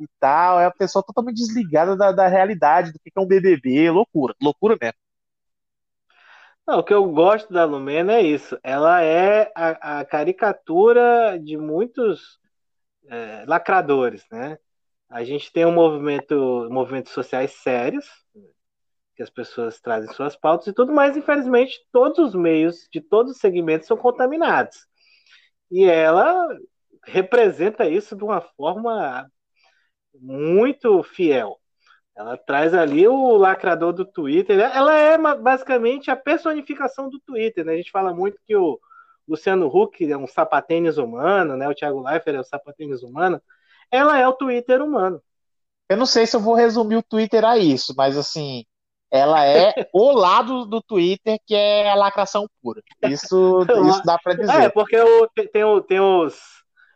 e 0.00 0.06
tal. 0.20 0.60
É 0.60 0.66
a 0.66 0.70
pessoa 0.70 1.04
totalmente 1.04 1.36
desligada 1.38 1.96
da, 1.96 2.12
da 2.12 2.28
realidade, 2.28 2.92
do 2.92 2.98
que 3.00 3.10
é 3.16 3.20
um 3.20 3.26
BBB. 3.26 3.90
Loucura, 3.90 4.34
loucura 4.42 4.76
mesmo. 4.80 4.96
Não, 6.66 6.80
o 6.80 6.84
que 6.84 6.92
eu 6.92 7.04
gosto 7.12 7.52
da 7.52 7.64
Lumena 7.64 8.14
é 8.14 8.22
isso. 8.22 8.58
Ela 8.62 9.02
é 9.02 9.52
a, 9.54 10.00
a 10.00 10.04
caricatura 10.04 11.38
de 11.38 11.56
muitos 11.56 12.40
é, 13.08 13.44
lacradores, 13.46 14.24
né? 14.30 14.58
A 15.08 15.22
gente 15.22 15.52
tem 15.52 15.64
um 15.64 15.72
movimento, 15.72 16.68
movimentos 16.70 17.12
sociais 17.12 17.52
sérios, 17.52 18.06
que 19.14 19.22
as 19.22 19.30
pessoas 19.30 19.80
trazem 19.80 20.12
suas 20.12 20.36
pautas 20.36 20.66
e 20.66 20.72
tudo, 20.72 20.92
mas 20.92 21.16
infelizmente 21.16 21.80
todos 21.92 22.18
os 22.18 22.34
meios 22.34 22.88
de 22.92 23.00
todos 23.00 23.32
os 23.32 23.38
segmentos 23.38 23.86
são 23.86 23.96
contaminados. 23.96 24.86
E 25.70 25.84
ela 25.84 26.48
representa 27.04 27.88
isso 27.88 28.16
de 28.16 28.24
uma 28.24 28.40
forma 28.40 29.30
muito 30.14 31.02
fiel. 31.04 31.60
Ela 32.16 32.36
traz 32.36 32.72
ali 32.72 33.06
o 33.06 33.36
lacrador 33.36 33.92
do 33.92 34.04
Twitter. 34.04 34.58
Ela 34.58 34.96
é 34.96 35.18
basicamente 35.36 36.10
a 36.10 36.16
personificação 36.16 37.10
do 37.10 37.20
Twitter. 37.20 37.64
Né? 37.64 37.74
A 37.74 37.76
gente 37.76 37.90
fala 37.90 38.14
muito 38.14 38.38
que 38.46 38.56
o 38.56 38.80
Luciano 39.28 39.66
Huck 39.66 40.10
é 40.10 40.16
um 40.16 40.26
sapatênis 40.26 40.96
humano, 40.96 41.56
né? 41.56 41.68
o 41.68 41.74
Thiago 41.74 42.00
Leifert 42.00 42.36
é 42.36 42.40
o 42.40 42.44
sapatênis 42.44 43.02
humano. 43.02 43.40
Ela 43.90 44.18
é 44.18 44.26
o 44.26 44.32
Twitter 44.32 44.82
humano. 44.82 45.20
Eu 45.88 45.96
não 45.96 46.06
sei 46.06 46.26
se 46.26 46.34
eu 46.34 46.40
vou 46.40 46.54
resumir 46.54 46.96
o 46.96 47.02
Twitter 47.02 47.44
a 47.44 47.58
isso, 47.58 47.94
mas 47.96 48.16
assim, 48.16 48.64
ela 49.10 49.44
é 49.46 49.72
o 49.92 50.12
lado 50.12 50.64
do 50.64 50.82
Twitter 50.82 51.38
que 51.46 51.54
é 51.54 51.90
a 51.90 51.94
lacração 51.94 52.48
pura. 52.62 52.82
Isso, 53.04 53.64
isso 53.88 54.02
dá 54.04 54.18
para 54.18 54.34
dizer. 54.34 54.62
É, 54.62 54.68
porque 54.68 54.96
o, 54.98 55.28
tem, 55.28 55.46
tem, 55.48 55.82
tem 55.82 56.00
os. 56.00 56.40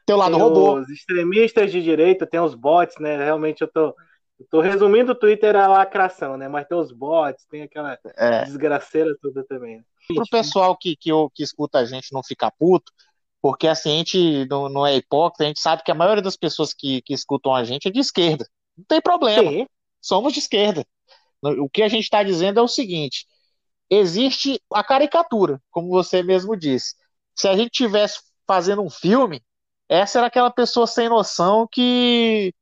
Tem 0.07 0.17
o 0.17 0.19
lado 0.19 0.33
tem 0.33 0.41
robô. 0.41 0.75
Os 0.75 0.89
extremistas 0.89 1.71
de 1.71 1.83
direita, 1.83 2.27
tem 2.27 2.41
os 2.41 2.55
bots, 2.55 2.99
né? 2.99 3.17
Realmente 3.17 3.61
eu 3.63 3.69
tô. 3.69 3.95
Tô 4.49 4.61
resumindo 4.61 5.13
o 5.13 5.15
Twitter 5.15 5.55
a 5.57 5.67
lacração, 5.67 6.37
né? 6.37 6.49
Mas 6.49 6.67
tem 6.67 6.79
os 6.79 6.93
bots, 6.93 7.45
tem 7.47 7.63
aquela 7.63 7.99
é. 8.17 8.45
desgraceira 8.45 9.15
toda 9.21 9.45
também. 9.45 9.79
Né? 9.79 9.85
Pro 10.15 10.25
pessoal 10.31 10.77
que, 10.77 10.97
que, 10.97 11.11
que 11.35 11.43
escuta 11.43 11.79
a 11.79 11.85
gente 11.85 12.13
não 12.13 12.23
ficar 12.23 12.51
puto, 12.53 12.91
porque 13.43 13.67
assim, 13.67 13.93
a 13.93 13.97
gente 13.99 14.47
não, 14.49 14.69
não 14.69 14.87
é 14.87 14.97
hipócrita, 14.97 15.45
a 15.45 15.47
gente 15.47 15.61
sabe 15.61 15.83
que 15.83 15.91
a 15.91 15.95
maioria 15.95 16.23
das 16.23 16.37
pessoas 16.37 16.73
que, 16.73 17.03
que 17.03 17.13
escutam 17.13 17.55
a 17.55 17.65
gente 17.65 17.89
é 17.89 17.91
de 17.91 18.01
esquerda. 18.01 18.47
Não 18.77 18.85
tem 18.85 19.01
problema. 19.01 19.51
Sim. 19.51 19.67
Somos 20.01 20.33
de 20.33 20.39
esquerda. 20.39 20.85
O 21.43 21.69
que 21.69 21.83
a 21.83 21.89
gente 21.89 22.05
está 22.05 22.23
dizendo 22.23 22.61
é 22.61 22.63
o 22.63 22.69
seguinte: 22.69 23.27
existe 23.89 24.61
a 24.73 24.85
caricatura, 24.85 25.61
como 25.71 25.89
você 25.89 26.23
mesmo 26.23 26.57
disse. 26.57 26.95
Se 27.35 27.49
a 27.49 27.57
gente 27.57 27.71
tivesse 27.71 28.21
fazendo 28.47 28.83
um 28.83 28.91
filme, 28.91 29.43
essa 29.89 30.19
era 30.19 30.27
aquela 30.27 30.51
pessoa 30.51 30.87
sem 30.87 31.09
noção 31.09 31.67
que 31.71 32.55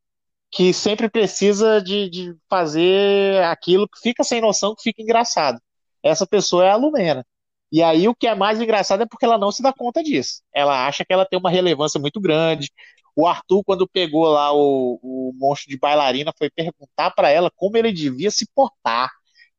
que 0.51 0.73
sempre 0.73 1.09
precisa 1.09 1.81
de, 1.81 2.09
de 2.09 2.37
fazer 2.49 3.43
aquilo 3.45 3.89
que 3.89 4.01
fica 4.01 4.25
sem 4.25 4.41
noção, 4.41 4.75
que 4.75 4.83
fica 4.83 5.03
engraçado. 5.03 5.61
Essa 6.03 6.27
pessoa 6.27 6.65
é 6.65 6.71
a 6.71 6.77
Lumena. 6.77 7.25
E 7.71 7.83
aí 7.83 8.09
o 8.09 8.15
que 8.15 8.27
é 8.27 8.35
mais 8.35 8.61
engraçado 8.61 9.03
é 9.03 9.07
porque 9.07 9.27
ela 9.27 9.37
não 9.37 9.53
se 9.53 9.63
dá 9.63 9.73
conta 9.73 10.03
disso. 10.03 10.43
Ela 10.55 10.87
acha 10.87 11.05
que 11.05 11.13
ela 11.13 11.27
tem 11.27 11.39
uma 11.39 11.51
relevância 11.51 12.01
muito 12.01 12.21
grande. 12.21 12.71
O 13.15 13.27
Arthur, 13.27 13.63
quando 13.65 13.87
pegou 13.87 14.27
lá 14.27 14.53
o, 14.55 14.99
o 15.03 15.33
monstro 15.37 15.69
de 15.69 15.79
bailarina, 15.79 16.33
foi 16.37 16.49
perguntar 16.49 17.11
para 17.11 17.29
ela 17.29 17.51
como 17.55 17.77
ele 17.77 17.93
devia 17.93 18.31
se 18.31 18.47
portar, 18.55 19.11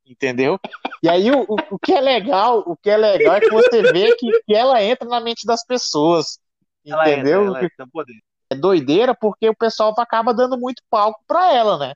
entendeu? 0.06 0.60
E 1.04 1.10
aí 1.10 1.30
o, 1.30 1.42
o, 1.42 1.56
o, 1.72 1.80
que 1.80 1.94
é 1.94 2.02
legal, 2.02 2.64
o 2.66 2.76
que 2.76 2.90
é 2.90 2.98
legal 2.98 3.36
é 3.36 3.42
que 3.42 3.52
você 3.52 3.82
vê 3.92 4.16
que, 4.16 4.32
que 4.46 4.56
ela 4.56 4.82
entra 4.82 5.08
na 5.08 5.20
mente 5.20 5.46
das 5.46 5.64
pessoas, 5.64 6.40
entendeu? 6.84 7.02
Ela 7.02 7.10
entra, 7.12 7.32
ela 7.32 7.66
entra, 7.66 7.86
é 7.86 8.29
doideira 8.56 9.16
porque 9.16 9.50
o 9.50 9.56
pessoal 9.56 9.94
acaba 9.98 10.34
dando 10.34 10.58
muito 10.58 10.82
palco 10.90 11.24
para 11.28 11.54
ela, 11.54 11.78
né? 11.78 11.94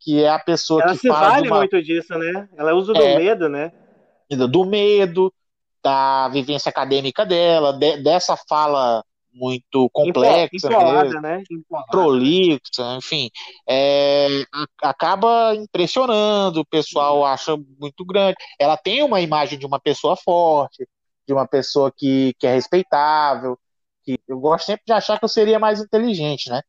Que 0.00 0.22
é 0.22 0.28
a 0.28 0.38
pessoa 0.38 0.82
ela 0.82 0.92
que 0.92 0.98
se 0.98 1.08
vale 1.08 1.48
uma... 1.48 1.58
muito 1.58 1.82
disso, 1.82 2.16
né? 2.18 2.48
Ela 2.56 2.74
usa 2.74 2.92
do 2.92 3.02
é, 3.02 3.18
medo, 3.18 3.48
né? 3.48 3.72
Do 4.30 4.64
medo, 4.64 5.32
da 5.82 6.28
vivência 6.28 6.68
acadêmica 6.68 7.24
dela, 7.24 7.72
de, 7.72 8.02
dessa 8.02 8.36
fala 8.36 9.04
muito 9.36 9.88
complexa, 9.92 10.66
Empolada, 10.66 11.20
né? 11.20 11.42
prolixa, 11.90 12.96
enfim, 12.96 13.30
é, 13.68 14.28
acaba 14.82 15.54
impressionando, 15.54 16.60
o 16.60 16.66
pessoal 16.66 17.24
acha 17.24 17.54
muito 17.78 18.04
grande. 18.04 18.36
Ela 18.58 18.76
tem 18.76 19.02
uma 19.02 19.20
imagem 19.20 19.58
de 19.58 19.66
uma 19.66 19.78
pessoa 19.78 20.16
forte, 20.16 20.88
de 21.26 21.32
uma 21.32 21.46
pessoa 21.46 21.92
que, 21.94 22.34
que 22.38 22.46
é 22.46 22.54
respeitável, 22.54 23.58
que 24.06 24.20
eu 24.28 24.40
gosto 24.40 24.66
sempre 24.66 24.84
de 24.86 24.92
achar 24.92 25.18
que 25.18 25.24
eu 25.24 25.28
seria 25.28 25.58
mais 25.58 25.80
inteligente, 25.80 26.50
né? 26.50 26.62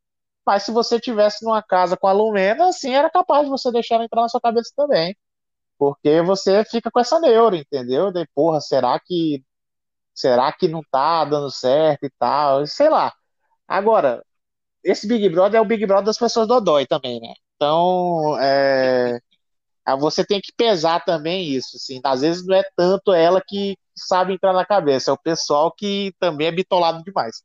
Mas 0.45 0.63
se 0.63 0.71
você 0.71 1.00
tivesse 1.00 1.45
numa 1.45 1.62
casa 1.63 1.97
com 1.97 2.08
a 2.08 2.13
Lumena, 2.13 2.69
assim, 2.69 2.93
era 2.95 3.10
capaz 3.10 3.43
de 3.45 3.50
você 3.52 3.71
deixar 3.71 3.95
ela 3.95 4.06
entrar 4.06 4.21
na 4.23 4.30
sua 4.30 4.41
cabeça 4.41 4.71
também. 4.76 5.15
Porque 5.78 6.21
você 6.21 6.63
fica 6.65 6.91
com 6.91 7.00
essa 7.00 7.19
neura, 7.19 7.58
entendeu? 7.58 8.12
De, 8.12 8.28
porra, 8.36 8.62
será 8.62 9.00
que 9.00 9.43
será 10.15 10.52
que 10.54 10.67
não 10.67 10.82
tá 10.91 11.26
dando 11.26 11.52
certo 11.52 12.06
e 12.06 12.10
tal? 12.19 12.65
Sei 12.67 12.89
lá. 12.89 13.13
Agora, 13.67 14.23
esse 14.84 15.08
Big 15.08 15.30
Brother 15.30 15.60
é 15.60 15.62
o 15.62 15.65
Big 15.65 15.86
Brother 15.86 16.06
das 16.06 16.17
pessoas 16.17 16.47
do 16.47 16.62
Dói 16.62 16.88
também, 16.88 17.19
né? 17.21 17.34
Então, 17.56 18.38
é, 18.39 19.19
você 19.95 20.26
tem 20.26 20.41
que 20.41 20.52
pesar 20.56 21.04
também 21.06 21.47
isso, 21.47 21.78
assim. 21.78 22.00
Às 22.04 22.21
vezes 22.21 22.45
não 22.45 22.56
é 22.56 22.63
tanto 22.76 23.13
ela 23.13 23.41
que 23.45 23.78
sabe 23.95 24.34
entrar 24.34 24.54
na 24.54 24.65
cabeça, 24.65 25.12
é 25.12 25.13
o 25.13 25.17
pessoal 25.17 25.71
que 25.71 26.13
também 26.19 26.47
é 26.47 26.52
bitolado 26.52 27.04
demais. 27.04 27.41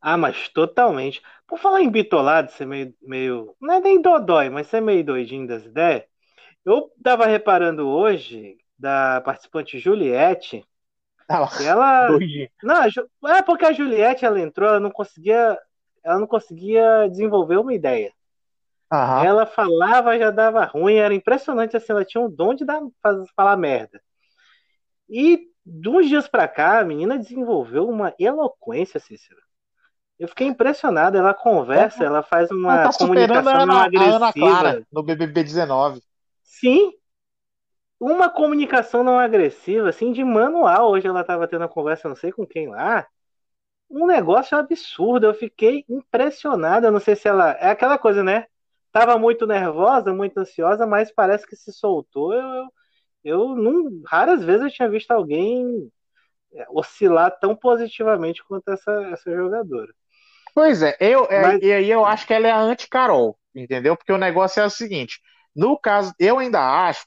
Ah, 0.00 0.16
mas 0.16 0.48
totalmente. 0.48 1.22
Por 1.46 1.58
falar 1.58 1.80
em 1.82 1.90
bitolado, 1.90 2.50
ser 2.50 2.66
meio, 2.66 2.94
meio. 3.00 3.54
Não 3.60 3.74
é 3.74 3.80
nem 3.80 4.00
dodói, 4.00 4.48
mas 4.48 4.66
ser 4.66 4.80
meio 4.80 5.04
doidinho 5.04 5.46
das 5.46 5.64
ideias. 5.64 6.04
Eu 6.64 6.90
tava 7.02 7.26
reparando 7.26 7.88
hoje 7.88 8.56
da 8.78 9.20
participante 9.20 9.78
Juliette. 9.78 10.64
Ah, 11.28 11.48
ela. 11.64 12.08
Doidinho. 12.08 12.48
Não, 12.62 12.82
é 13.30 13.42
porque 13.42 13.64
a 13.64 13.72
Juliette 13.72 14.24
ela 14.24 14.40
entrou, 14.40 14.68
ela 14.68 14.80
não 14.80 14.90
conseguia. 14.90 15.58
Ela 16.04 16.18
não 16.18 16.26
conseguia 16.26 17.08
desenvolver 17.08 17.58
uma 17.58 17.72
ideia. 17.72 18.12
Aham. 18.92 19.24
Ela 19.24 19.46
falava, 19.46 20.18
já 20.18 20.30
dava 20.30 20.64
ruim, 20.64 20.96
era 20.96 21.14
impressionante 21.14 21.76
assim, 21.76 21.92
ela 21.92 22.04
tinha 22.04 22.22
um 22.22 22.30
dom 22.30 22.54
de 22.54 22.64
dar, 22.64 22.82
falar 23.34 23.56
merda. 23.56 24.02
E 25.08 25.48
de 25.64 25.88
uns 25.88 26.08
dias 26.08 26.28
pra 26.28 26.46
cá, 26.46 26.80
a 26.80 26.84
menina 26.84 27.18
desenvolveu 27.18 27.88
uma 27.88 28.14
eloquência, 28.18 29.00
Cícero. 29.00 29.40
Eu 30.18 30.28
fiquei 30.28 30.46
impressionado. 30.46 31.16
Ela 31.16 31.32
conversa, 31.32 32.04
ela 32.04 32.22
faz 32.22 32.50
uma 32.50 32.80
ela 32.80 32.92
tá 32.92 32.98
comunicação 32.98 33.52
a 33.52 33.62
Ana, 33.62 33.84
agressiva. 33.84 34.12
A 34.12 34.16
Ana 34.16 34.32
Clara, 34.32 34.86
no 34.92 35.02
BBB 35.02 35.42
19. 35.42 36.02
Sim. 36.42 36.92
Uma 37.98 38.28
comunicação 38.28 39.02
não 39.02 39.18
agressiva, 39.18 39.88
assim, 39.88 40.12
de 40.12 40.22
manual. 40.22 40.90
Hoje 40.90 41.06
ela 41.06 41.22
estava 41.22 41.48
tendo 41.48 41.62
uma 41.62 41.68
conversa, 41.68 42.08
não 42.08 42.16
sei 42.16 42.30
com 42.30 42.46
quem 42.46 42.68
lá. 42.68 43.06
Um 43.90 44.06
negócio 44.06 44.56
absurdo. 44.56 45.26
Eu 45.26 45.34
fiquei 45.34 45.84
impressionado. 45.88 46.86
Eu 46.86 46.92
não 46.92 47.00
sei 47.00 47.16
se 47.16 47.26
ela. 47.26 47.52
É 47.52 47.70
aquela 47.70 47.98
coisa, 47.98 48.22
né? 48.22 48.46
Tava 48.92 49.18
muito 49.18 49.46
nervosa, 49.46 50.12
muito 50.12 50.38
ansiosa, 50.38 50.86
mas 50.86 51.10
parece 51.12 51.46
que 51.46 51.56
se 51.56 51.72
soltou. 51.72 52.32
Eu, 52.34 52.42
eu 52.42 52.68
eu 53.24 53.54
não, 53.54 54.02
raras 54.06 54.44
vezes 54.44 54.62
eu 54.62 54.70
tinha 54.70 54.88
visto 54.88 55.10
alguém 55.10 55.90
é, 56.54 56.66
oscilar 56.70 57.38
tão 57.40 57.54
positivamente 57.54 58.42
quanto 58.44 58.68
essa, 58.70 58.90
essa 59.12 59.30
jogadora. 59.30 59.92
Pois 60.54 60.82
é, 60.82 60.96
eu, 61.00 61.24
é, 61.26 61.40
Mas... 61.40 61.62
e 61.62 61.72
aí 61.72 61.90
eu 61.90 62.04
acho 62.04 62.26
que 62.26 62.34
ela 62.34 62.48
é 62.48 62.50
a 62.50 62.60
anti-Carol, 62.60 63.38
entendeu? 63.54 63.96
Porque 63.96 64.12
o 64.12 64.18
negócio 64.18 64.60
é 64.60 64.66
o 64.66 64.70
seguinte: 64.70 65.20
no 65.54 65.78
caso, 65.78 66.12
eu 66.18 66.38
ainda 66.38 66.60
acho 66.60 67.06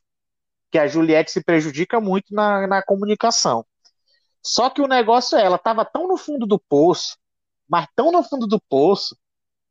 que 0.71 0.79
a 0.79 0.87
Juliette 0.87 1.31
se 1.31 1.43
prejudica 1.43 1.99
muito 1.99 2.33
na, 2.33 2.65
na 2.65 2.83
comunicação. 2.83 3.65
Só 4.41 4.69
que 4.69 4.81
o 4.81 4.87
negócio 4.87 5.37
é, 5.37 5.43
ela 5.43 5.57
estava 5.57 5.85
tão 5.85 6.07
no 6.07 6.17
fundo 6.17 6.45
do 6.45 6.59
poço, 6.59 7.17
mas 7.67 7.87
tão 7.95 8.11
no 8.11 8.23
fundo 8.23 8.47
do 8.47 8.59
poço, 8.69 9.17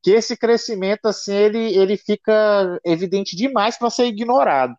que 0.05 0.11
esse 0.11 0.37
crescimento 0.37 1.07
assim 1.07 1.33
ele, 1.33 1.75
ele 1.75 1.97
fica 1.97 2.79
evidente 2.85 3.35
demais 3.35 3.79
para 3.79 3.88
ser 3.88 4.05
ignorado. 4.05 4.77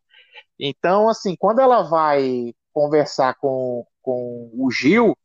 Então, 0.59 1.09
assim, 1.09 1.35
quando 1.35 1.59
ela 1.59 1.81
vai 1.81 2.53
conversar 2.71 3.33
com, 3.39 3.83
com 4.03 4.51
o 4.53 4.69
Gil, 4.71 5.17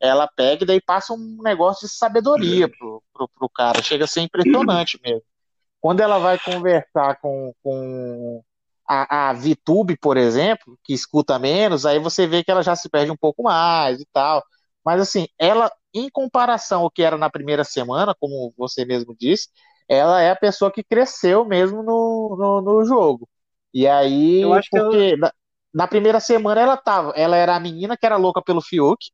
ela 0.00 0.28
pega 0.28 0.62
e 0.62 0.66
daí 0.66 0.80
passa 0.80 1.12
um 1.12 1.38
negócio 1.42 1.88
de 1.88 1.92
sabedoria 1.92 2.68
pro, 2.68 3.02
pro, 3.12 3.28
pro 3.28 3.48
cara. 3.48 3.82
Chega 3.82 4.04
a 4.04 4.08
ser 4.08 4.20
impressionante 4.20 5.00
mesmo. 5.02 5.24
Quando 5.80 6.00
ela 6.00 6.20
vai 6.20 6.38
conversar 6.38 7.18
com, 7.20 7.52
com 7.64 8.44
a, 8.88 9.30
a 9.30 9.32
VTube, 9.32 9.96
por 9.96 10.16
exemplo, 10.16 10.78
que 10.84 10.92
escuta 10.92 11.36
menos, 11.36 11.84
aí 11.84 11.98
você 11.98 12.28
vê 12.28 12.44
que 12.44 12.50
ela 12.52 12.62
já 12.62 12.76
se 12.76 12.88
perde 12.88 13.10
um 13.10 13.16
pouco 13.16 13.42
mais 13.42 14.00
e 14.00 14.06
tal. 14.12 14.40
Mas 14.84 15.00
assim, 15.00 15.26
ela, 15.38 15.70
em 15.94 16.08
comparação 16.10 16.82
ao 16.82 16.90
que 16.90 17.02
era 17.02 17.16
na 17.16 17.30
primeira 17.30 17.64
semana, 17.64 18.14
como 18.18 18.52
você 18.56 18.84
mesmo 18.84 19.14
disse, 19.18 19.48
ela 19.88 20.20
é 20.20 20.30
a 20.30 20.36
pessoa 20.36 20.70
que 20.72 20.82
cresceu 20.82 21.44
mesmo 21.44 21.82
no, 21.82 22.36
no, 22.38 22.60
no 22.62 22.84
jogo. 22.84 23.28
E 23.74 23.86
aí, 23.86 24.42
porque 24.42 24.76
ela... 24.76 25.16
na, 25.16 25.32
na, 25.72 25.88
primeira 25.88 26.20
semana 26.20 26.60
ela 26.60 26.76
tava, 26.76 27.12
ela 27.16 27.36
era 27.36 27.56
a 27.56 27.60
menina 27.60 27.96
que 27.96 28.04
era 28.04 28.16
louca 28.16 28.42
pelo 28.42 28.60
Fiuk, 28.60 29.10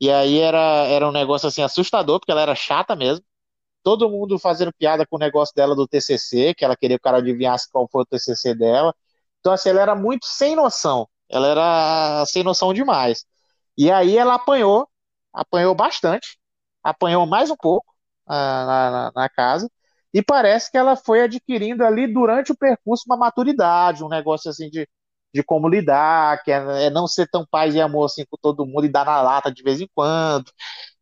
e 0.00 0.10
aí 0.10 0.38
era, 0.38 0.58
era 0.86 1.06
um 1.08 1.12
negócio 1.12 1.48
assim 1.48 1.62
assustador, 1.62 2.20
porque 2.20 2.32
ela 2.32 2.42
era 2.42 2.54
chata 2.54 2.94
mesmo. 2.94 3.24
Todo 3.82 4.08
mundo 4.10 4.38
fazendo 4.38 4.72
piada 4.72 5.06
com 5.06 5.16
o 5.16 5.18
negócio 5.18 5.54
dela 5.54 5.74
do 5.74 5.88
TCC, 5.88 6.54
que 6.54 6.64
ela 6.64 6.76
queria 6.76 6.96
que 6.98 7.00
o 7.00 7.04
cara 7.04 7.18
adivinhasse 7.18 7.70
qual 7.70 7.88
foi 7.90 8.02
o 8.02 8.06
TCC 8.06 8.54
dela. 8.54 8.94
Então, 9.40 9.52
assim, 9.52 9.70
ela 9.70 9.80
era 9.80 9.94
muito 9.94 10.26
sem 10.26 10.54
noção. 10.56 11.08
Ela 11.28 11.48
era 11.48 12.26
sem 12.26 12.42
noção 12.42 12.72
demais. 12.74 13.24
E 13.76 13.90
aí 13.90 14.16
ela 14.16 14.34
apanhou, 14.34 14.88
apanhou 15.32 15.74
bastante, 15.74 16.38
apanhou 16.82 17.26
mais 17.26 17.50
um 17.50 17.56
pouco 17.56 17.86
ah, 18.26 19.10
na, 19.14 19.22
na, 19.22 19.28
casa. 19.28 19.70
E 20.12 20.22
parece 20.22 20.70
que 20.70 20.78
ela 20.78 20.96
foi 20.96 21.22
adquirindo 21.22 21.84
ali 21.84 22.06
durante 22.12 22.52
o 22.52 22.56
percurso 22.56 23.04
uma 23.06 23.16
maturidade, 23.16 24.04
um 24.04 24.08
negócio 24.08 24.50
assim 24.50 24.70
de, 24.70 24.88
de 25.34 25.42
como 25.42 25.68
lidar, 25.68 26.42
que 26.42 26.50
é, 26.52 26.86
é 26.86 26.90
não 26.90 27.06
ser 27.06 27.28
tão 27.28 27.46
paz 27.50 27.74
e 27.74 27.80
amor 27.80 28.06
assim 28.06 28.24
com 28.30 28.36
todo 28.40 28.66
mundo 28.66 28.86
e 28.86 28.88
dar 28.88 29.04
na 29.04 29.20
lata 29.22 29.52
de 29.52 29.62
vez 29.62 29.80
em 29.80 29.88
quando 29.94 30.50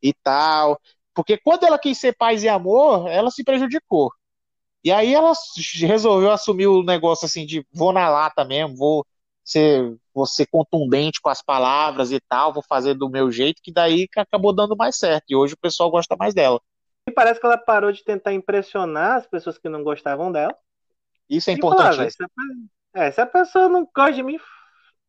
e 0.03 0.13
tal. 0.15 0.81
Porque 1.15 1.39
quando 1.39 1.65
ela 1.65 1.79
quis 1.79 1.99
ser 1.99 2.17
paz 2.17 2.43
e 2.43 2.49
amor, 2.49 3.09
ela 3.09 3.31
se 3.31 3.45
prejudicou. 3.45 4.13
E 4.85 4.93
aí 4.93 5.15
ela 5.15 5.33
resolveu 5.81 6.31
assumir 6.31 6.67
o 6.69 6.83
negócio 6.83 7.27
assim 7.27 7.45
de 7.47 7.67
vou 7.73 7.93
na 7.93 8.09
lata 8.09 8.45
mesmo, 8.45 8.77
vou 8.77 9.07
ser, 9.47 9.97
vou 10.13 10.27
ser 10.27 10.47
contundente 10.47 11.21
com 11.21 11.29
as 11.29 11.41
palavras 11.41 12.11
e 12.11 12.21
tal, 12.21 12.53
vou 12.53 12.63
fazer 12.63 12.95
do 12.95 13.09
meu 13.09 13.31
jeito, 13.31 13.63
que 13.63 13.73
daí 13.73 14.09
acabou 14.17 14.55
dando 14.55 14.77
mais 14.77 14.99
certo. 14.99 15.25
E 15.29 15.37
hoje 15.37 15.55
o 15.55 15.59
pessoal 15.59 15.91
gosta 15.91 16.17
mais 16.17 16.35
dela. 16.35 16.61
E 17.09 17.13
parece 17.13 17.41
que 17.41 17.47
ela 17.47 17.57
parou 17.57 17.93
de 17.93 18.03
tentar 18.03 18.33
impressionar 18.33 19.17
as 19.17 19.27
pessoas 19.27 19.57
que 19.57 19.69
não 19.69 19.85
gostavam 19.85 20.33
dela. 20.33 20.55
Isso 21.31 21.51
é 21.51 21.53
importante. 21.53 21.97
Falar, 21.97 22.11
se, 22.11 22.23
a, 22.23 23.05
é, 23.05 23.11
se 23.11 23.21
a 23.21 23.27
pessoa 23.27 23.69
não 23.69 23.89
gosta 23.95 24.13
de 24.13 24.23
mim, 24.23 24.39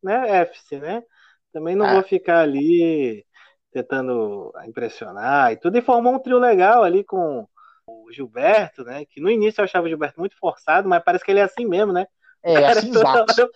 né, 0.02 0.42
F-se, 0.42 0.78
né? 0.78 1.02
Também 1.52 1.74
não 1.74 1.86
é. 1.86 1.94
vou 1.94 2.02
ficar 2.02 2.40
ali 2.40 3.26
tentando 3.72 4.52
impressionar 4.66 5.52
e 5.52 5.56
tudo. 5.56 5.76
E 5.76 5.82
formou 5.82 6.14
um 6.14 6.18
trio 6.18 6.38
legal 6.38 6.84
ali 6.84 7.02
com, 7.02 7.46
o 7.88 8.12
Gilberto, 8.12 8.84
né? 8.84 9.04
Que 9.06 9.20
no 9.20 9.30
início 9.30 9.60
eu 9.60 9.64
achava 9.64 9.86
o 9.86 9.88
Gilberto 9.88 10.20
muito 10.20 10.36
forçado, 10.38 10.88
mas 10.88 11.02
parece 11.02 11.24
que 11.24 11.30
ele 11.30 11.40
é 11.40 11.44
assim 11.44 11.66
mesmo, 11.66 11.92
né? 11.92 12.06
É, 12.42 12.66
assim, 12.66 12.90
exato. 12.90 13.50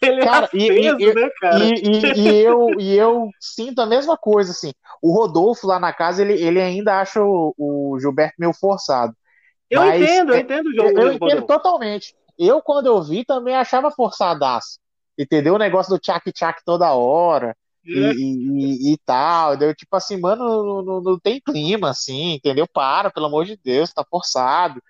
Ele 0.00 0.24
cara, 0.24 0.48
é 0.52 0.56
aceso, 0.56 1.00
e, 1.00 1.14
né, 1.14 1.30
cara? 1.40 1.64
E, 1.64 1.72
e, 1.72 2.12
e, 2.20 2.38
eu, 2.38 2.80
e 2.80 2.96
eu 2.96 3.30
sinto 3.40 3.80
a 3.80 3.86
mesma 3.86 4.16
coisa, 4.16 4.52
assim. 4.52 4.72
O 5.02 5.12
Rodolfo 5.12 5.66
lá 5.66 5.78
na 5.78 5.92
casa, 5.92 6.22
ele, 6.22 6.34
ele 6.34 6.60
ainda 6.60 7.00
acha 7.00 7.20
o, 7.22 7.54
o 7.58 7.98
Gilberto 8.00 8.36
meio 8.38 8.52
forçado. 8.52 9.14
Eu 9.68 9.80
mas, 9.80 10.02
entendo, 10.02 10.32
eu 10.32 10.38
entendo 10.38 10.66
o 10.66 10.74
jogo. 10.74 10.88
Eu, 10.90 11.08
eu 11.08 11.12
entendo 11.14 11.46
totalmente. 11.46 12.14
Eu, 12.38 12.62
quando 12.62 12.86
eu 12.86 13.02
vi, 13.02 13.24
também 13.24 13.56
achava 13.56 13.90
forçadaço. 13.90 14.78
Entendeu? 15.18 15.54
O 15.54 15.58
negócio 15.58 15.92
do 15.94 16.00
tchac-tchac 16.00 16.62
toda 16.64 16.92
hora. 16.92 17.56
E, 17.84 18.04
é. 18.04 18.12
e, 18.12 18.92
e, 18.92 18.98
tal, 19.04 19.56
deu 19.56 19.74
tipo 19.74 19.96
assim, 19.96 20.16
mano, 20.20 20.44
não, 20.44 20.82
não, 20.82 21.00
não, 21.02 21.18
tem 21.18 21.40
clima, 21.40 21.90
assim, 21.90 22.34
entendeu? 22.34 22.66
Para, 22.66 23.10
pelo 23.10 23.26
amor 23.26 23.44
de 23.44 23.56
Deus, 23.56 23.92
tá 23.92 24.04
forçado. 24.08 24.80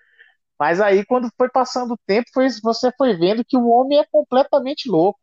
Mas 0.63 0.79
aí, 0.79 1.03
quando 1.03 1.29
foi 1.37 1.49
passando 1.49 1.95
o 1.95 1.99
tempo, 2.07 2.29
foi, 2.33 2.47
você 2.63 2.89
foi 2.97 3.17
vendo 3.17 3.43
que 3.43 3.57
o 3.57 3.67
homem 3.67 3.99
é 3.99 4.05
completamente 4.09 4.89
louco, 4.89 5.19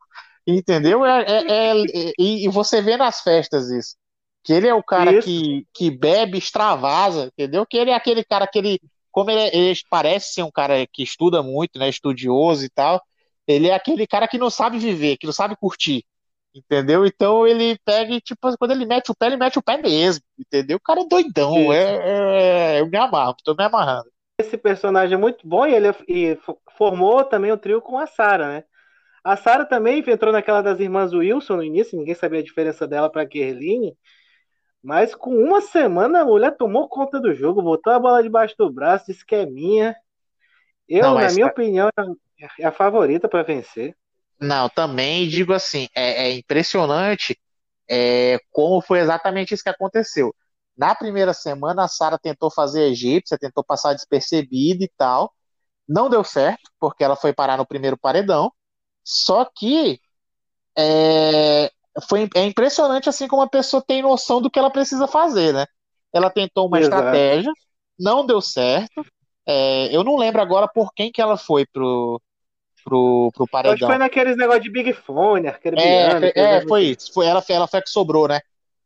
entendeu? 0.46 1.02
É, 1.02 1.22
é, 1.22 1.46
é, 1.48 1.80
é 1.80 2.12
e, 2.18 2.46
você 2.50 2.82
vê 2.82 2.98
nas 2.98 3.22
festas 3.22 3.70
isso. 3.70 3.96
Que 4.44 4.52
ele 4.52 4.68
é 4.68 4.74
o 4.74 4.82
cara 4.82 5.18
que, 5.22 5.66
que 5.72 5.90
bebe, 5.90 6.36
extravasa, 6.36 7.32
entendeu? 7.32 7.64
Que 7.64 7.78
ele 7.78 7.90
é 7.90 7.94
aquele 7.94 8.22
cara 8.22 8.46
que 8.46 8.58
ele, 8.58 8.78
como 9.10 9.30
ele, 9.30 9.48
ele 9.56 9.80
parece 9.88 10.34
ser 10.34 10.42
um 10.42 10.50
cara 10.50 10.86
que 10.86 11.02
estuda 11.02 11.42
muito, 11.42 11.78
né, 11.78 11.88
estudioso 11.88 12.62
e 12.62 12.68
tal, 12.68 13.02
ele 13.46 13.68
é 13.68 13.74
aquele 13.74 14.06
cara 14.06 14.28
que 14.28 14.36
não 14.36 14.50
sabe 14.50 14.78
viver, 14.78 15.16
que 15.16 15.24
não 15.24 15.32
sabe 15.32 15.56
curtir. 15.56 16.04
Entendeu? 16.54 17.06
Então 17.06 17.46
ele 17.46 17.78
pega 17.82 18.12
e, 18.12 18.20
tipo, 18.20 18.54
quando 18.58 18.72
ele 18.72 18.84
mete 18.84 19.10
o 19.10 19.14
pé, 19.14 19.28
ele 19.28 19.38
mete 19.38 19.58
o 19.58 19.62
pé 19.62 19.78
mesmo. 19.78 20.22
Entendeu? 20.38 20.76
O 20.76 20.80
cara 20.80 21.00
é 21.00 21.08
doidão. 21.08 21.72
É, 21.72 22.76
é, 22.76 22.80
eu 22.82 22.86
me 22.90 22.98
amarro, 22.98 23.34
tô 23.42 23.54
me 23.54 23.64
amarrando. 23.64 24.10
Esse 24.40 24.56
personagem 24.56 25.14
é 25.14 25.18
muito 25.18 25.46
bom 25.46 25.66
e 25.66 25.74
ele 25.74 25.88
e 26.08 26.38
formou 26.76 27.22
também 27.24 27.52
o 27.52 27.58
trio 27.58 27.82
com 27.82 27.98
a 27.98 28.06
Sarah, 28.06 28.48
né? 28.48 28.64
A 29.22 29.36
Sarah 29.36 29.66
também 29.66 30.02
entrou 30.06 30.32
naquela 30.32 30.62
das 30.62 30.80
irmãs 30.80 31.12
Wilson 31.12 31.56
no 31.56 31.62
início, 31.62 31.98
ninguém 31.98 32.14
sabia 32.14 32.40
a 32.40 32.42
diferença 32.42 32.88
dela 32.88 33.10
para 33.10 33.26
Kerline. 33.26 33.94
Mas 34.82 35.14
com 35.14 35.30
uma 35.30 35.60
semana 35.60 36.22
a 36.22 36.24
mulher 36.24 36.56
tomou 36.56 36.88
conta 36.88 37.20
do 37.20 37.34
jogo, 37.34 37.60
botou 37.60 37.92
a 37.92 37.98
bola 37.98 38.22
debaixo 38.22 38.54
do 38.58 38.72
braço, 38.72 39.06
disse 39.08 39.26
que 39.26 39.34
é 39.34 39.44
minha. 39.44 39.94
Eu, 40.88 41.02
Não, 41.02 41.14
na 41.20 41.30
minha 41.32 41.46
opinião, 41.46 41.90
é 42.58 42.66
a 42.66 42.72
favorita 42.72 43.28
para 43.28 43.42
vencer. 43.42 43.94
Não, 44.40 44.70
também 44.70 45.28
digo 45.28 45.52
assim, 45.52 45.86
é, 45.94 46.28
é 46.28 46.32
impressionante 46.32 47.38
é, 47.86 48.38
como 48.50 48.80
foi 48.80 49.00
exatamente 49.00 49.52
isso 49.52 49.62
que 49.62 49.68
aconteceu. 49.68 50.34
Na 50.80 50.94
primeira 50.94 51.34
semana, 51.34 51.84
a 51.84 51.88
Sara 51.88 52.18
tentou 52.18 52.50
fazer 52.50 52.84
a 52.84 52.86
egípcia, 52.88 53.36
tentou 53.36 53.62
passar 53.62 53.92
despercebida 53.92 54.82
e 54.82 54.90
tal. 54.96 55.30
Não 55.86 56.08
deu 56.08 56.24
certo, 56.24 56.70
porque 56.80 57.04
ela 57.04 57.14
foi 57.14 57.34
parar 57.34 57.58
no 57.58 57.66
primeiro 57.66 57.98
paredão. 57.98 58.50
Só 59.04 59.44
que 59.44 60.00
é, 60.74 61.70
foi, 62.08 62.30
é 62.34 62.46
impressionante 62.46 63.10
assim 63.10 63.28
como 63.28 63.42
a 63.42 63.48
pessoa 63.48 63.84
tem 63.86 64.00
noção 64.00 64.40
do 64.40 64.50
que 64.50 64.58
ela 64.58 64.70
precisa 64.70 65.06
fazer, 65.06 65.52
né? 65.52 65.66
Ela 66.14 66.30
tentou 66.30 66.66
uma 66.66 66.78
Exato. 66.78 67.02
estratégia, 67.02 67.52
não 67.98 68.24
deu 68.24 68.40
certo. 68.40 69.04
É, 69.46 69.94
eu 69.94 70.02
não 70.02 70.16
lembro 70.16 70.40
agora 70.40 70.66
por 70.66 70.94
quem 70.94 71.12
que 71.12 71.20
ela 71.20 71.36
foi 71.36 71.66
pro, 71.66 72.22
pro, 72.82 73.30
pro 73.34 73.46
paredão. 73.48 73.74
Acho 73.74 73.80
que 73.82 73.86
foi 73.86 73.98
naqueles 73.98 74.36
negócio 74.38 74.62
de 74.62 74.70
Big 74.70 74.94
Fone, 74.94 75.48
É, 75.76 76.56
é 76.56 76.66
foi 76.66 76.84
isso. 76.84 77.12
Foi, 77.12 77.26
ela, 77.26 77.44
ela 77.50 77.68
foi 77.68 77.80
a 77.80 77.82
que 77.82 77.90
sobrou, 77.90 78.26
né? 78.26 78.40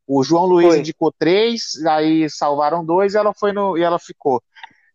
O 0.06 0.22
João 0.22 0.44
Luiz 0.46 0.68
foi. 0.68 0.78
indicou 0.80 1.12
três, 1.18 1.84
aí 1.86 2.28
salvaram 2.28 2.84
dois 2.84 3.14
e 3.14 3.18
ela 3.18 3.32
foi 3.34 3.52
no, 3.52 3.76
e 3.78 3.82
ela 3.82 3.98
ficou. 3.98 4.42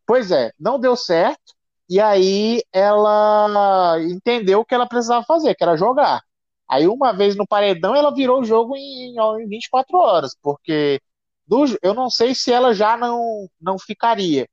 Pois 0.06 0.32
é, 0.32 0.52
não 0.60 0.80
deu 0.80 0.96
certo. 0.96 1.54
E 1.90 2.00
aí 2.00 2.62
ela 2.72 3.98
entendeu 4.02 4.60
o 4.60 4.66
que 4.66 4.76
ela 4.76 4.88
precisava 4.88 5.26
fazer, 5.26 5.56
que 5.56 5.64
era 5.64 5.76
jogar. 5.76 6.22
Aí 6.68 6.88
uma 6.88 7.12
vez 7.12 7.36
no 7.36 7.48
paredão 7.48 7.96
ela 7.96 8.14
virou 8.14 8.42
o 8.42 8.46
jogo 8.46 8.76
em, 8.78 9.16
em 9.18 9.48
24 9.48 9.98
horas, 9.98 10.36
porque 10.42 11.02
do, 11.48 11.66
eu 11.82 11.94
não 11.96 12.10
sei 12.10 12.36
se 12.36 12.52
ela 12.52 12.74
já 12.74 12.96
não, 12.96 13.48
não 13.60 13.80
ficaria 13.80 14.48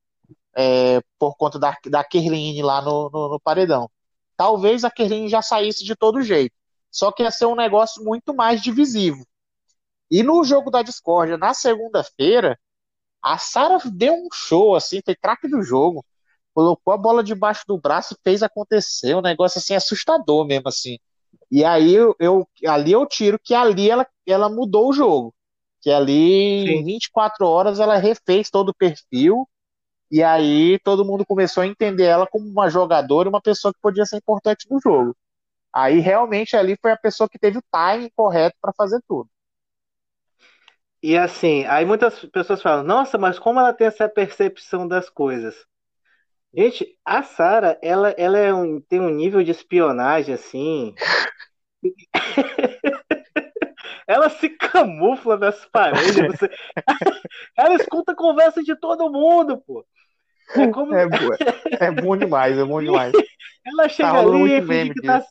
é, 0.57 1.01
por 1.19 1.37
conta 1.37 1.59
da, 1.59 1.77
da 1.91 2.03
Kerline 2.05 2.63
lá 2.63 2.81
no, 2.81 3.11
no, 3.11 3.29
no 3.31 3.41
paredão 3.41 3.91
talvez 4.37 4.85
a 4.85 4.91
Kerline 4.91 5.29
já 5.29 5.43
saísse 5.43 5.85
de 5.85 5.97
todo 5.97 6.23
jeito. 6.23 6.55
Só 6.91 7.11
que 7.11 7.23
ia 7.23 7.31
ser 7.31 7.47
um 7.47 7.55
negócio 7.57 8.05
muito 8.05 8.35
mais 8.35 8.63
divisivo. 8.63 9.27
E 10.11 10.23
no 10.23 10.45
jogo 10.45 10.71
da 10.71 10.83
discórdia, 10.83 11.37
na 11.37 11.53
segunda-feira, 11.55 12.59
a 13.23 13.39
Sara 13.39 13.79
deu 13.85 14.15
um 14.15 14.29
show, 14.33 14.77
assim, 14.77 15.01
foi 15.05 15.17
craque 15.17 15.49
do 15.49 15.63
jogo. 15.63 16.05
Colocou 16.55 16.95
a 16.95 16.97
bola 16.97 17.23
debaixo 17.23 17.65
do 17.67 17.79
braço 17.79 18.15
e 18.15 18.19
fez 18.23 18.43
acontecer. 18.43 19.15
Um 19.15 19.21
negócio, 19.21 19.59
assim, 19.59 19.75
assustador 19.75 20.47
mesmo, 20.47 20.69
assim. 20.69 20.99
E 21.51 21.65
aí, 21.65 21.95
eu, 21.95 22.15
eu 22.19 22.49
ali 22.67 22.93
eu 22.93 23.07
tiro 23.07 23.39
que 23.43 23.55
ali 23.55 23.91
ela, 23.91 24.07
ela 24.27 24.49
mudou 24.49 24.89
o 24.89 24.93
jogo. 24.93 25.35
Que 25.81 25.91
ali, 25.91 26.65
Sim. 26.67 26.73
em 26.73 26.85
24 26.85 27.47
horas, 27.47 27.81
ela 27.81 27.97
refez 27.97 28.51
todo 28.51 28.71
o 28.71 28.75
perfil 28.75 29.47
e 30.11 30.23
aí 30.23 30.79
todo 30.81 31.05
mundo 31.05 31.27
começou 31.27 31.63
a 31.63 31.67
entender 31.67 32.05
ela 32.05 32.27
como 32.27 32.49
uma 32.49 32.69
jogadora, 32.69 33.29
uma 33.29 33.41
pessoa 33.41 33.73
que 33.75 33.81
podia 33.81 34.07
ser 34.07 34.17
importante 34.17 34.67
no 34.71 34.81
jogo. 34.81 35.17
Aí 35.73 35.99
realmente 35.99 36.57
ali 36.57 36.77
foi 36.81 36.93
a 36.93 36.97
pessoa 36.97 37.29
que 37.29 37.39
teve 37.39 37.59
o 37.59 37.65
timing 37.71 38.11
correto 38.15 38.57
para 38.61 38.73
fazer 38.73 39.01
tudo. 39.09 39.29
E 41.07 41.17
assim, 41.17 41.65
aí 41.67 41.85
muitas 41.85 42.19
pessoas 42.31 42.61
falam: 42.61 42.83
"Nossa, 42.83 43.17
mas 43.17 43.39
como 43.39 43.61
ela 43.61 43.73
tem 43.73 43.87
essa 43.87 44.09
percepção 44.09 44.89
das 44.89 45.09
coisas?" 45.09 45.55
Gente, 46.53 46.99
a 47.05 47.23
Sara, 47.23 47.79
ela, 47.81 48.11
ela 48.19 48.37
é 48.37 48.53
um, 48.53 48.81
tem 48.81 48.99
um 48.99 49.09
nível 49.09 49.45
de 49.45 49.53
espionagem 49.53 50.35
assim. 50.35 50.97
ela 54.09 54.29
se 54.31 54.49
camufla 54.49 55.37
nas 55.37 55.65
paredes. 55.67 56.17
Você... 56.17 56.51
ela 57.57 57.77
escuta 57.77 58.11
a 58.11 58.17
conversa 58.17 58.61
de 58.61 58.75
todo 58.75 59.09
mundo, 59.09 59.59
pô. 59.59 59.87
É, 60.57 60.67
como... 60.73 60.93
é, 60.93 61.07
é 61.83 61.91
bom 61.93 62.17
demais, 62.17 62.59
é 62.59 62.65
bom 62.65 62.83
demais. 62.83 63.13
Ela 63.65 63.89
chega 63.89 64.11
tá 64.11 64.19
ali 64.21 64.55
e 64.55 64.63
finge 64.63 64.95
que 64.95 65.03
tá... 65.03 65.25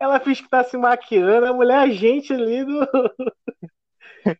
Ela 0.00 0.20
finge 0.20 0.42
que 0.42 0.48
tá 0.48 0.64
se 0.64 0.76
maquiando, 0.76 1.46
a 1.46 1.52
mulher 1.52 1.88
é 1.88 1.90
gente 1.90 2.32
ali 2.32 2.64
do. 2.64 2.88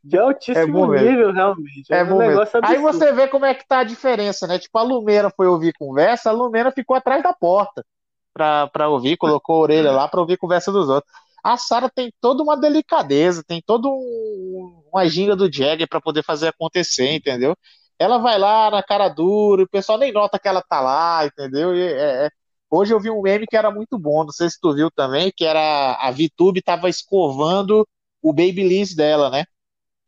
De 0.04 0.18
altíssimo 0.18 0.94
é 0.94 1.02
nível, 1.02 1.32
realmente. 1.32 1.92
É, 1.92 1.98
é 1.98 2.04
um 2.04 2.18
negócio 2.18 2.60
Aí 2.62 2.78
você 2.78 3.12
vê 3.12 3.28
como 3.28 3.44
é 3.44 3.54
que 3.54 3.66
tá 3.66 3.80
a 3.80 3.84
diferença, 3.84 4.46
né? 4.46 4.58
Tipo, 4.58 4.78
a 4.78 4.82
Lumena 4.82 5.30
foi 5.30 5.46
ouvir 5.46 5.72
conversa, 5.74 6.30
a 6.30 6.32
Lumena 6.32 6.70
ficou 6.70 6.96
atrás 6.96 7.22
da 7.22 7.32
porta 7.32 7.84
pra, 8.32 8.66
pra 8.68 8.88
ouvir, 8.88 9.16
colocou 9.16 9.56
a 9.56 9.60
orelha 9.60 9.92
lá 9.92 10.08
pra 10.08 10.20
ouvir 10.20 10.36
conversa 10.36 10.72
dos 10.72 10.88
outros. 10.88 11.12
A 11.42 11.56
Sarah 11.56 11.90
tem 11.90 12.12
toda 12.20 12.42
uma 12.42 12.56
delicadeza, 12.56 13.42
tem 13.46 13.60
todo 13.64 13.88
um, 13.90 14.82
uma 14.92 15.08
ginga 15.08 15.34
do 15.34 15.52
Jagger 15.52 15.88
para 15.88 16.00
poder 16.00 16.22
fazer 16.24 16.48
acontecer, 16.48 17.14
entendeu? 17.14 17.56
Ela 17.98 18.18
vai 18.18 18.38
lá 18.38 18.70
na 18.70 18.82
cara 18.82 19.08
dura, 19.08 19.62
o 19.64 19.68
pessoal 19.68 19.98
nem 19.98 20.12
nota 20.12 20.38
que 20.38 20.48
ela 20.48 20.62
tá 20.62 20.80
lá, 20.80 21.26
entendeu? 21.26 21.74
É, 21.74 22.26
é... 22.26 22.30
Hoje 22.70 22.94
eu 22.94 23.00
vi 23.00 23.10
um 23.10 23.20
meme 23.20 23.46
que 23.46 23.56
era 23.56 23.70
muito 23.70 23.98
bom, 23.98 24.24
não 24.24 24.32
sei 24.32 24.48
se 24.48 24.58
tu 24.60 24.72
viu 24.74 24.90
também, 24.90 25.32
que 25.36 25.44
era 25.44 25.94
a 26.00 26.10
VTube 26.10 26.62
tava 26.62 26.88
escovando 26.88 27.86
o 28.22 28.32
Babyliss 28.32 28.94
dela, 28.94 29.28
né? 29.28 29.44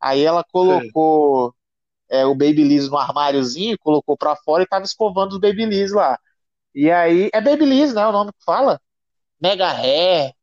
Aí 0.04 0.22
ela 0.22 0.44
colocou 0.44 1.54
é, 2.10 2.26
o 2.26 2.34
Babyliss 2.34 2.90
no 2.90 2.98
armáriozinho, 2.98 3.78
colocou 3.78 4.18
para 4.18 4.36
fora 4.36 4.62
e 4.62 4.66
tava 4.66 4.84
escovando 4.84 5.32
os 5.32 5.40
Babyliss 5.40 5.92
lá. 5.92 6.18
E 6.74 6.90
aí, 6.90 7.30
é 7.32 7.40
Babyliss, 7.40 7.94
né? 7.94 8.06
O 8.06 8.12
nome 8.12 8.30
que 8.30 8.44
fala? 8.44 8.78
Mega 9.40 9.66
Hair, 9.66 10.34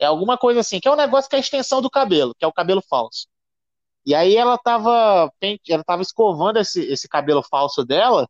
é 0.00 0.06
alguma 0.06 0.36
coisa 0.36 0.58
assim, 0.60 0.80
que 0.80 0.88
é 0.88 0.90
um 0.90 0.96
negócio 0.96 1.30
que 1.30 1.36
é 1.36 1.38
a 1.38 1.40
extensão 1.40 1.80
do 1.80 1.88
cabelo, 1.88 2.34
que 2.36 2.44
é 2.44 2.48
o 2.48 2.52
cabelo 2.52 2.82
falso. 2.82 3.28
E 4.04 4.16
aí 4.16 4.34
ela 4.36 4.58
tava, 4.58 5.32
ela 5.68 5.84
tava 5.84 6.02
escovando 6.02 6.58
esse, 6.58 6.80
esse 6.86 7.08
cabelo 7.08 7.42
falso 7.44 7.84
dela 7.84 8.28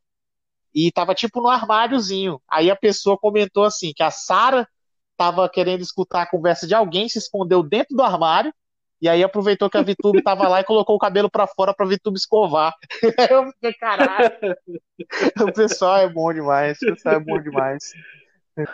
e 0.74 0.92
tava 0.92 1.14
tipo 1.14 1.40
no 1.40 1.48
armáriozinho. 1.48 2.42
Aí 2.46 2.70
a 2.70 2.76
pessoa 2.76 3.16
comentou 3.16 3.64
assim 3.64 3.94
que 3.94 4.02
a 4.02 4.10
Sara 4.10 4.68
tava 5.16 5.48
querendo 5.48 5.80
escutar 5.80 6.22
a 6.22 6.30
conversa 6.30 6.66
de 6.66 6.74
alguém, 6.74 7.08
se 7.08 7.18
escondeu 7.18 7.62
dentro 7.62 7.96
do 7.96 8.02
armário 8.02 8.52
e 9.00 9.08
aí 9.08 9.22
aproveitou 9.22 9.70
que 9.70 9.78
a 9.78 9.82
Vitube 9.82 10.22
tava 10.22 10.48
lá 10.48 10.60
e 10.60 10.64
colocou 10.64 10.96
o 10.96 10.98
cabelo 10.98 11.30
para 11.30 11.46
fora 11.46 11.72
pra 11.72 11.86
Vitube 11.86 12.18
escovar. 12.18 12.74
Eu 13.30 13.46
fiquei, 13.52 13.72
caralho. 13.74 14.30
O 15.40 15.52
pessoal 15.52 15.98
é 15.98 16.08
bom 16.08 16.32
demais, 16.34 16.76
o 16.82 16.86
pessoal 16.86 17.14
é 17.14 17.20
bom 17.20 17.40
demais. 17.40 17.92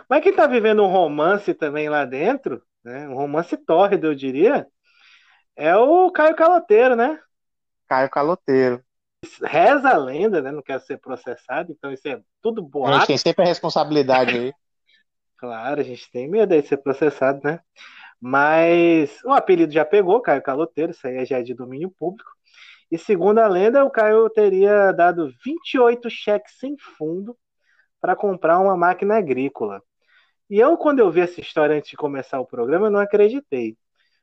Mas 0.09 0.23
quem 0.23 0.33
tá 0.33 0.47
vivendo 0.47 0.83
um 0.83 0.91
romance 0.91 1.53
também 1.53 1.89
lá 1.91 2.07
dentro, 2.07 2.63
né? 2.83 3.07
Um 3.07 3.15
romance 3.15 3.55
tórrido, 3.59 4.07
eu 4.07 4.15
diria, 4.15 4.67
é 5.55 5.77
o 5.77 6.11
Caio 6.11 6.35
Caloteiro, 6.35 6.97
né? 6.97 7.21
Caio 7.87 8.09
Caloteiro. 8.09 8.83
Reza 9.43 9.91
a 9.91 9.97
lenda, 9.97 10.41
né? 10.41 10.51
Não 10.51 10.63
quer 10.63 10.81
ser 10.81 10.99
processado, 10.99 11.73
então 11.73 11.93
isso 11.93 12.09
é 12.09 12.21
tudo 12.43 12.63
boato. 12.63 12.95
A 12.95 12.99
gente 12.99 13.07
tem 13.09 13.19
sempre 13.19 13.45
a 13.45 13.49
responsabilidade 13.49 14.37
aí. 14.37 14.53
claro, 15.37 15.81
a 15.81 15.85
gente 15.85 16.11
tem 16.11 16.29
medo 16.29 16.51
de 16.51 16.67
ser 16.67 16.79
processado, 16.79 17.41
né? 17.45 17.61
Mas 18.27 19.23
o 19.23 19.35
apelido 19.35 19.71
já 19.71 19.85
pegou, 19.85 20.19
Caio 20.19 20.41
Caloteiro, 20.41 20.93
isso 20.93 21.07
aí 21.07 21.27
já 21.27 21.41
é 21.41 21.43
de 21.43 21.53
domínio 21.53 21.91
público. 21.91 22.31
E 22.91 22.97
segundo 22.97 23.39
a 23.39 23.47
lenda, 23.47 23.85
o 23.85 23.91
Caio 23.91 24.31
teria 24.31 24.93
dado 24.93 25.31
28 25.45 26.09
cheques 26.09 26.55
sem 26.59 26.75
fundo 26.79 27.37
para 28.01 28.17
comprar 28.17 28.61
uma 28.61 28.75
máquina 28.79 29.19
agrícola. 29.19 29.83
E 30.49 30.59
eu, 30.59 30.75
quando 30.79 31.01
eu 31.01 31.11
vi 31.11 31.21
essa 31.21 31.39
história 31.39 31.77
antes 31.77 31.91
de 31.91 31.99
começar 31.99 32.41
o 32.41 32.47
programa, 32.47 32.87
eu 32.87 32.91
não 32.91 33.01
acreditei. 33.01 33.77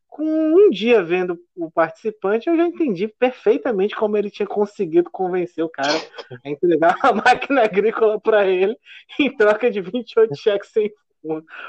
Com 0.07 0.23
um 0.25 0.71
dia 0.71 1.03
vendo 1.03 1.39
o 1.55 1.69
participante, 1.69 2.49
eu 2.49 2.57
já 2.57 2.65
entendi 2.65 3.07
perfeitamente 3.07 3.95
como 3.95 4.17
ele 4.17 4.31
tinha 4.31 4.47
conseguido 4.47 5.11
convencer 5.11 5.63
o 5.63 5.69
cara 5.69 5.93
a 6.43 6.49
entregar 6.49 6.95
uma 7.05 7.21
máquina 7.21 7.61
agrícola 7.65 8.19
para 8.19 8.47
ele 8.47 8.75
em 9.19 9.37
troca 9.37 9.69
de 9.69 9.79
28 9.79 10.35
cheques 10.35 10.71
sem. 10.71 10.91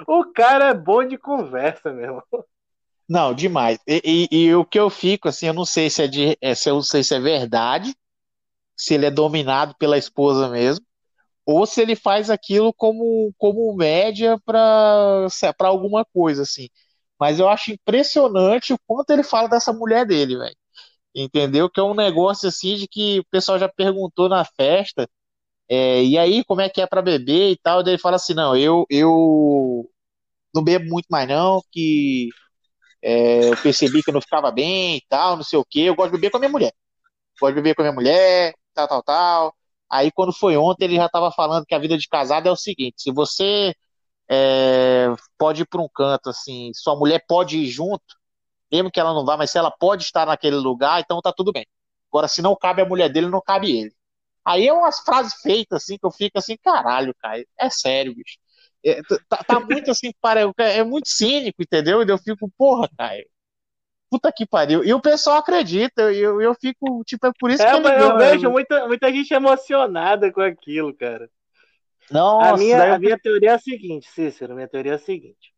O 0.07 0.25
cara 0.33 0.71
é 0.71 0.75
bom 0.75 1.05
de 1.07 1.19
conversa 1.19 1.93
mesmo. 1.93 2.23
Não, 3.09 3.35
demais. 3.35 3.79
E, 3.87 4.29
e, 4.31 4.37
e, 4.45 4.55
o 4.55 4.65
que 4.65 4.79
eu 4.79 4.88
fico, 4.88 5.29
assim, 5.29 5.47
eu 5.47 5.53
não 5.53 5.65
sei 5.65 5.91
se 5.91 6.03
é 6.03 6.07
de, 6.07 6.38
é, 6.41 6.55
se 6.55 6.71
eu 6.71 6.75
não 6.77 6.83
sei 6.83 7.03
se 7.03 7.15
é 7.15 7.21
verdade, 7.21 7.95
se 8.77 8.95
ele 8.95 9.07
é 9.07 9.11
dominado 9.11 9.75
pela 9.79 9.99
esposa 9.99 10.49
mesmo, 10.49 10.85
ou 11.47 11.67
se 11.67 11.81
ele 11.83 11.97
faz 11.97 12.31
aquilo 12.31 12.73
como, 12.73 13.33
como 13.38 13.75
média 13.77 14.38
para 14.47 15.29
alguma 15.61 16.05
coisa, 16.05 16.43
assim. 16.43 16.69
Mas 17.19 17.38
eu 17.38 17.49
acho 17.49 17.73
impressionante 17.73 18.73
o 18.73 18.79
quanto 18.87 19.11
ele 19.11 19.23
fala 19.23 19.49
dessa 19.49 19.73
mulher 19.73 20.07
dele, 20.07 20.37
velho. 20.37 20.57
Entendeu? 21.15 21.71
Que 21.71 21.81
é 21.81 21.83
um 21.83 21.95
negócio 21.95 22.49
assim 22.49 22.77
de 22.77 22.88
que 22.88 23.21
o 23.21 23.25
pessoal 23.31 23.59
já 23.59 23.69
perguntou 23.69 24.29
na 24.29 24.45
festa, 24.45 25.09
é, 25.74 26.04
e 26.04 26.18
aí, 26.18 26.44
como 26.44 26.61
é 26.61 26.68
que 26.68 26.82
é 26.82 26.87
para 26.87 27.00
beber 27.00 27.52
e 27.52 27.56
tal? 27.56 27.82
Daí 27.82 27.94
ele 27.94 28.02
fala 28.02 28.16
assim: 28.16 28.35
não, 28.35 28.54
eu, 28.54 28.85
eu 28.90 29.90
não 30.54 30.62
bebo 30.62 30.85
muito 30.90 31.06
mais, 31.11 31.26
não, 31.28 31.62
que 31.72 32.28
é, 33.02 33.50
eu 33.50 33.56
percebi 33.62 34.02
que 34.02 34.11
eu 34.11 34.14
não 34.14 34.20
ficava 34.20 34.50
bem 34.52 34.96
e 34.98 35.02
tal, 35.08 35.37
não 35.37 35.44
sei 35.44 35.58
o 35.58 35.64
quê. 35.64 35.80
Eu 35.80 35.94
gosto 35.96 36.11
de 36.12 36.18
beber 36.18 36.30
com 36.30 36.37
a 36.38 36.40
minha 36.40 36.52
mulher. 36.52 36.74
Gosto 37.40 37.54
de 37.54 37.62
beber 37.62 37.74
com 37.76 37.82
a 37.82 37.85
minha 37.87 37.94
mulher, 37.94 38.54
tal, 38.74 38.88
tal, 38.88 39.02
tal. 39.02 39.56
Aí 39.90 40.11
quando 40.12 40.32
foi 40.35 40.56
ontem, 40.58 40.87
ele 40.87 40.96
já 40.96 41.06
estava 41.06 41.32
falando 41.32 41.66
que 41.66 41.74
a 41.74 41.78
vida 41.78 41.96
de 41.98 42.08
casado 42.08 42.48
é 42.48 42.52
o 42.52 42.56
seguinte: 42.56 43.02
se 43.02 43.12
você 43.12 43.74
é, 44.30 45.08
pode 45.38 45.62
ir 45.62 45.66
para 45.66 45.82
um 45.82 45.88
canto, 45.94 46.30
assim, 46.30 46.72
sua 46.74 46.96
mulher 46.96 47.24
pode 47.28 47.58
ir 47.58 47.66
junto, 47.68 48.04
mesmo 48.72 48.90
que 48.90 49.00
ela 49.00 49.14
não 49.14 49.24
vá, 49.24 49.37
mas 49.38 49.50
se 49.50 49.58
ela 49.58 49.70
pode 49.70 50.04
estar 50.04 50.26
naquele 50.26 50.56
lugar, 50.56 51.00
então 51.00 51.20
tá 51.22 51.32
tudo 51.32 51.52
bem. 51.52 51.66
Agora, 52.11 52.28
se 52.28 52.42
não 52.42 52.56
cabe 52.56 52.82
a 52.82 52.87
mulher 52.87 53.11
dele, 53.11 53.28
não 53.28 53.40
cabe 53.42 53.76
ele. 53.76 53.94
Aí 54.44 54.66
é 54.66 54.72
umas 54.72 55.00
frases 55.00 55.35
feitas, 55.40 55.83
assim, 55.83 55.96
que 55.96 56.07
eu 56.07 56.11
fico 56.11 56.38
assim, 56.38 56.57
caralho, 56.57 57.14
cara, 57.20 57.44
é 57.59 57.70
sério, 57.70 58.14
bicho. 58.14 58.38
É, 58.85 59.00
tá, 59.28 59.37
tá, 59.37 59.61
muito 59.61 59.90
assim, 59.90 60.12
para, 60.20 60.40
é 60.59 60.83
muito 60.83 61.09
cínico, 61.09 61.62
entendeu? 61.62 62.02
E 62.02 62.09
eu 62.09 62.18
fico, 62.18 62.50
porra, 62.59 62.88
cara, 62.98 63.22
puta 64.11 64.33
que 64.33 64.44
pariu. 64.44 64.85
E 64.85 64.92
o 64.92 65.00
pessoal 65.00 65.38
acredita, 65.38 66.12
eu, 66.12 66.40
eu 66.42 66.55
fico, 66.61 67.02
tipo, 67.05 67.26
é 67.26 67.33
por 67.38 67.50
isso 67.50 67.62
é, 67.62 67.70
que 67.70 67.76
ele 67.76 68.02
Eu 68.02 68.18
vejo 68.18 68.50
muita, 68.50 68.87
muita 68.88 69.12
gente 69.12 69.33
emocionada 69.33 70.33
com 70.33 70.40
aquilo, 70.40 70.92
cara. 70.94 71.31
Nossa, 72.11 72.55
a 72.55 72.57
minha, 72.57 72.94
a 72.94 72.98
minha 72.98 73.18
teoria 73.18 73.50
é 73.50 73.55
a 73.55 73.59
seguinte, 73.59 74.09
Cícero, 74.11 74.55
minha 74.55 74.68
teoria 74.68 74.92
é 74.92 74.94
a 74.96 74.98
seguinte. 74.98 75.55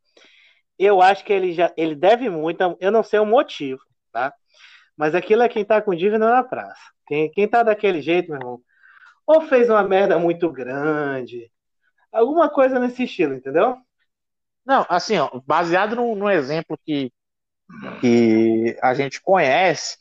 Eu 0.78 1.00
acho 1.00 1.24
que 1.24 1.32
ele 1.32 1.52
já 1.52 1.72
ele 1.76 1.94
deve 1.94 2.28
muito, 2.28 2.76
eu 2.78 2.92
não 2.92 3.02
sei 3.02 3.18
o 3.18 3.26
motivo, 3.26 3.80
tá? 4.12 4.32
Mas 4.96 5.14
aquilo 5.14 5.42
é 5.42 5.48
quem 5.48 5.64
tá 5.64 5.80
com 5.80 5.94
dívida 5.94 6.18
na 6.18 6.44
praça. 6.44 6.82
Quem, 7.06 7.30
quem 7.30 7.48
tá 7.48 7.62
daquele 7.62 8.00
jeito, 8.00 8.30
meu 8.30 8.38
irmão, 8.38 8.60
ou 9.26 9.42
fez 9.42 9.68
uma 9.68 9.82
merda 9.82 10.18
muito 10.18 10.50
grande, 10.50 11.50
alguma 12.12 12.48
coisa 12.48 12.78
nesse 12.78 13.04
estilo, 13.04 13.34
entendeu? 13.34 13.76
Não, 14.64 14.86
assim, 14.88 15.18
ó, 15.18 15.30
baseado 15.46 15.96
no, 15.96 16.14
no 16.14 16.30
exemplo 16.30 16.78
que, 16.84 17.12
que 18.00 18.78
a 18.82 18.94
gente 18.94 19.20
conhece, 19.20 19.98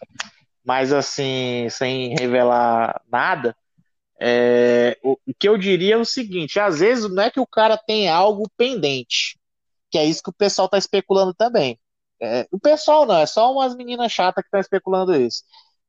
mas 0.63 0.93
assim, 0.93 1.67
sem 1.69 2.15
revelar 2.15 3.01
nada, 3.11 3.55
é, 4.19 4.97
o, 5.03 5.13
o, 5.27 5.33
que 5.37 5.49
eu 5.49 5.57
diria 5.57 5.95
é 5.95 5.97
o 5.97 6.05
seguinte: 6.05 6.59
às 6.59 6.79
vezes 6.79 7.09
não 7.09 7.23
é 7.23 7.31
que 7.31 7.39
o 7.39 7.47
cara 7.47 7.77
tem 7.77 8.07
algo 8.07 8.49
pendente, 8.55 9.37
que 9.91 9.97
é 9.97 10.05
isso 10.05 10.23
que 10.23 10.29
o 10.29 10.33
pessoal 10.33 10.67
está 10.67 10.77
especulando 10.77 11.33
também. 11.33 11.77
É, 12.21 12.47
o 12.51 12.59
pessoal 12.59 13.05
não, 13.05 13.17
é 13.17 13.25
só 13.25 13.51
umas 13.51 13.75
meninas 13.75 14.11
chatas 14.11 14.41
que 14.43 14.47
estão 14.47 14.59
tá 14.59 14.61
especulando 14.61 15.13
isso. 15.15 15.43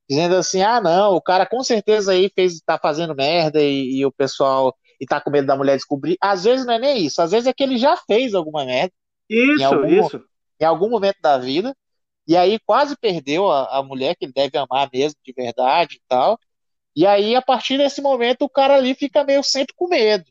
Dizendo 0.09 0.37
assim, 0.37 0.63
ah, 0.63 0.81
não, 0.81 1.15
o 1.15 1.21
cara 1.21 1.47
com 1.47 1.63
certeza 1.63 2.13
aí 2.13 2.31
fez, 2.35 2.61
tá 2.61 2.79
fazendo 2.79 3.15
merda 3.15 3.63
e, 3.63 3.99
e 3.99 4.07
o 4.07 4.13
pessoal 4.13 4.77
e 5.01 5.07
tá 5.07 5.21
com 5.21 5.31
medo 5.31 5.47
da 5.47 5.57
mulher 5.57 5.77
descobrir. 5.77 6.17
Às 6.21 6.45
vezes 6.45 6.67
não 6.67 6.75
é 6.75 6.79
nem 6.79 7.05
isso, 7.05 7.23
às 7.23 7.31
vezes 7.31 7.47
é 7.47 7.53
que 7.53 7.63
ele 7.63 7.79
já 7.79 7.97
fez 7.97 8.35
alguma 8.35 8.65
merda. 8.65 8.93
Isso, 9.29 9.61
em 9.61 9.65
algum, 9.65 10.07
isso 10.07 10.25
em 10.61 10.65
algum 10.65 10.89
momento 10.89 11.19
da 11.21 11.39
vida, 11.39 11.77
e 12.27 12.37
aí 12.37 12.59
quase 12.61 12.97
perdeu 12.97 13.51
a, 13.51 13.79
a 13.79 13.83
mulher 13.83 14.17
que 14.17 14.25
ele 14.25 14.33
deve 14.33 14.57
amar 14.57 14.89
mesmo, 14.93 15.19
de 15.25 15.33
verdade 15.33 15.97
e 15.97 16.03
tal. 16.09 16.39
E 16.97 17.07
aí, 17.07 17.35
a 17.35 17.43
partir 17.43 17.77
desse 17.77 18.01
momento, 18.01 18.43
o 18.43 18.49
cara 18.49 18.77
ali 18.77 18.95
fica 18.95 19.25
meio 19.25 19.43
sempre 19.43 19.75
com 19.77 19.89
medo. 19.89 20.25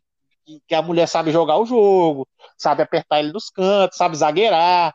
Que 0.68 0.76
a 0.76 0.82
mulher 0.82 1.08
sabe 1.08 1.32
jogar 1.32 1.58
o 1.58 1.66
jogo, 1.66 2.28
sabe 2.58 2.82
apertar 2.82 3.20
ele 3.20 3.32
nos 3.32 3.50
cantos, 3.50 3.98
sabe 3.98 4.18
zagueirar, 4.18 4.94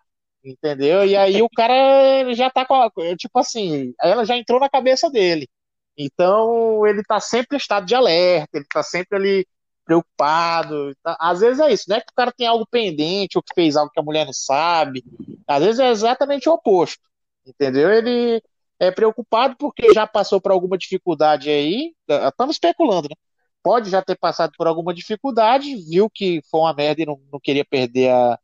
entendeu? 0.50 1.04
E 1.04 1.16
aí 1.16 1.42
o 1.42 1.48
cara 1.50 2.32
já 2.34 2.50
tá 2.50 2.64
com 2.64 2.74
a, 2.74 2.90
tipo 3.16 3.38
assim, 3.38 3.94
ela 4.00 4.24
já 4.24 4.36
entrou 4.36 4.60
na 4.60 4.68
cabeça 4.68 5.10
dele. 5.10 5.48
Então 5.96 6.86
ele 6.86 7.02
tá 7.02 7.20
sempre 7.20 7.56
em 7.56 7.58
estado 7.58 7.86
de 7.86 7.94
alerta, 7.94 8.58
ele 8.58 8.66
tá 8.72 8.82
sempre 8.82 9.16
ali 9.16 9.46
preocupado. 9.84 10.94
Tá? 11.02 11.16
Às 11.20 11.40
vezes 11.40 11.60
é 11.60 11.72
isso, 11.72 11.84
não 11.88 11.96
é 11.96 12.00
que 12.00 12.12
o 12.12 12.14
cara 12.14 12.32
tem 12.32 12.46
algo 12.46 12.66
pendente 12.70 13.36
ou 13.36 13.42
que 13.42 13.54
fez 13.54 13.76
algo 13.76 13.90
que 13.92 14.00
a 14.00 14.02
mulher 14.02 14.24
não 14.26 14.32
sabe. 14.32 15.04
Às 15.46 15.62
vezes 15.64 15.80
é 15.80 15.90
exatamente 15.90 16.48
o 16.48 16.52
oposto. 16.52 17.02
Entendeu? 17.46 17.90
Ele 17.90 18.42
é 18.78 18.90
preocupado 18.90 19.56
porque 19.58 19.92
já 19.92 20.06
passou 20.06 20.40
por 20.40 20.52
alguma 20.52 20.78
dificuldade 20.78 21.50
aí. 21.50 21.94
Estamos 22.08 22.56
especulando, 22.56 23.08
né? 23.08 23.16
Pode 23.62 23.90
já 23.90 24.02
ter 24.02 24.16
passado 24.16 24.52
por 24.56 24.66
alguma 24.66 24.94
dificuldade, 24.94 25.74
viu 25.76 26.08
que 26.08 26.40
foi 26.50 26.60
uma 26.60 26.72
merda 26.74 27.02
e 27.02 27.06
não, 27.06 27.20
não 27.32 27.40
queria 27.40 27.64
perder 27.64 28.10
a, 28.10 28.38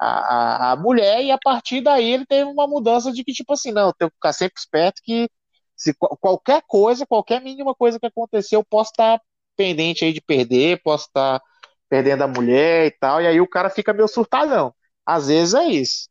a, 0.00 0.72
a, 0.72 0.76
mulher, 0.76 1.22
e 1.22 1.30
a 1.30 1.38
partir 1.38 1.82
daí 1.82 2.10
ele 2.10 2.24
teve 2.24 2.50
uma 2.50 2.66
mudança 2.66 3.12
de 3.12 3.22
que, 3.22 3.32
tipo 3.32 3.52
assim, 3.52 3.70
não, 3.70 3.88
eu 3.88 3.92
tenho 3.92 4.10
que 4.10 4.16
ficar 4.16 4.32
sempre 4.32 4.58
esperto 4.58 5.02
que 5.04 5.28
se 5.76 5.94
qualquer 5.94 6.62
coisa, 6.66 7.06
qualquer 7.06 7.40
mínima 7.40 7.74
coisa 7.74 8.00
que 8.00 8.06
aconteceu, 8.06 8.60
eu 8.60 8.64
posso 8.64 8.90
estar 8.90 9.20
pendente 9.56 10.04
aí 10.04 10.12
de 10.12 10.20
perder, 10.20 10.82
posso 10.82 11.06
estar 11.06 11.40
perdendo 11.88 12.22
a 12.22 12.28
mulher 12.28 12.86
e 12.86 12.90
tal, 12.92 13.20
e 13.20 13.26
aí 13.26 13.40
o 13.40 13.48
cara 13.48 13.68
fica 13.68 13.92
meio 13.92 14.08
surtadão. 14.08 14.74
Às 15.04 15.28
vezes 15.28 15.54
é 15.54 15.64
isso. 15.64 16.08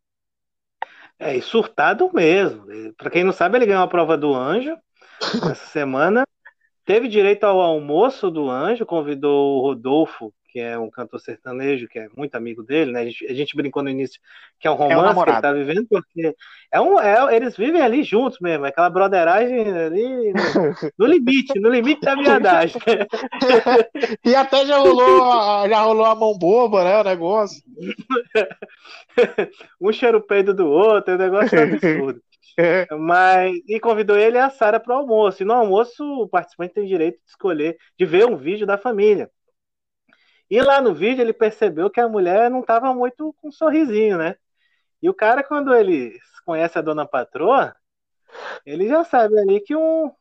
É, 1.17 1.35
e 1.35 1.41
surtado 1.41 2.11
mesmo. 2.13 2.65
Para 2.97 3.09
quem 3.09 3.23
não 3.23 3.33
sabe, 3.33 3.57
ele 3.57 3.65
ganhou 3.65 3.83
a 3.83 3.87
prova 3.87 4.17
do 4.17 4.33
anjo 4.33 4.77
essa 5.51 5.67
semana. 5.67 6.25
Teve 6.85 7.07
direito 7.07 7.43
ao 7.43 7.59
almoço 7.59 8.29
do 8.29 8.49
anjo, 8.49 8.85
convidou 8.85 9.57
o 9.57 9.61
Rodolfo 9.61 10.33
que 10.51 10.59
é 10.59 10.77
um 10.77 10.89
cantor 10.89 11.19
sertanejo, 11.19 11.87
que 11.87 11.99
é 11.99 12.07
muito 12.15 12.35
amigo 12.35 12.63
dele, 12.63 12.91
né? 12.91 13.01
A 13.01 13.05
gente, 13.05 13.25
a 13.25 13.33
gente 13.33 13.55
brincou 13.55 13.83
no 13.83 13.89
início 13.89 14.19
que 14.59 14.67
é 14.67 14.71
um 14.71 14.73
é 14.73 14.95
romance 14.95 15.19
é 15.19 15.23
que 15.23 15.29
ele 15.29 15.41
tá 15.41 15.53
vivendo, 15.53 15.87
porque 15.89 16.35
é 16.71 16.81
um, 16.81 16.99
é, 16.99 17.35
eles 17.35 17.55
vivem 17.55 17.81
ali 17.81 18.03
juntos 18.03 18.39
mesmo, 18.39 18.65
é 18.65 18.69
aquela 18.69 18.89
broderagem 18.89 19.71
ali 19.71 20.33
no, 20.33 20.91
no 20.97 21.05
limite, 21.05 21.59
no 21.59 21.69
limite 21.69 22.01
da 22.01 22.15
viadagem. 22.15 22.81
e 24.25 24.35
até 24.35 24.65
já 24.65 24.77
rolou, 24.77 25.69
já 25.69 25.81
rolou 25.81 26.05
a 26.05 26.15
mão 26.15 26.37
boba, 26.37 26.83
né? 26.83 26.99
O 26.99 27.03
negócio. 27.03 27.61
um 29.79 29.91
cheiro 29.91 30.21
peido 30.21 30.53
do 30.53 30.67
outro, 30.67 31.13
é 31.13 31.15
um 31.15 31.19
negócio 31.19 31.61
absurdo. 31.61 32.21
Mas, 32.99 33.57
e 33.67 33.79
convidou 33.79 34.17
ele 34.17 34.37
e 34.37 34.39
a 34.39 34.49
Sara 34.49 34.79
para 34.79 34.95
o 34.95 34.99
almoço. 34.99 35.41
E 35.41 35.45
no 35.45 35.53
almoço, 35.53 36.03
o 36.03 36.27
participante 36.27 36.73
tem 36.73 36.85
direito 36.85 37.15
de 37.15 37.29
escolher, 37.29 37.77
de 37.97 38.05
ver 38.05 38.25
um 38.25 38.35
vídeo 38.35 38.65
da 38.65 38.77
família. 38.77 39.29
E 40.49 40.61
lá 40.61 40.81
no 40.81 40.93
vídeo 40.95 41.21
ele 41.21 41.33
percebeu 41.33 41.89
que 41.89 42.01
a 42.01 42.09
mulher 42.09 42.49
não 42.49 42.61
estava 42.61 42.93
muito 42.93 43.33
com 43.39 43.49
um 43.49 43.51
sorrisinho, 43.51 44.17
né? 44.17 44.35
E 45.01 45.09
o 45.09 45.13
cara, 45.13 45.43
quando 45.43 45.73
ele 45.73 46.17
conhece 46.45 46.77
a 46.77 46.81
dona 46.81 47.05
patroa, 47.05 47.75
ele 48.65 48.87
já 48.87 49.03
sabe 49.03 49.37
ali 49.39 49.59
que 49.61 49.75
um, 49.75 50.11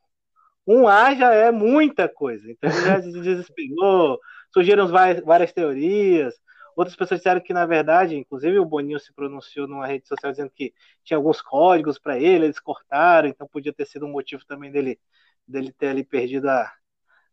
um 0.66 0.86
A 0.86 1.14
já 1.14 1.32
é 1.32 1.50
muita 1.50 2.08
coisa. 2.08 2.50
Então 2.50 2.70
ele 2.70 2.80
já 2.82 3.02
se 3.02 3.12
desesperou, 3.12 4.18
surgiram 4.52 4.86
várias, 4.88 5.52
teorias. 5.52 6.34
Outras 6.76 6.94
pessoas 6.94 7.20
disseram 7.20 7.40
que, 7.40 7.52
na 7.52 7.66
verdade, 7.66 8.16
inclusive 8.16 8.58
o 8.58 8.64
Boninho 8.64 9.00
se 9.00 9.12
pronunciou 9.12 9.66
numa 9.66 9.86
rede 9.86 10.06
social 10.06 10.30
dizendo 10.30 10.50
que 10.54 10.72
tinha 11.02 11.16
alguns 11.16 11.42
códigos 11.42 11.98
para 11.98 12.18
ele, 12.18 12.44
eles 12.44 12.60
cortaram, 12.60 13.28
então 13.28 13.48
podia 13.48 13.72
ter 13.72 13.86
sido 13.86 14.06
um 14.06 14.12
motivo 14.12 14.44
também 14.46 14.70
dele, 14.70 15.00
dele 15.46 15.72
ter 15.72 15.88
ali 15.88 16.04
perdido 16.04 16.48
a, 16.48 16.72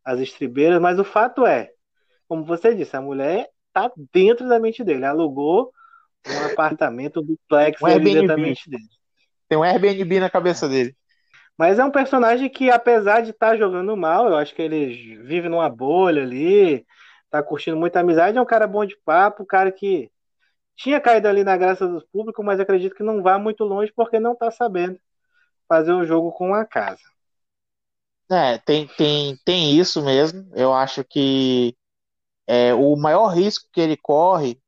as 0.03 0.19
estribeiras. 0.19 0.81
Mas 0.81 0.97
o 0.97 1.03
fato 1.03 1.45
é, 1.45 1.74
como 2.28 2.43
você 2.43 2.73
disse, 2.73 2.95
a 2.95 3.01
mulher 3.01 3.49
tá 3.73 3.91
dentro 4.13 4.47
da 4.47 4.59
mente 4.59 4.84
dele. 4.84 5.05
Alugou 5.05 5.71
um 6.28 6.45
apartamento 6.51 7.21
duplex 7.21 7.82
um 7.82 7.99
dentro 7.99 8.28
da 8.28 8.38
mente 8.38 8.69
dele. 8.69 8.84
Tem 9.47 9.57
um 9.57 9.63
Airbnb 9.63 10.19
na 10.19 10.30
cabeça 10.30 10.67
dele. 10.67 10.95
Mas 11.57 11.80
é 11.80 11.86
um 11.86 11.91
personagem 11.91 12.49
que, 12.49 12.69
apesar 12.69 13.21
de 13.21 13.32
estar 13.32 13.51
tá 13.51 13.57
jogando 13.57 13.95
mal, 13.95 14.28
eu 14.28 14.36
acho 14.36 14.53
que 14.53 14.61
ele 14.61 15.17
vive 15.23 15.47
numa 15.47 15.69
bolha 15.69 16.21
ali, 16.21 16.86
tá 17.30 17.41
curtindo 17.41 17.78
muita 17.78 18.01
amizade, 18.01 18.38
é 18.38 18.41
um 18.41 18.45
cara 18.45 18.67
bom 18.67 18.86
de 18.86 18.97
papo, 19.05 19.43
um 19.43 19.45
cara 19.45 19.71
que 19.71 20.11
tinha 20.76 20.99
caído 20.99 21.28
ali 21.28 21.43
na 21.43 21.55
graça 21.55 21.88
do 21.88 22.05
público, 22.11 22.43
mas 22.43 22.59
acredito 22.59 22.95
que 22.95 23.03
não 23.03 23.23
vá 23.23 23.39
muito 23.39 23.63
longe 23.63 23.91
porque 23.95 24.19
não 24.19 24.36
tá 24.36 24.51
sabendo 24.51 24.99
fazer 25.67 25.93
o 25.93 26.05
jogo 26.05 26.32
com 26.34 26.53
a 26.53 26.65
casa. 26.65 27.01
É, 28.30 28.57
tem, 28.57 28.88
tem, 28.97 29.38
tem 29.45 29.78
isso 29.78 30.03
mesmo. 30.03 30.49
Eu 30.55 30.73
acho 30.73 31.03
que 31.03 31.76
é, 32.47 32.73
o 32.73 32.95
maior 32.95 33.27
risco 33.27 33.67
que 33.71 33.81
ele 33.81 33.97
corre 33.97 34.59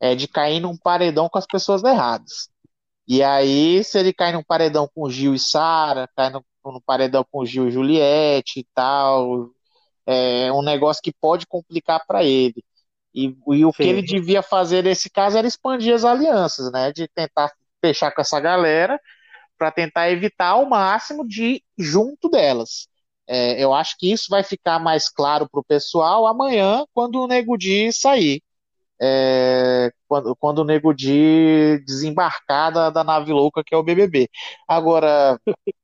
é 0.00 0.14
de 0.14 0.26
cair 0.26 0.60
num 0.60 0.76
paredão 0.76 1.28
com 1.28 1.38
as 1.38 1.46
pessoas 1.46 1.82
erradas. 1.84 2.48
E 3.06 3.22
aí, 3.22 3.82
se 3.84 3.98
ele 3.98 4.12
cai 4.12 4.32
num 4.32 4.42
paredão 4.42 4.88
com 4.94 5.08
Gil 5.10 5.34
e 5.34 5.38
Sara, 5.38 6.08
cai 6.16 6.30
num, 6.30 6.42
num 6.64 6.80
paredão 6.80 7.24
com 7.30 7.44
Gil 7.44 7.68
e 7.68 7.70
Juliette 7.70 8.60
e 8.60 8.66
tal, 8.74 9.50
é 10.06 10.52
um 10.52 10.62
negócio 10.62 11.02
que 11.02 11.12
pode 11.12 11.46
complicar 11.46 12.04
para 12.06 12.24
ele. 12.24 12.64
E, 13.14 13.36
e 13.48 13.64
o 13.64 13.72
Sim. 13.72 13.76
que 13.76 13.88
ele 13.88 14.02
devia 14.02 14.42
fazer 14.42 14.82
nesse 14.84 15.10
caso 15.10 15.36
era 15.36 15.46
expandir 15.46 15.94
as 15.94 16.04
alianças, 16.04 16.72
né? 16.72 16.92
De 16.92 17.06
tentar 17.08 17.52
fechar 17.80 18.10
com 18.12 18.20
essa 18.20 18.40
galera 18.40 18.98
para 19.58 19.70
tentar 19.70 20.10
evitar 20.10 20.48
ao 20.48 20.68
máximo 20.68 21.26
de 21.26 21.44
ir 21.44 21.62
junto 21.78 22.28
delas. 22.28 22.88
É, 23.26 23.62
eu 23.62 23.72
acho 23.72 23.96
que 23.98 24.12
isso 24.12 24.26
vai 24.30 24.42
ficar 24.42 24.78
mais 24.78 25.08
claro 25.08 25.48
para 25.48 25.60
o 25.60 25.64
pessoal 25.64 26.26
amanhã, 26.26 26.84
quando 26.92 27.20
o 27.22 27.26
Nego 27.26 27.56
Di 27.56 27.92
sair. 27.92 28.42
É, 29.00 29.90
quando, 30.08 30.36
quando 30.36 30.58
o 30.60 30.64
Nego 30.64 30.92
Di 30.94 31.78
desembarcar 31.86 32.72
da, 32.72 32.90
da 32.90 33.04
nave 33.04 33.32
louca 33.32 33.62
que 33.64 33.74
é 33.74 33.78
o 33.78 33.82
BBB. 33.82 34.28
Agora, 34.68 35.38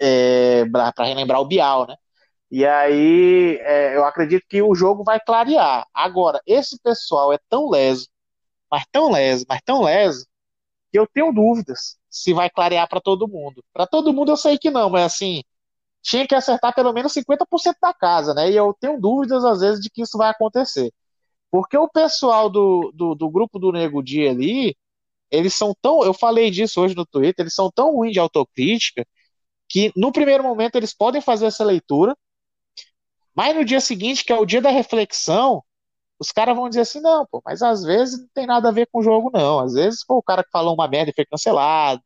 é, 0.00 0.64
para 0.66 1.06
relembrar 1.06 1.40
o 1.40 1.46
Bial, 1.46 1.86
né? 1.86 1.96
E 2.50 2.64
aí, 2.66 3.58
é, 3.62 3.96
eu 3.96 4.04
acredito 4.04 4.44
que 4.48 4.62
o 4.62 4.74
jogo 4.74 5.02
vai 5.04 5.18
clarear. 5.20 5.86
Agora, 5.94 6.40
esse 6.46 6.78
pessoal 6.80 7.32
é 7.32 7.38
tão 7.48 7.68
leso, 7.70 8.08
mas 8.70 8.84
tão 8.92 9.10
leso, 9.12 9.44
mas 9.48 9.60
tão 9.64 9.82
leso, 9.84 10.26
que 10.92 10.98
eu 10.98 11.06
tenho 11.06 11.32
dúvidas 11.32 11.98
se 12.10 12.32
vai 12.34 12.50
clarear 12.50 12.88
para 12.88 13.00
todo 13.00 13.28
mundo. 13.28 13.64
Para 13.72 13.86
todo 13.86 14.12
mundo 14.12 14.32
eu 14.32 14.36
sei 14.36 14.58
que 14.58 14.70
não, 14.70 14.90
mas 14.90 15.04
assim, 15.04 15.42
tinha 16.06 16.26
que 16.26 16.34
acertar 16.34 16.74
pelo 16.74 16.92
menos 16.92 17.12
50% 17.12 17.78
da 17.82 17.92
casa, 17.92 18.32
né? 18.34 18.50
E 18.50 18.56
eu 18.56 18.72
tenho 18.80 19.00
dúvidas 19.00 19.44
às 19.44 19.60
vezes 19.60 19.80
de 19.80 19.90
que 19.90 20.02
isso 20.02 20.16
vai 20.16 20.30
acontecer. 20.30 20.92
Porque 21.50 21.76
o 21.78 21.88
pessoal 21.88 22.50
do, 22.50 22.92
do, 22.94 23.14
do 23.14 23.30
grupo 23.30 23.58
do 23.58 23.72
Nego 23.72 24.02
Dia 24.02 24.30
ali, 24.30 24.76
eles 25.30 25.54
são 25.54 25.74
tão. 25.82 26.02
Eu 26.04 26.14
falei 26.14 26.50
disso 26.50 26.80
hoje 26.82 26.96
no 26.96 27.06
Twitter, 27.06 27.44
eles 27.44 27.54
são 27.54 27.70
tão 27.72 27.92
ruins 27.94 28.12
de 28.12 28.20
autocrítica 28.20 29.06
que 29.68 29.92
no 29.96 30.12
primeiro 30.12 30.44
momento 30.44 30.76
eles 30.76 30.94
podem 30.94 31.20
fazer 31.22 31.46
essa 31.46 31.64
leitura, 31.64 32.16
mas 33.34 33.54
no 33.56 33.64
dia 33.64 33.80
seguinte, 33.80 34.24
que 34.24 34.32
é 34.32 34.38
o 34.38 34.46
dia 34.46 34.62
da 34.62 34.70
reflexão, 34.70 35.62
os 36.18 36.32
caras 36.32 36.56
vão 36.56 36.68
dizer 36.68 36.82
assim, 36.82 37.00
não, 37.00 37.26
pô, 37.26 37.42
mas 37.44 37.62
às 37.62 37.82
vezes 37.84 38.20
não 38.20 38.28
tem 38.34 38.46
nada 38.46 38.68
a 38.68 38.72
ver 38.72 38.88
com 38.92 39.00
o 39.00 39.02
jogo, 39.02 39.30
não. 39.32 39.60
Às 39.60 39.74
vezes 39.74 40.02
foi 40.06 40.16
o 40.16 40.22
cara 40.22 40.44
que 40.44 40.50
falou 40.50 40.74
uma 40.74 40.88
merda 40.88 41.10
e 41.10 41.14
foi 41.14 41.26
cancelado. 41.26 42.02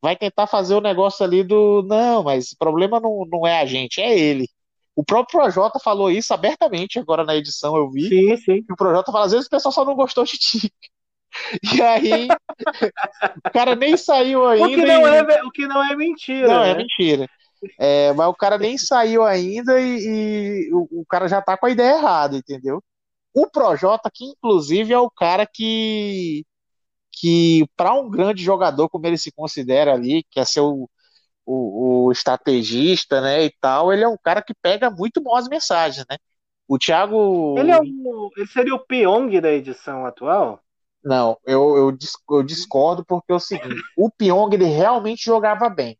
Vai 0.00 0.16
tentar 0.16 0.46
fazer 0.46 0.74
o 0.74 0.80
negócio 0.80 1.24
ali 1.24 1.42
do. 1.42 1.82
Não, 1.82 2.22
mas 2.22 2.52
o 2.52 2.58
problema 2.58 3.00
não, 3.00 3.26
não 3.30 3.46
é 3.46 3.60
a 3.60 3.66
gente, 3.66 4.00
é 4.00 4.16
ele. 4.16 4.48
O 4.94 5.04
próprio 5.04 5.40
Projota 5.40 5.78
falou 5.78 6.10
isso 6.10 6.34
abertamente 6.34 6.98
agora 6.98 7.24
na 7.24 7.36
edição, 7.36 7.76
eu 7.76 7.90
vi. 7.90 8.08
Sim, 8.08 8.36
sim. 8.36 8.64
o 8.70 8.76
Projota 8.76 9.12
fala, 9.12 9.26
às 9.26 9.32
vezes 9.32 9.46
o 9.46 9.50
pessoal 9.50 9.72
só 9.72 9.84
não 9.84 9.94
gostou 9.94 10.24
de 10.24 10.32
ti. 10.32 10.72
E 11.74 11.82
aí, 11.82 12.26
o 13.46 13.50
cara 13.52 13.76
nem 13.76 13.96
saiu 13.98 14.46
ainda. 14.46 14.66
O 14.66 14.70
que 14.70 14.84
não, 14.84 15.06
e... 15.06 15.16
é, 15.16 15.44
o 15.44 15.50
que 15.50 15.66
não 15.66 15.84
é 15.84 15.94
mentira. 15.94 16.48
Não, 16.48 16.64
é 16.64 16.66
né? 16.66 16.70
é 16.70 16.74
mentira. 16.74 17.28
É, 17.78 18.12
mas 18.12 18.28
o 18.28 18.34
cara 18.34 18.58
nem 18.58 18.78
saiu 18.78 19.24
ainda 19.24 19.80
e, 19.80 20.68
e 20.68 20.72
o, 20.72 21.00
o, 21.00 21.06
cara 21.06 21.28
já 21.28 21.42
tá 21.42 21.56
com 21.56 21.66
a 21.66 21.70
ideia 21.70 21.96
errada, 21.96 22.36
entendeu? 22.36 22.82
O 23.34 23.48
Projota, 23.48 24.10
que 24.12 24.24
inclusive 24.24 24.92
é 24.92 24.98
o 24.98 25.10
cara 25.10 25.46
que, 25.46 26.44
que 27.20 27.68
para 27.76 27.92
um 27.94 28.08
grande 28.08 28.42
jogador, 28.44 28.88
como 28.88 29.06
ele 29.06 29.18
se 29.18 29.32
considera 29.32 29.92
ali, 29.92 30.22
que 30.30 30.38
é 30.38 30.44
ser 30.44 30.60
o, 30.60 30.88
o, 31.44 32.12
estrategista, 32.12 33.20
né, 33.20 33.44
e 33.44 33.52
tal, 33.60 33.92
ele 33.92 34.04
é 34.04 34.08
um 34.08 34.16
cara 34.16 34.40
que 34.40 34.54
pega 34.54 34.88
muito 34.88 35.20
boas 35.20 35.48
mensagens, 35.48 36.06
né? 36.08 36.16
O 36.68 36.78
Thiago. 36.78 37.58
Ele, 37.58 37.72
é 37.72 37.80
o, 37.80 38.30
ele 38.36 38.46
seria 38.46 38.74
o 38.74 38.78
Pyong 38.78 39.40
da 39.40 39.50
edição 39.50 40.06
atual? 40.06 40.60
Não, 41.02 41.38
eu, 41.44 41.76
eu, 41.76 41.98
eu 42.30 42.42
discordo 42.42 43.04
porque 43.04 43.32
é 43.32 43.34
o 43.34 43.40
seguinte: 43.40 43.82
o 43.96 44.10
Pyong 44.10 44.54
ele 44.54 44.66
realmente 44.66 45.24
jogava 45.24 45.68
bem. 45.68 45.98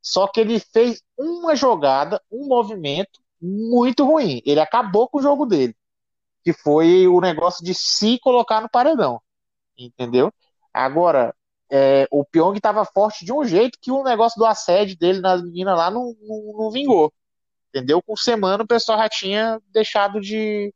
Só 0.00 0.28
que 0.28 0.40
ele 0.40 0.60
fez 0.60 1.02
uma 1.16 1.56
jogada, 1.56 2.22
um 2.30 2.46
movimento 2.46 3.20
muito 3.40 4.04
ruim. 4.04 4.40
Ele 4.44 4.60
acabou 4.60 5.08
com 5.08 5.18
o 5.18 5.22
jogo 5.22 5.46
dele. 5.46 5.74
Que 6.44 6.52
foi 6.52 7.08
o 7.08 7.20
negócio 7.20 7.64
de 7.64 7.74
se 7.74 8.18
colocar 8.20 8.60
no 8.60 8.70
paredão. 8.70 9.20
Entendeu? 9.78 10.32
Agora, 10.72 11.34
é, 11.70 12.06
o 12.10 12.24
Pyong 12.24 12.56
estava 12.56 12.84
forte 12.84 13.24
de 13.24 13.32
um 13.32 13.44
jeito 13.44 13.78
que 13.80 13.90
o 13.90 14.02
negócio 14.02 14.38
do 14.38 14.46
assédio 14.46 14.96
dele 14.98 15.20
nas 15.20 15.42
meninas 15.42 15.76
lá 15.76 15.90
não, 15.90 16.14
não, 16.22 16.52
não 16.58 16.70
vingou. 16.70 17.12
Entendeu? 17.70 18.02
Com 18.02 18.16
semana 18.16 18.64
o 18.64 18.66
pessoal 18.66 18.98
já 18.98 19.08
tinha 19.08 19.60
deixado 19.72 20.20
de. 20.20 20.74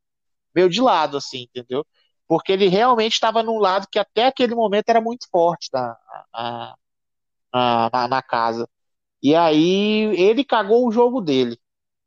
meio 0.54 0.70
de 0.70 0.80
lado, 0.80 1.16
assim, 1.18 1.42
entendeu? 1.44 1.86
Porque 2.28 2.52
ele 2.52 2.68
realmente 2.68 3.14
estava 3.14 3.42
num 3.42 3.58
lado 3.58 3.88
que 3.90 3.98
até 3.98 4.26
aquele 4.26 4.54
momento 4.54 4.88
era 4.88 5.00
muito 5.00 5.28
forte 5.30 5.68
na, 5.72 5.96
na, 6.32 6.76
na, 7.92 8.08
na 8.08 8.22
casa. 8.22 8.68
E 9.22 9.34
aí 9.34 10.14
ele 10.18 10.44
cagou 10.44 10.86
o 10.88 10.92
jogo 10.92 11.20
dele. 11.20 11.58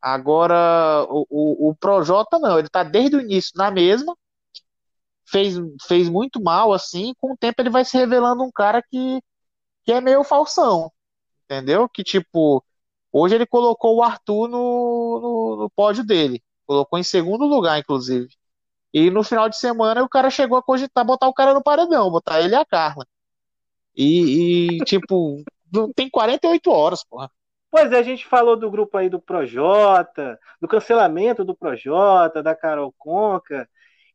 Agora 0.01 1.05
o, 1.09 1.25
o, 1.29 1.69
o 1.71 1.75
Projota 1.75 2.39
não, 2.39 2.59
ele 2.59 2.69
tá 2.69 2.83
desde 2.83 3.17
o 3.17 3.21
início 3.21 3.53
na 3.55 3.71
mesma, 3.71 4.15
fez, 5.26 5.55
fez 5.88 6.09
muito 6.09 6.41
mal 6.41 6.73
assim, 6.73 7.13
com 7.19 7.34
o 7.34 7.38
tempo 7.38 7.61
ele 7.61 7.69
vai 7.69 7.86
se 7.86 7.97
revelando 7.97 8.43
um 8.43 8.51
cara 8.51 8.82
que, 8.82 9.21
que 9.84 9.91
é 9.91 10.01
meio 10.01 10.23
falsão, 10.23 10.91
entendeu? 11.45 11.89
Que 11.89 12.03
tipo, 12.03 12.63
hoje 13.11 13.36
ele 13.36 13.45
colocou 13.45 13.97
o 13.97 14.03
Arthur 14.03 14.47
no, 14.47 15.19
no, 15.21 15.55
no 15.63 15.69
pódio 15.71 16.05
dele, 16.05 16.43
colocou 16.65 16.99
em 16.99 17.03
segundo 17.03 17.45
lugar, 17.45 17.80
inclusive. 17.80 18.30
E 18.93 19.09
no 19.09 19.23
final 19.23 19.49
de 19.49 19.57
semana 19.57 20.03
o 20.03 20.09
cara 20.09 20.30
chegou 20.30 20.57
a 20.57 20.63
cogitar 20.63 21.05
botar 21.05 21.28
o 21.28 21.34
cara 21.34 21.53
no 21.53 21.63
paredão, 21.63 22.09
botar 22.09 22.41
ele 22.41 22.53
e 22.53 22.55
a 22.55 22.65
Carla. 22.65 23.05
E, 23.95 24.78
e 24.78 24.86
tipo, 24.86 25.43
tem 25.95 26.09
48 26.09 26.69
horas, 26.71 27.03
porra. 27.03 27.30
Pois 27.71 27.91
é, 27.91 27.97
a 27.97 28.03
gente 28.03 28.26
falou 28.26 28.55
do 28.55 28.71
grupo 28.71 28.97
aí 28.97 29.09
do 29.09 29.19
Projota, 29.19 30.39
do 30.61 30.67
cancelamento 30.67 31.43
do 31.43 31.53
Projota, 31.53 32.41
da 32.41 32.55
Carol 32.55 32.93
Conca, 32.97 33.67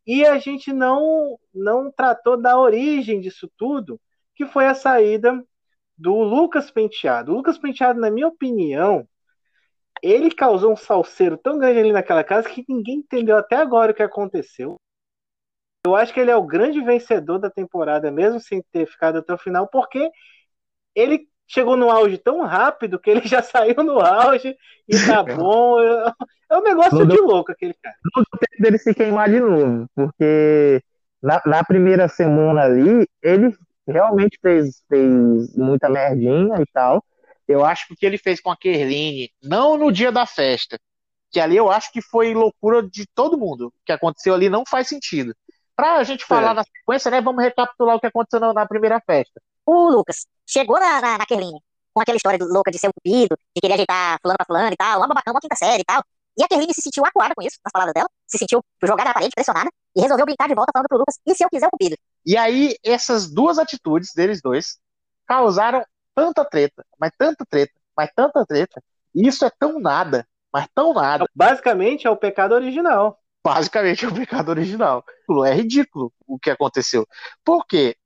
e 0.07 0.25
a 0.25 0.39
gente 0.39 0.73
não 0.73 1.39
não 1.55 1.91
tratou 1.91 2.41
da 2.41 2.59
origem 2.59 3.21
disso 3.21 3.51
tudo, 3.57 4.01
que 4.35 4.47
foi 4.47 4.67
a 4.67 4.75
saída 4.75 5.45
do 5.97 6.15
Lucas 6.23 6.71
Penteado. 6.71 7.33
O 7.33 7.37
Lucas 7.37 7.59
Penteado, 7.59 8.01
na 8.01 8.11
minha 8.11 8.29
opinião, 8.29 9.07
ele 10.03 10.31
causou 10.31 10.73
um 10.73 10.77
salseiro 10.77 11.37
tão 11.37 11.59
grande 11.59 11.79
ali 11.79 11.93
naquela 11.93 12.25
casa 12.25 12.49
que 12.49 12.65
ninguém 12.69 12.97
entendeu 12.99 13.37
até 13.37 13.57
agora 13.57 13.93
o 13.93 13.95
que 13.95 14.03
aconteceu. 14.03 14.77
Eu 15.85 15.95
acho 15.97 16.13
que 16.13 16.21
ele 16.21 16.31
é 16.31 16.37
o 16.37 16.47
grande 16.47 16.81
vencedor 16.81 17.39
da 17.39 17.51
temporada, 17.51 18.11
mesmo 18.11 18.41
sem 18.41 18.63
ter 18.73 18.87
ficado 18.87 19.19
até 19.19 19.33
o 19.33 19.39
final, 19.39 19.69
porque 19.69 20.11
ele 20.95 21.29
chegou 21.51 21.77
no 21.77 21.91
auge 21.91 22.17
tão 22.17 22.43
rápido 22.43 22.99
que 22.99 23.11
ele 23.11 23.23
já 23.27 23.43
saiu 23.43 23.83
no 23.83 24.01
auge 24.01 24.57
e 24.89 25.07
tá 25.07 25.23
bom. 25.23 25.81
É 25.83 26.57
um 26.57 26.63
negócio 26.63 26.99
não 26.99 27.07
de 27.07 27.17
deu, 27.17 27.27
louco 27.27 27.51
aquele 27.51 27.75
cara. 27.75 27.97
Não 28.15 28.23
deu 28.23 28.39
tempo 28.39 28.63
dele 28.63 28.79
se 28.79 28.95
queimar 28.95 29.29
de 29.29 29.41
novo, 29.41 29.87
porque 29.95 30.81
na, 31.21 31.43
na 31.45 31.65
primeira 31.65 32.09
semana 32.09 32.63
ali, 32.63 33.07
ele 33.21 33.53
realmente 33.87 34.39
fez, 34.41 34.83
fez 34.89 35.57
muita 35.57 35.89
merdinha 35.89 36.61
e 36.61 36.67
tal. 36.73 37.05
Eu 37.49 37.65
acho 37.65 37.89
que 37.89 37.95
o 37.95 37.97
que 37.97 38.07
ele 38.07 38.19
fez 38.19 38.41
com 38.41 38.51
a 38.51 38.57
Kerline, 38.57 39.29
não 39.43 39.77
no 39.77 39.91
dia 39.91 40.13
da 40.13 40.25
festa, 40.25 40.79
que 41.33 41.41
ali 41.41 41.57
eu 41.57 41.69
acho 41.69 41.93
que 41.93 42.01
foi 42.01 42.33
loucura 42.33 42.81
de 42.83 43.07
todo 43.13 43.39
mundo. 43.39 43.69
O 43.69 43.73
que 43.85 43.93
aconteceu 43.93 44.35
ali 44.35 44.49
não 44.49 44.63
faz 44.65 44.89
sentido. 44.89 45.35
Pra 45.75 46.05
gente 46.05 46.25
falar 46.25 46.53
é. 46.53 46.55
na 46.55 46.63
sequência, 46.63 47.11
né, 47.11 47.21
vamos 47.21 47.43
recapitular 47.43 47.97
o 47.97 48.01
que 48.01 48.07
aconteceu 48.07 48.39
na, 48.39 48.53
na 48.53 48.67
primeira 48.67 49.01
festa 49.01 49.41
o 49.67 49.91
Lucas 49.91 50.27
chegou 50.47 50.79
na, 50.79 51.01
na, 51.01 51.19
na 51.19 51.27
Kerline 51.27 51.61
com 51.93 52.01
aquela 52.01 52.17
história 52.17 52.39
louca 52.45 52.71
de 52.71 52.79
ser 52.79 52.89
um 52.89 52.93
cupido, 52.93 53.37
de 53.55 53.61
querer 53.61 53.75
ajeitar 53.75 54.19
fulano 54.23 54.37
pra 54.39 54.47
fulano 54.47 54.73
e 54.73 54.77
tal, 54.77 54.99
uma 54.99 55.09
babacão, 55.09 55.35
uma 55.35 55.41
quinta 55.41 55.57
série 55.57 55.83
e 55.83 55.85
tal. 55.85 56.03
E 56.39 56.45
a 56.45 56.49
Kerline 56.49 56.73
se 56.73 56.81
sentiu 56.81 57.05
acuada 57.05 57.35
com 57.35 57.43
isso, 57.43 57.59
nas 57.65 57.73
palavras 57.73 57.93
dela, 57.93 58.09
se 58.27 58.39
sentiu 58.39 58.63
jogada 58.83 59.09
na 59.09 59.15
parede, 59.15 59.33
pressionada, 59.35 59.69
e 59.95 60.01
resolveu 60.01 60.25
brincar 60.25 60.49
de 60.49 60.55
volta 60.55 60.71
falando 60.73 60.89
pro 60.89 60.99
Lucas, 60.99 61.19
e 61.27 61.35
se 61.35 61.45
eu 61.45 61.51
quiser 61.51 61.67
o 61.67 61.71
cupido? 61.71 61.97
E 62.25 62.37
aí, 62.37 62.77
essas 62.85 63.29
duas 63.29 63.59
atitudes 63.59 64.13
deles 64.15 64.41
dois 64.41 64.79
causaram 65.27 65.85
tanta 66.15 66.45
treta, 66.45 66.85
mas 66.99 67.11
tanta 67.19 67.45
treta, 67.45 67.73
mas 67.97 68.11
tanta 68.15 68.47
treta, 68.47 68.83
e 69.15 69.27
isso 69.27 69.45
é 69.45 69.51
tão 69.59 69.81
nada, 69.81 70.27
mas 70.53 70.67
tão 70.75 70.95
nada. 70.95 71.27
Basicamente 71.35 72.07
é 72.07 72.11
o 72.11 72.17
pecado 72.17 72.55
original. 72.55 73.19
Basicamente 73.45 74.05
é 74.05 74.09
o 74.09 74.15
pecado 74.15 74.51
original. 74.51 75.05
É 75.47 75.55
ridículo 75.55 76.13
o 76.27 76.39
que 76.39 76.51
aconteceu. 76.51 77.07
Por 77.45 77.67
quê? 77.67 77.97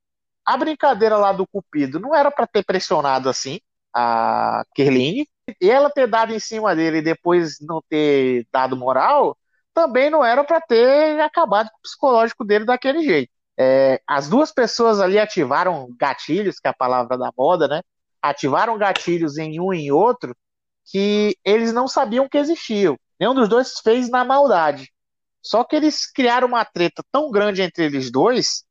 A 0.45 0.57
brincadeira 0.57 1.17
lá 1.17 1.31
do 1.31 1.47
Cupido 1.47 1.99
não 1.99 2.13
era 2.15 2.29
para 2.31 2.47
ter 2.47 2.63
pressionado 2.63 3.29
assim 3.29 3.59
a 3.93 4.63
Kerline, 4.75 5.27
e 5.61 5.69
ela 5.69 5.89
ter 5.89 6.07
dado 6.07 6.33
em 6.33 6.39
cima 6.39 6.75
dele 6.75 6.97
e 6.97 7.01
depois 7.01 7.57
não 7.61 7.81
ter 7.89 8.45
dado 8.51 8.75
moral, 8.75 9.37
também 9.73 10.09
não 10.09 10.23
era 10.23 10.43
para 10.43 10.59
ter 10.61 11.19
acabado 11.21 11.69
com 11.69 11.77
o 11.77 11.81
psicológico 11.81 12.43
dele 12.43 12.65
daquele 12.65 13.03
jeito. 13.03 13.31
É, 13.57 14.01
as 14.07 14.27
duas 14.27 14.51
pessoas 14.51 14.99
ali 14.99 15.17
ativaram 15.17 15.87
gatilhos, 15.97 16.59
que 16.59 16.67
é 16.67 16.71
a 16.71 16.73
palavra 16.73 17.17
da 17.17 17.31
moda, 17.37 17.67
né? 17.67 17.81
Ativaram 18.21 18.77
gatilhos 18.77 19.37
em 19.37 19.59
um 19.59 19.73
e 19.73 19.87
em 19.87 19.91
outro, 19.91 20.35
que 20.91 21.37
eles 21.43 21.73
não 21.73 21.87
sabiam 21.87 22.27
que 22.27 22.37
existiam. 22.37 22.97
Nenhum 23.19 23.33
dos 23.33 23.47
dois 23.47 23.79
fez 23.79 24.09
na 24.09 24.25
maldade. 24.25 24.91
Só 25.41 25.63
que 25.63 25.75
eles 25.75 26.11
criaram 26.11 26.47
uma 26.47 26.65
treta 26.65 27.03
tão 27.11 27.31
grande 27.31 27.61
entre 27.61 27.85
eles 27.85 28.11
dois, 28.11 28.65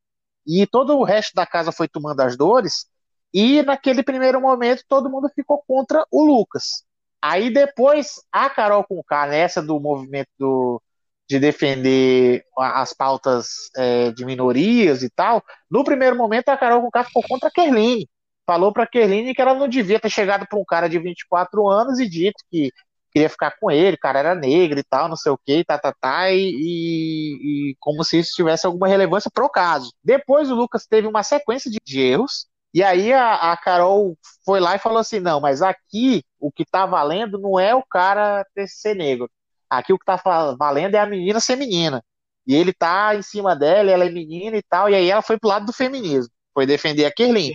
e 0.45 0.65
todo 0.67 0.97
o 0.97 1.03
resto 1.03 1.33
da 1.33 1.45
casa 1.45 1.71
foi 1.71 1.87
tomando 1.87 2.21
as 2.21 2.37
dores, 2.37 2.87
e 3.33 3.61
naquele 3.63 4.03
primeiro 4.03 4.39
momento 4.39 4.83
todo 4.87 5.09
mundo 5.09 5.29
ficou 5.35 5.63
contra 5.67 6.05
o 6.11 6.23
Lucas. 6.23 6.83
Aí 7.21 7.49
depois 7.49 8.21
a 8.31 8.49
Carol 8.49 8.83
com 8.83 9.03
K, 9.03 9.27
nessa 9.27 9.61
do 9.61 9.79
movimento 9.79 10.29
do, 10.37 10.81
de 11.27 11.39
defender 11.39 12.45
as 12.57 12.93
pautas 12.93 13.69
é, 13.75 14.11
de 14.11 14.23
minorias 14.25 15.03
e 15.03 15.09
tal, 15.09 15.43
no 15.69 15.83
primeiro 15.83 16.15
momento 16.15 16.49
a 16.49 16.57
Carol 16.57 16.81
com 16.81 16.91
K 16.91 17.03
ficou 17.05 17.23
contra 17.27 17.49
a 17.49 17.51
Kerline. 17.51 18.07
Falou 18.45 18.71
para 18.71 18.83
a 18.83 18.87
Kerline 18.87 19.33
que 19.33 19.41
ela 19.41 19.55
não 19.55 19.67
devia 19.67 19.99
ter 19.99 20.09
chegado 20.09 20.47
para 20.47 20.59
um 20.59 20.63
cara 20.63 20.87
de 20.87 20.99
24 20.99 21.67
anos 21.67 21.99
e 21.99 22.07
dito 22.07 22.43
que 22.51 22.71
queria 23.15 23.29
ficar 23.29 23.55
com 23.57 23.71
ele, 23.71 23.95
o 23.95 23.99
cara 23.99 24.19
era 24.19 24.35
negro 24.35 24.77
e 24.77 24.83
tal, 24.83 25.07
não 25.07 25.15
sei 25.15 25.31
o 25.31 25.37
que, 25.37 25.63
tá, 25.63 25.79
tá, 25.79 25.93
tá, 25.93 26.29
e, 26.31 26.51
e, 26.51 27.69
e, 27.71 27.75
como 27.79 28.03
se 28.03 28.19
isso 28.19 28.33
tivesse 28.35 28.65
alguma 28.65 28.89
relevância 28.89 29.31
pro 29.33 29.49
caso. 29.49 29.93
Depois 30.03 30.51
o 30.51 30.55
Lucas 30.55 30.85
teve 30.85 31.07
uma 31.07 31.23
sequência 31.23 31.71
de, 31.71 31.77
de 31.81 32.01
erros, 32.01 32.45
e 32.73 32.83
aí 32.83 33.13
a, 33.13 33.53
a, 33.53 33.57
Carol 33.57 34.17
foi 34.43 34.59
lá 34.59 34.75
e 34.75 34.79
falou 34.79 34.97
assim: 34.97 35.21
não, 35.21 35.39
mas 35.39 35.61
aqui 35.61 36.23
o 36.37 36.51
que 36.51 36.65
tá 36.65 36.85
valendo 36.85 37.39
não 37.39 37.57
é 37.57 37.73
o 37.73 37.81
cara 37.89 38.45
ter, 38.53 38.67
ser 38.67 38.95
negro. 38.95 39.31
Aqui 39.69 39.93
o 39.93 39.97
que 39.97 40.05
tá 40.05 40.21
valendo 40.59 40.95
é 40.95 40.99
a 40.99 41.05
menina 41.05 41.39
ser 41.39 41.55
menina. 41.55 42.03
E 42.45 42.53
ele 42.53 42.73
tá 42.73 43.15
em 43.15 43.21
cima 43.21 43.55
dela, 43.55 43.89
ela 43.89 44.03
é 44.03 44.09
menina 44.09 44.57
e 44.57 44.61
tal, 44.61 44.89
e 44.89 44.95
aí 44.95 45.09
ela 45.09 45.21
foi 45.21 45.39
pro 45.39 45.47
lado 45.49 45.65
do 45.65 45.73
feminismo, 45.73 46.31
foi 46.53 46.65
defender 46.65 47.05
a 47.05 47.11
Kerlin. 47.13 47.53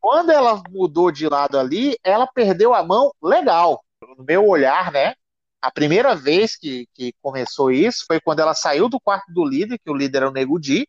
Quando 0.00 0.30
ela 0.30 0.62
mudou 0.70 1.12
de 1.12 1.28
lado 1.28 1.58
ali, 1.58 1.96
ela 2.02 2.26
perdeu 2.26 2.74
a 2.74 2.82
mão 2.82 3.12
legal 3.22 3.82
no 4.06 4.24
meu 4.24 4.46
olhar, 4.46 4.90
né? 4.92 5.14
A 5.60 5.70
primeira 5.70 6.14
vez 6.14 6.56
que, 6.56 6.86
que 6.94 7.12
começou 7.22 7.70
isso 7.70 8.04
foi 8.06 8.20
quando 8.20 8.40
ela 8.40 8.54
saiu 8.54 8.88
do 8.88 9.00
quarto 9.00 9.32
do 9.32 9.44
líder, 9.44 9.78
que 9.78 9.90
o 9.90 9.94
líder 9.94 10.18
era 10.18 10.30
o 10.30 10.32
Nego 10.32 10.58
Di, 10.58 10.88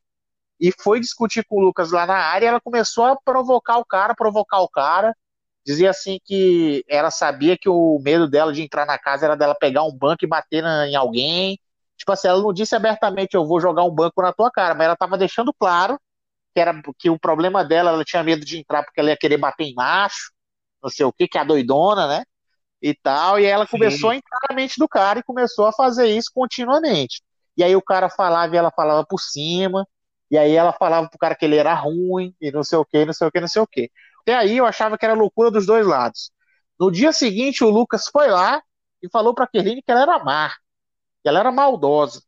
e 0.59 0.72
foi 0.82 0.99
discutir 0.99 1.43
com 1.45 1.57
o 1.57 1.62
Lucas 1.62 1.91
lá 1.91 2.05
na 2.05 2.16
área. 2.18 2.47
ela 2.47 2.62
começou 2.62 3.05
a 3.05 3.18
provocar 3.18 3.78
o 3.80 3.86
cara, 3.86 4.16
provocar 4.16 4.62
o 4.62 4.70
cara. 4.70 5.16
Dizia 5.66 5.89
assim 5.89 6.20
que 6.24 6.84
ela 6.88 7.12
sabia 7.12 7.57
que 7.57 7.70
o 7.70 7.99
medo 8.03 8.30
dela 8.30 8.53
de 8.53 8.62
entrar 8.62 8.86
na 8.86 8.97
casa 8.97 9.26
era 9.26 9.36
dela 9.36 9.55
pegar 9.55 9.84
um 9.84 9.95
banco 9.95 10.24
e 10.26 10.28
bater 10.28 10.64
na, 10.64 10.88
em 10.88 10.95
alguém. 10.95 11.59
Tipo 11.97 12.12
assim, 12.14 12.28
ela 12.28 12.41
não 12.41 12.53
disse 12.53 12.76
abertamente 12.76 13.36
eu 13.36 13.45
vou 13.45 13.59
jogar 13.62 13.84
um 13.84 13.91
banco 13.93 14.22
na 14.22 14.34
tua 14.34 14.51
cara, 14.51 14.74
mas 14.76 14.86
ela 14.86 14.95
tava 14.95 15.18
deixando 15.18 15.53
claro 15.53 15.99
que 16.53 16.59
era 16.59 16.74
que 16.99 17.09
o 17.09 17.20
problema 17.20 17.64
dela, 17.66 17.91
ela 17.91 18.03
tinha 18.05 18.24
medo 18.24 18.45
de 18.45 18.59
entrar 18.59 18.84
porque 18.84 18.99
ela 18.99 19.09
ia 19.09 19.18
querer 19.18 19.38
bater 19.38 19.66
em 19.66 19.74
macho, 19.74 20.32
não 20.84 20.89
sei 20.89 21.05
o 21.05 21.14
que, 21.14 21.28
que 21.28 21.38
é 21.38 21.41
a 21.41 21.43
doidona, 21.45 22.07
né? 22.07 22.24
E 22.82 22.95
tal, 22.95 23.39
e 23.39 23.45
ela 23.45 23.67
começou 23.67 24.09
Sim. 24.09 24.15
a 24.15 24.17
entrar 24.17 24.39
na 24.49 24.55
mente 24.55 24.79
do 24.79 24.88
cara 24.88 25.19
e 25.19 25.23
começou 25.23 25.67
a 25.67 25.71
fazer 25.71 26.07
isso 26.07 26.32
continuamente. 26.34 27.21
E 27.55 27.63
aí 27.63 27.75
o 27.75 27.82
cara 27.82 28.09
falava 28.09 28.53
e 28.55 28.57
ela 28.57 28.71
falava 28.71 29.05
por 29.05 29.19
cima, 29.19 29.88
e 30.32 30.38
aí 30.38 30.53
ela 30.53 30.73
falava 30.73 31.07
pro 31.09 31.19
cara 31.19 31.36
que 31.36 31.45
ele 31.45 31.57
era 31.57 31.73
ruim, 31.73 32.34
e 32.41 32.51
não 32.51 32.63
sei 32.63 32.77
o 32.79 32.86
que, 32.86 33.05
não 33.05 33.13
sei 33.13 33.27
o 33.27 33.32
que, 33.32 33.39
não 33.39 33.47
sei 33.47 33.61
o 33.61 33.67
que. 33.67 33.91
Até 34.21 34.36
aí 34.36 34.57
eu 34.57 34.65
achava 34.65 34.97
que 34.97 35.05
era 35.05 35.13
loucura 35.13 35.51
dos 35.51 35.65
dois 35.65 35.86
lados. 35.86 36.32
No 36.79 36.91
dia 36.91 37.11
seguinte, 37.11 37.63
o 37.63 37.69
Lucas 37.69 38.07
foi 38.07 38.27
lá 38.29 38.61
e 39.03 39.09
falou 39.09 39.34
pra 39.36 39.47
Kerline 39.47 39.82
que 39.84 39.91
ela 39.91 40.01
era 40.01 40.23
má, 40.23 40.49
que 41.21 41.29
ela 41.29 41.39
era 41.39 41.51
maldosa. 41.51 42.21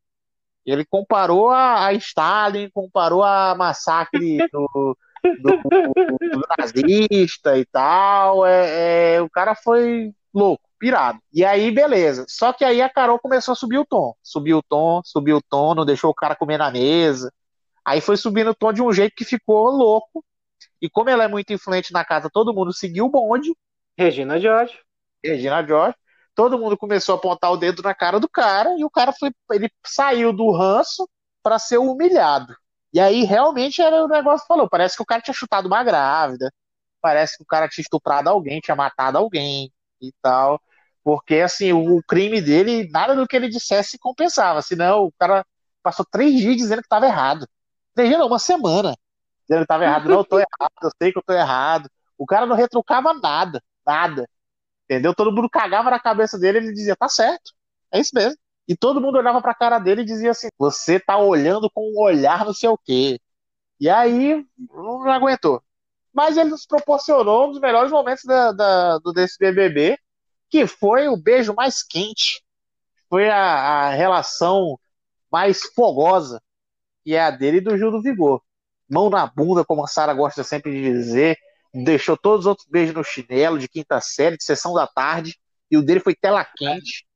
Ele 0.66 0.86
comparou 0.86 1.50
a, 1.50 1.88
a 1.88 1.94
Stalin, 1.94 2.70
comparou 2.70 3.24
a 3.24 3.56
massacre 3.56 4.38
do, 4.52 4.98
do, 5.42 5.62
do, 5.64 6.30
do 6.32 6.48
nazista 6.58 7.58
e 7.58 7.66
tal. 7.66 8.46
É, 8.46 9.16
é, 9.16 9.22
o 9.22 9.30
cara 9.30 9.56
foi 9.56 10.14
louco, 10.34 10.64
pirado. 10.80 11.20
E 11.32 11.46
aí, 11.46 11.72
beleza. 11.72 12.26
Só 12.28 12.52
que 12.54 12.66
aí 12.66 12.82
a 12.82 12.90
Carol 12.90 13.20
começou 13.20 13.54
a 13.54 13.56
subir 13.56 13.78
o 13.78 13.86
tom. 13.86 14.14
Subiu 14.24 14.58
o 14.60 14.64
tom, 14.64 15.02
subiu 15.04 15.38
o 15.38 15.42
tom, 15.42 15.76
não 15.76 15.86
deixou 15.86 16.10
o 16.10 16.16
cara 16.16 16.36
comer 16.36 16.58
na 16.58 16.72
mesa. 16.72 17.32
Aí 17.86 18.02
foi 18.02 18.18
subindo 18.18 18.52
o 18.52 18.56
tom 18.56 18.72
de 18.74 18.82
um 18.82 18.92
jeito 18.92 19.16
que 19.16 19.26
ficou 19.26 19.70
louco. 19.70 20.24
E 20.82 20.90
como 20.90 21.10
ela 21.10 21.24
é 21.26 21.28
muito 21.28 21.54
influente 21.54 21.94
na 21.94 22.04
casa, 22.04 22.30
todo 22.32 22.54
mundo 22.54 22.74
seguiu 22.74 23.06
o 23.06 23.10
bonde. 23.10 23.56
Regina 23.98 24.40
George. 24.40 24.78
Regina 25.24 25.66
George. 25.66 25.96
Todo 26.36 26.58
mundo 26.58 26.78
começou 26.78 27.14
a 27.14 27.18
apontar 27.18 27.52
o 27.52 27.58
dedo 27.58 27.82
na 27.84 27.94
cara 27.94 28.20
do 28.20 28.28
cara 28.28 28.76
e 28.78 28.84
o 28.84 28.90
cara 28.90 29.14
foi, 29.14 29.32
ele 29.52 29.70
saiu 29.86 30.34
do 30.34 30.52
ranço 30.52 31.08
para 31.44 31.60
ser 31.60 31.78
humilhado. 31.78 32.56
E 32.92 33.00
aí 33.00 33.24
realmente 33.24 33.82
era 33.82 34.04
o 34.04 34.08
negócio 34.08 34.42
que 34.42 34.48
falou, 34.48 34.70
parece 34.70 34.96
que 34.96 35.04
o 35.04 35.06
cara 35.06 35.22
tinha 35.22 35.34
chutado 35.34 35.68
uma 35.68 35.84
grávida, 35.84 36.52
parece 37.02 37.38
que 37.38 37.44
o 37.44 37.46
cara 37.46 37.68
tinha 37.68 37.84
estuprado 37.84 38.30
alguém, 38.30 38.60
tinha 38.62 38.76
matado 38.76 39.18
alguém 39.18 39.72
e 40.08 40.14
tal. 40.22 40.62
Porque, 41.04 41.36
assim, 41.36 41.74
o 41.74 42.02
crime 42.04 42.42
dele, 42.42 42.90
nada 42.90 43.16
do 43.16 43.28
que 43.28 43.36
ele 43.36 43.50
dissesse 43.50 43.98
compensava. 44.00 44.62
Senão, 44.62 45.06
o 45.06 45.12
cara 45.20 45.46
passou 45.82 46.06
três 46.10 46.36
dias 46.40 46.56
dizendo 46.56 46.80
que 46.82 46.86
estava 46.86 47.06
errado. 47.06 47.48
Três 47.94 48.10
dias, 48.10 48.20
não, 48.20 48.28
uma 48.28 48.40
semana. 48.40 48.96
Dizendo 49.42 49.60
que 49.60 49.64
estava 49.64 49.84
errado. 49.84 50.10
Não, 50.10 50.20
eu 50.20 50.26
tô 50.26 50.38
errado, 50.40 50.72
eu 50.82 50.92
sei 51.02 51.12
que 51.12 51.20
eu 51.20 51.36
errado. 51.36 51.90
O 52.18 52.26
cara 52.26 52.46
não 52.46 52.56
retrucava 52.56 53.14
nada, 53.14 53.62
nada. 53.86 54.28
Entendeu? 54.86 55.14
Todo 55.14 55.32
mundo 55.32 55.50
cagava 55.50 55.90
na 55.90 56.00
cabeça 56.00 56.38
dele 56.40 56.60
ele 56.60 56.74
dizia, 56.74 56.96
tá 56.96 57.10
certo. 57.10 57.52
É 57.92 58.00
isso 58.00 58.12
mesmo. 58.14 58.38
E 58.68 58.78
todo 58.78 59.02
mundo 59.02 59.18
olhava 59.18 59.42
pra 59.42 59.54
cara 59.54 59.80
dele 59.80 60.02
e 60.04 60.06
dizia 60.06 60.32
assim: 60.32 60.48
você 60.58 61.00
tá 61.00 61.18
olhando 61.18 61.70
com 61.72 61.82
um 61.82 62.00
olhar 62.02 62.46
não 62.46 62.54
sei 62.54 62.70
o 62.70 62.78
quê. 62.78 63.20
E 63.80 63.90
aí, 63.90 64.46
não 64.58 65.10
aguentou 65.10 65.62
mas 66.14 66.38
ele 66.38 66.52
nos 66.52 66.66
proporcionou 66.66 67.48
um 67.48 67.52
dos 67.52 67.60
melhores 67.60 67.92
momentos 67.92 68.24
da, 68.24 68.52
da, 68.52 68.98
do 69.00 69.12
desse 69.12 69.38
BBB, 69.40 69.98
que 70.50 70.68
foi 70.68 71.08
o 71.08 71.18
beijo 71.18 71.54
mais 71.56 71.82
quente, 71.82 72.44
foi 73.10 73.28
a, 73.30 73.88
a 73.88 73.90
relação 73.90 74.80
mais 75.32 75.64
fogosa, 75.74 76.40
que 77.04 77.16
é 77.16 77.22
a 77.22 77.32
dele 77.32 77.58
e 77.58 77.62
do 77.62 77.76
Gil 77.76 77.90
do 77.90 78.02
Vigor. 78.02 78.42
Mão 78.88 79.10
na 79.10 79.26
bunda, 79.26 79.66
como 79.66 79.84
a 79.84 79.88
Sara 79.88 80.14
gosta 80.14 80.44
sempre 80.44 80.72
de 80.72 80.82
dizer, 80.84 81.38
deixou 81.74 82.16
todos 82.16 82.42
os 82.42 82.46
outros 82.46 82.68
beijos 82.70 82.94
no 82.94 83.04
chinelo, 83.04 83.58
de 83.58 83.68
quinta 83.68 84.00
série, 84.00 84.38
de 84.38 84.44
sessão 84.44 84.74
da 84.76 84.86
tarde, 84.86 85.36
e 85.72 85.78
o 85.78 85.82
dele 85.82 86.00
foi 86.00 86.14
tela 86.14 86.46
quente. 86.46 87.08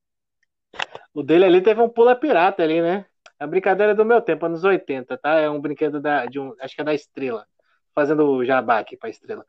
O 1.14 1.22
dele 1.22 1.44
ali 1.44 1.62
teve 1.62 1.80
um 1.80 1.88
pula 1.88 2.16
pirata 2.16 2.64
ali, 2.64 2.82
né? 2.82 3.06
A 3.38 3.46
brincadeira 3.46 3.94
do 3.94 4.04
meu 4.04 4.20
tempo, 4.20 4.46
anos 4.46 4.64
80, 4.64 5.16
tá? 5.16 5.38
É 5.38 5.48
um 5.48 5.60
brinquedo 5.60 6.00
da, 6.00 6.26
de 6.26 6.40
um, 6.40 6.52
acho 6.60 6.74
que 6.74 6.80
é 6.80 6.84
da 6.84 6.92
Estrela 6.92 7.46
fazendo 7.98 8.44
jabá 8.44 8.78
aqui 8.78 8.96
para 8.96 9.10
estrela. 9.10 9.44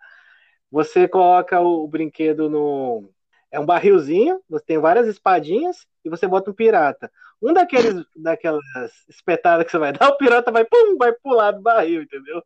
Você 0.72 1.08
coloca 1.08 1.60
o, 1.60 1.84
o, 1.84 1.88
brinquedo 1.88 2.50
no. 2.50 3.12
É 3.52 3.60
um 3.60 3.66
barrilzinho, 3.66 4.42
você 4.50 4.66
tem 4.66 4.78
várias 4.80 5.08
espadinhas 5.08 5.86
e 6.04 6.10
você 6.10 6.28
bota 6.28 6.50
um 6.50 6.54
pirata. 6.54 7.12
Um 7.42 7.54
daqueles 7.54 8.04
daquelas 8.16 8.64
espetadas 9.08 9.66
que 9.66 9.72
você 9.72 9.78
vai 9.78 9.94
dar, 9.94 10.10
o 10.10 10.18
pirata 10.18 10.52
vai 10.52 10.66
pum, 10.66 10.98
vai 10.98 11.14
pular 11.14 11.52
do 11.52 11.62
barril, 11.62 12.02
entendeu? 12.02 12.44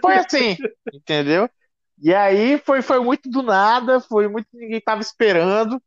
Foi 0.00 0.14
assim, 0.14 0.56
entendeu? 0.92 1.48
E 1.98 2.14
aí 2.14 2.58
foi, 2.58 2.82
foi 2.82 3.00
muito 3.00 3.30
do 3.30 3.42
nada, 3.42 4.00
foi 4.00 4.28
muito 4.28 4.46
ninguém 4.52 4.80
tava 4.80 5.00
esperando 5.00 5.80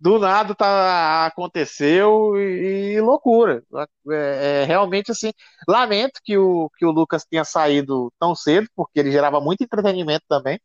do 0.00 0.18
nada 0.18 0.54
tá, 0.54 1.26
aconteceu 1.26 2.36
e, 2.38 2.94
e 2.94 3.00
loucura. 3.00 3.62
É, 4.10 4.62
é, 4.62 4.64
realmente 4.64 5.10
assim, 5.10 5.32
lamento 5.68 6.20
que 6.24 6.36
o, 6.38 6.70
que 6.78 6.86
o 6.86 6.90
Lucas 6.90 7.24
tenha 7.24 7.44
saído 7.44 8.12
tão 8.18 8.34
cedo, 8.34 8.68
porque 8.76 9.00
ele 9.00 9.10
gerava 9.12 9.40
muito 9.40 9.62
entretenimento 9.62 10.24
também. 10.28 10.60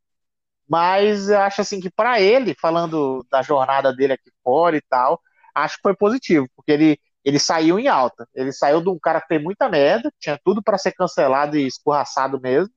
Mas 0.67 1.29
acho 1.29 1.61
assim 1.61 1.79
que 1.79 1.91
para 1.91 2.21
ele, 2.21 2.55
falando 2.59 3.25
da 3.29 3.41
jornada 3.41 3.93
dele 3.93 4.13
aqui 4.13 4.31
fora 4.43 4.77
e 4.77 4.81
tal, 4.89 5.21
acho 5.53 5.75
que 5.77 5.81
foi 5.84 5.95
positivo, 5.95 6.47
porque 6.55 6.71
ele, 6.71 6.99
ele 7.23 7.39
saiu 7.39 7.79
em 7.79 7.88
alta. 7.88 8.27
Ele 8.34 8.51
saiu 8.51 8.81
de 8.81 8.89
um 8.89 8.99
cara 8.99 9.21
que 9.21 9.27
fez 9.27 9.43
muita 9.43 9.69
merda, 9.69 10.11
tinha 10.19 10.39
tudo 10.43 10.63
para 10.63 10.77
ser 10.77 10.93
cancelado 10.93 11.57
e 11.57 11.67
escorraçado 11.67 12.39
mesmo, 12.41 12.73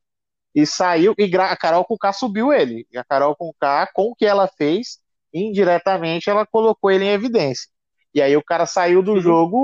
e 0.54 0.66
saiu, 0.66 1.14
e 1.18 1.36
a 1.38 1.56
Carol 1.56 1.84
com 1.84 1.98
K 1.98 2.12
subiu 2.12 2.52
ele. 2.52 2.86
E 2.90 2.98
a 2.98 3.04
Carol 3.04 3.36
com 3.36 3.52
K, 3.60 3.88
com 3.94 4.04
o 4.10 4.14
que 4.14 4.26
ela 4.26 4.48
fez, 4.48 4.98
indiretamente 5.38 6.30
ela 6.30 6.46
colocou 6.46 6.90
ele 6.90 7.04
em 7.04 7.12
evidência. 7.12 7.68
E 8.14 8.22
aí 8.22 8.36
o 8.36 8.44
cara 8.44 8.66
saiu 8.66 9.02
do 9.02 9.20
jogo 9.20 9.58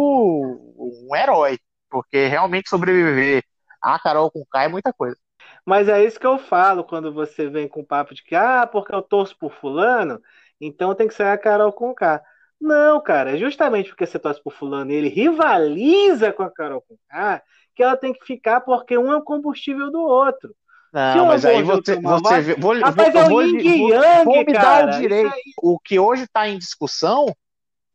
um 1.08 1.16
herói, 1.16 1.58
porque 1.90 2.26
realmente 2.26 2.68
sobreviver 2.68 3.42
a 3.80 3.98
Carol 3.98 4.30
com 4.30 4.44
K 4.44 4.64
é 4.64 4.68
muita 4.68 4.92
coisa. 4.92 5.16
Mas 5.64 5.88
é 5.88 6.04
isso 6.04 6.18
que 6.18 6.26
eu 6.26 6.38
falo 6.38 6.84
quando 6.84 7.12
você 7.12 7.48
vem 7.48 7.68
com 7.68 7.80
o 7.80 7.86
papo 7.86 8.14
de 8.14 8.22
que, 8.22 8.34
ah, 8.34 8.66
porque 8.66 8.94
eu 8.94 9.02
torço 9.02 9.36
por 9.38 9.52
fulano, 9.52 10.20
então 10.60 10.94
tem 10.94 11.08
que 11.08 11.14
ser 11.14 11.24
a 11.24 11.38
Carol 11.38 11.72
com 11.72 11.94
K. 11.94 12.22
Não, 12.60 13.00
cara, 13.02 13.32
é 13.32 13.36
justamente 13.36 13.88
porque 13.88 14.06
você 14.06 14.18
torce 14.18 14.42
por 14.42 14.52
fulano 14.52 14.92
e 14.92 14.94
ele 14.94 15.08
rivaliza 15.08 16.32
com 16.32 16.42
a 16.44 16.50
Carol 16.50 16.82
com 16.82 16.96
K, 17.08 17.42
que 17.74 17.82
ela 17.82 17.96
tem 17.96 18.12
que 18.12 18.24
ficar 18.24 18.60
porque 18.60 18.96
um 18.96 19.12
é 19.12 19.16
o 19.16 19.22
combustível 19.22 19.90
do 19.90 20.00
outro. 20.00 20.54
Não, 20.92 21.26
mas 21.26 21.44
aí 21.44 21.62
você, 21.62 21.98
você 21.98 22.40
vê, 22.42 22.54
vou, 22.56 22.78
Rapaz, 22.78 23.12
vou, 23.12 23.22
é 23.22 23.28
vou, 23.28 23.42
vou, 23.42 24.24
vou 24.24 24.44
me 24.44 24.52
cara, 24.52 24.86
dar 24.86 24.98
o 24.98 25.00
direito. 25.00 25.34
O 25.62 25.78
que 25.78 25.98
hoje 25.98 26.24
está 26.24 26.46
em 26.46 26.58
discussão 26.58 27.34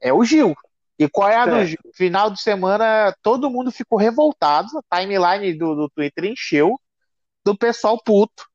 é 0.02 0.12
o 0.12 0.24
Gil. 0.24 0.56
E 0.98 1.08
qual 1.08 1.30
é 1.30 1.36
a 1.36 1.44
certo. 1.44 1.58
do 1.58 1.66
Gil? 1.66 1.80
Final 1.94 2.32
de 2.32 2.42
semana, 2.42 3.16
todo 3.22 3.52
mundo 3.52 3.72
ficou 3.72 4.00
revoltado. 4.00 4.68
A 4.90 5.00
timeline 5.00 5.54
do, 5.54 5.76
do 5.76 5.90
Twitter 5.90 6.26
encheu 6.26 6.80
do 7.46 7.56
pessoal 7.56 8.02
puto, 8.04 8.46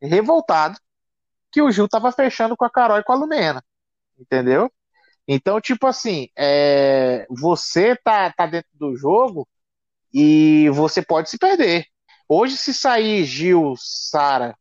revoltado, 0.00 0.76
que 1.52 1.60
o 1.60 1.70
Gil 1.70 1.86
tava 1.86 2.10
fechando 2.10 2.56
com 2.56 2.64
a 2.64 2.70
Carol 2.70 2.98
e 2.98 3.04
com 3.04 3.12
a 3.12 3.16
Lumena. 3.16 3.62
Entendeu? 4.18 4.72
Então, 5.28 5.60
tipo 5.60 5.86
assim, 5.86 6.28
é, 6.36 7.26
você 7.30 7.94
tá, 8.02 8.32
tá 8.32 8.46
dentro 8.46 8.70
do 8.74 8.96
jogo 8.96 9.46
e 10.12 10.68
você 10.70 11.02
pode 11.02 11.30
se 11.30 11.38
perder. 11.38 11.84
Hoje, 12.32 12.56
se 12.56 12.72
sair 12.72 13.24
Gil, 13.24 13.74
Sara, 13.76 14.56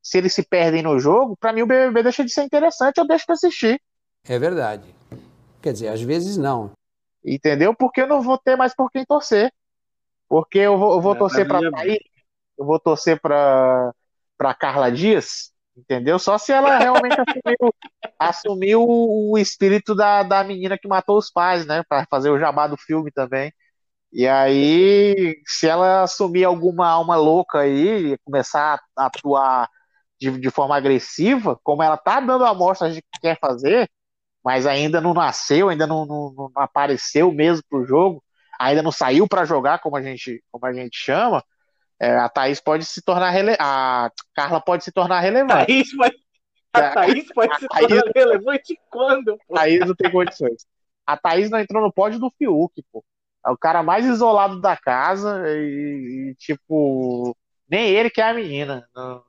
se 0.00 0.18
eles 0.18 0.32
se 0.32 0.44
perdem 0.44 0.84
no 0.84 1.00
jogo, 1.00 1.36
para 1.36 1.52
mim 1.52 1.62
o 1.62 1.66
BBB 1.66 2.04
deixa 2.04 2.24
de 2.24 2.30
ser 2.30 2.44
interessante, 2.44 2.98
eu 2.98 3.04
deixo 3.04 3.26
de 3.26 3.32
assistir. 3.32 3.82
É 4.24 4.38
verdade. 4.38 4.94
Quer 5.60 5.72
dizer, 5.72 5.88
às 5.88 6.00
vezes 6.00 6.36
não. 6.36 6.70
Entendeu? 7.24 7.74
Porque 7.74 8.02
eu 8.02 8.06
não 8.06 8.22
vou 8.22 8.38
ter 8.38 8.54
mais 8.54 8.72
por 8.72 8.88
quem 8.88 9.04
torcer. 9.04 9.52
Porque 10.28 10.60
eu 10.60 10.78
vou, 10.78 10.94
eu 10.94 11.00
vou 11.00 11.16
é, 11.16 11.18
torcer 11.18 11.44
para 11.44 11.72
Thaís, 11.72 11.98
eu 12.56 12.64
vou 12.64 12.78
torcer 12.78 13.20
para 13.20 13.92
para 14.38 14.54
Carla 14.54 14.90
Dias, 14.90 15.52
entendeu? 15.76 16.20
Só 16.20 16.38
se 16.38 16.52
ela 16.52 16.78
realmente 16.78 17.16
assumiu, 17.20 17.74
assumiu 18.16 18.86
o 18.88 19.36
espírito 19.38 19.92
da, 19.92 20.22
da 20.22 20.44
menina 20.44 20.78
que 20.78 20.86
matou 20.86 21.18
os 21.18 21.32
pais, 21.32 21.66
né? 21.66 21.82
Para 21.88 22.06
fazer 22.08 22.30
o 22.30 22.38
jabá 22.38 22.68
do 22.68 22.76
filme 22.76 23.10
também. 23.10 23.52
E 24.12 24.28
aí, 24.28 25.40
se 25.46 25.66
ela 25.66 26.02
assumir 26.02 26.44
alguma 26.44 26.86
alma 26.86 27.16
louca 27.16 27.60
aí, 27.60 28.16
começar 28.24 28.78
a 28.96 29.06
atuar 29.06 29.68
de, 30.20 30.38
de 30.38 30.50
forma 30.50 30.76
agressiva, 30.76 31.58
como 31.64 31.82
ela 31.82 31.96
tá 31.96 32.20
dando 32.20 32.44
amostras 32.44 32.94
de 32.94 33.00
que 33.02 33.20
quer 33.20 33.38
fazer, 33.40 33.90
mas 34.44 34.66
ainda 34.66 35.00
não 35.00 35.14
nasceu, 35.14 35.68
ainda 35.68 35.86
não, 35.86 36.04
não, 36.04 36.32
não 36.36 36.50
apareceu 36.56 37.32
mesmo 37.32 37.64
pro 37.70 37.86
jogo, 37.86 38.22
ainda 38.60 38.82
não 38.82 38.92
saiu 38.92 39.26
para 39.26 39.46
jogar, 39.46 39.78
como 39.80 39.96
a 39.96 40.02
gente, 40.02 40.44
como 40.50 40.66
a 40.66 40.72
gente 40.72 40.96
chama, 40.96 41.42
é, 41.98 42.16
a 42.18 42.28
Thaís 42.28 42.60
pode 42.60 42.84
se 42.84 43.00
tornar 43.00 43.30
rele... 43.30 43.56
a 43.58 44.10
Carla 44.34 44.60
pode 44.60 44.84
se 44.84 44.92
tornar 44.92 45.20
relevante. 45.20 45.66
Thaís 45.66 45.88
vai... 45.96 46.10
A 46.72 46.90
Thaís 46.90 47.32
pode 47.32 47.52
a 47.54 47.58
se 47.58 47.68
Thaís... 47.68 47.88
tornar 47.88 48.12
relevante 48.14 48.80
quando? 48.90 49.38
Pô? 49.48 49.54
Thaís 49.54 49.80
não 49.80 49.94
tem 49.94 50.10
condições. 50.10 50.66
A 51.06 51.16
Thaís 51.16 51.48
não 51.48 51.60
entrou 51.60 51.82
no 51.82 51.92
pódio 51.92 52.18
do 52.18 52.30
Fiuk, 52.30 52.82
pô. 52.92 53.04
É 53.44 53.50
o 53.50 53.56
cara 53.56 53.82
mais 53.82 54.06
isolado 54.06 54.60
da 54.60 54.76
casa 54.76 55.42
e, 55.48 56.30
e 56.30 56.34
tipo, 56.36 57.36
nem 57.68 57.88
ele 57.88 58.10
que 58.10 58.20
é 58.20 58.28
a 58.28 58.34
menina. 58.34 58.86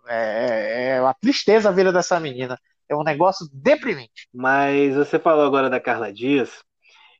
É, 0.07 0.15
é, 0.15 0.95
é 0.97 1.01
uma 1.01 1.13
tristeza 1.13 1.69
a 1.69 1.71
vida 1.71 1.91
dessa 1.91 2.19
menina. 2.19 2.59
É 2.89 2.95
um 2.95 3.03
negócio 3.03 3.47
deprimente. 3.51 4.27
Mas 4.33 4.95
você 4.95 5.17
falou 5.17 5.45
agora 5.45 5.69
da 5.69 5.79
Carla 5.79 6.11
Dias, 6.11 6.63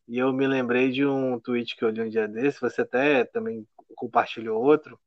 e 0.08 0.18
eu 0.18 0.34
me 0.34 0.46
lembrei 0.46 0.92
de 0.92 1.06
um 1.06 1.40
tweet 1.40 1.76
que 1.76 1.84
eu 1.84 1.90
li 1.90 2.02
um 2.02 2.10
dia 2.10 2.28
desse, 2.28 2.60
você 2.60 2.82
até 2.82 3.24
também 3.26 3.66
compartilhou 3.96 4.62
outro, 4.62 5.00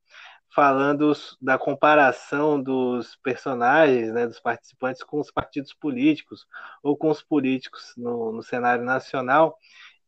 falando 0.55 1.13
da 1.41 1.59
comparação 1.59 2.63
dos 2.63 3.15
personagens, 3.17 4.11
né, 4.13 4.27
dos 4.27 4.41
participantes 4.41 5.03
com 5.03 5.21
os 5.21 5.31
partidos 5.31 5.75
políticos 5.75 6.47
ou 6.83 6.97
com 6.97 7.11
os 7.11 7.23
políticos 7.23 7.93
no, 7.97 8.33
no 8.33 8.43
cenário 8.43 8.83
nacional. 8.83 9.59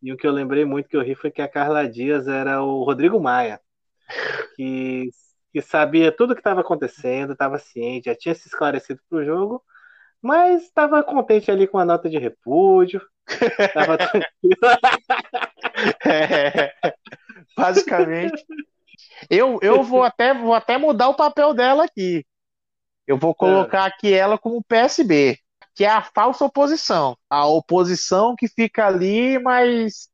E 0.03 0.13
o 0.13 0.17
que 0.17 0.27
eu 0.27 0.33
lembrei 0.33 0.65
muito 0.65 0.89
que 0.89 0.97
eu 0.97 1.03
ri 1.03 1.15
foi 1.15 1.31
que 1.31 1.43
a 1.43 1.49
Carla 1.49 1.89
Dias 1.89 2.29
era 2.29 2.63
o 2.63 2.85
Rodrigo 2.85 3.21
Maia, 3.21 3.61
que, 4.57 5.11
que 5.53 5.61
sabia 5.61 6.13
tudo 6.13 6.31
o 6.33 6.35
que 6.35 6.41
estava 6.41 6.61
acontecendo, 6.61 7.33
estava 7.33 7.59
ciente, 7.59 8.07
já 8.07 8.15
tinha 8.15 8.35
se 8.35 8.49
esclarecido 8.49 9.01
para 9.09 9.19
o 9.19 9.25
jogo, 9.25 9.63
mas 10.23 10.63
estava 10.65 11.03
contente 11.03 11.51
ali 11.51 11.67
com 11.67 11.79
a 11.79 11.85
nota 11.85 12.09
de 12.09 12.19
repúdio. 12.19 13.01
Estava 13.59 13.97
tranquilo. 13.99 14.29
É, 16.05 16.73
basicamente. 17.57 18.45
Eu, 19.31 19.61
eu 19.63 19.81
vou, 19.81 20.03
até, 20.03 20.35
vou 20.35 20.53
até 20.53 20.77
mudar 20.77 21.09
o 21.09 21.15
papel 21.15 21.55
dela 21.55 21.85
aqui. 21.85 22.27
Eu 23.07 23.17
vou 23.17 23.33
colocar 23.33 23.85
aqui 23.85 24.13
ela 24.13 24.37
como 24.37 24.65
PSB 24.65 25.39
que 25.79 25.85
é 25.85 25.89
a 25.89 26.03
falsa 26.03 26.45
oposição. 26.45 27.17
A 27.31 27.47
oposição 27.47 28.35
que 28.37 28.49
fica 28.49 28.89
ali, 28.89 29.39
mas, 29.39 30.09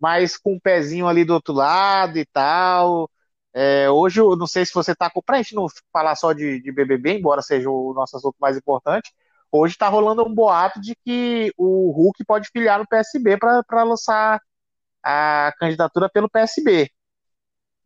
mas 0.00 0.38
com 0.38 0.54
o 0.54 0.56
um 0.56 0.58
pezinho 0.58 1.06
ali 1.06 1.22
do 1.22 1.34
outro 1.34 1.52
lado 1.52 2.18
e 2.18 2.24
tal. 2.24 3.10
É, 3.52 3.90
hoje, 3.90 4.20
eu 4.20 4.34
não 4.36 4.46
sei 4.46 4.64
se 4.64 4.72
você 4.72 4.92
está 4.92 5.10
com. 5.10 5.20
Pra 5.20 5.36
gente 5.36 5.54
não 5.54 5.66
falar 5.92 6.16
só 6.16 6.32
de, 6.32 6.62
de 6.62 6.72
BBB, 6.72 7.18
embora 7.18 7.42
seja 7.42 7.68
o 7.68 7.92
nosso 7.92 8.16
assunto 8.16 8.36
mais 8.40 8.56
importante, 8.56 9.12
hoje 9.52 9.74
está 9.74 9.86
rolando 9.86 10.26
um 10.26 10.34
boato 10.34 10.80
de 10.80 10.96
que 11.04 11.52
o 11.58 11.90
Hulk 11.90 12.24
pode 12.24 12.48
filiar 12.50 12.78
no 12.78 12.88
PSB 12.88 13.36
para 13.36 13.84
lançar 13.84 14.40
a 15.04 15.52
candidatura 15.58 16.08
pelo 16.08 16.30
PSB. 16.30 16.90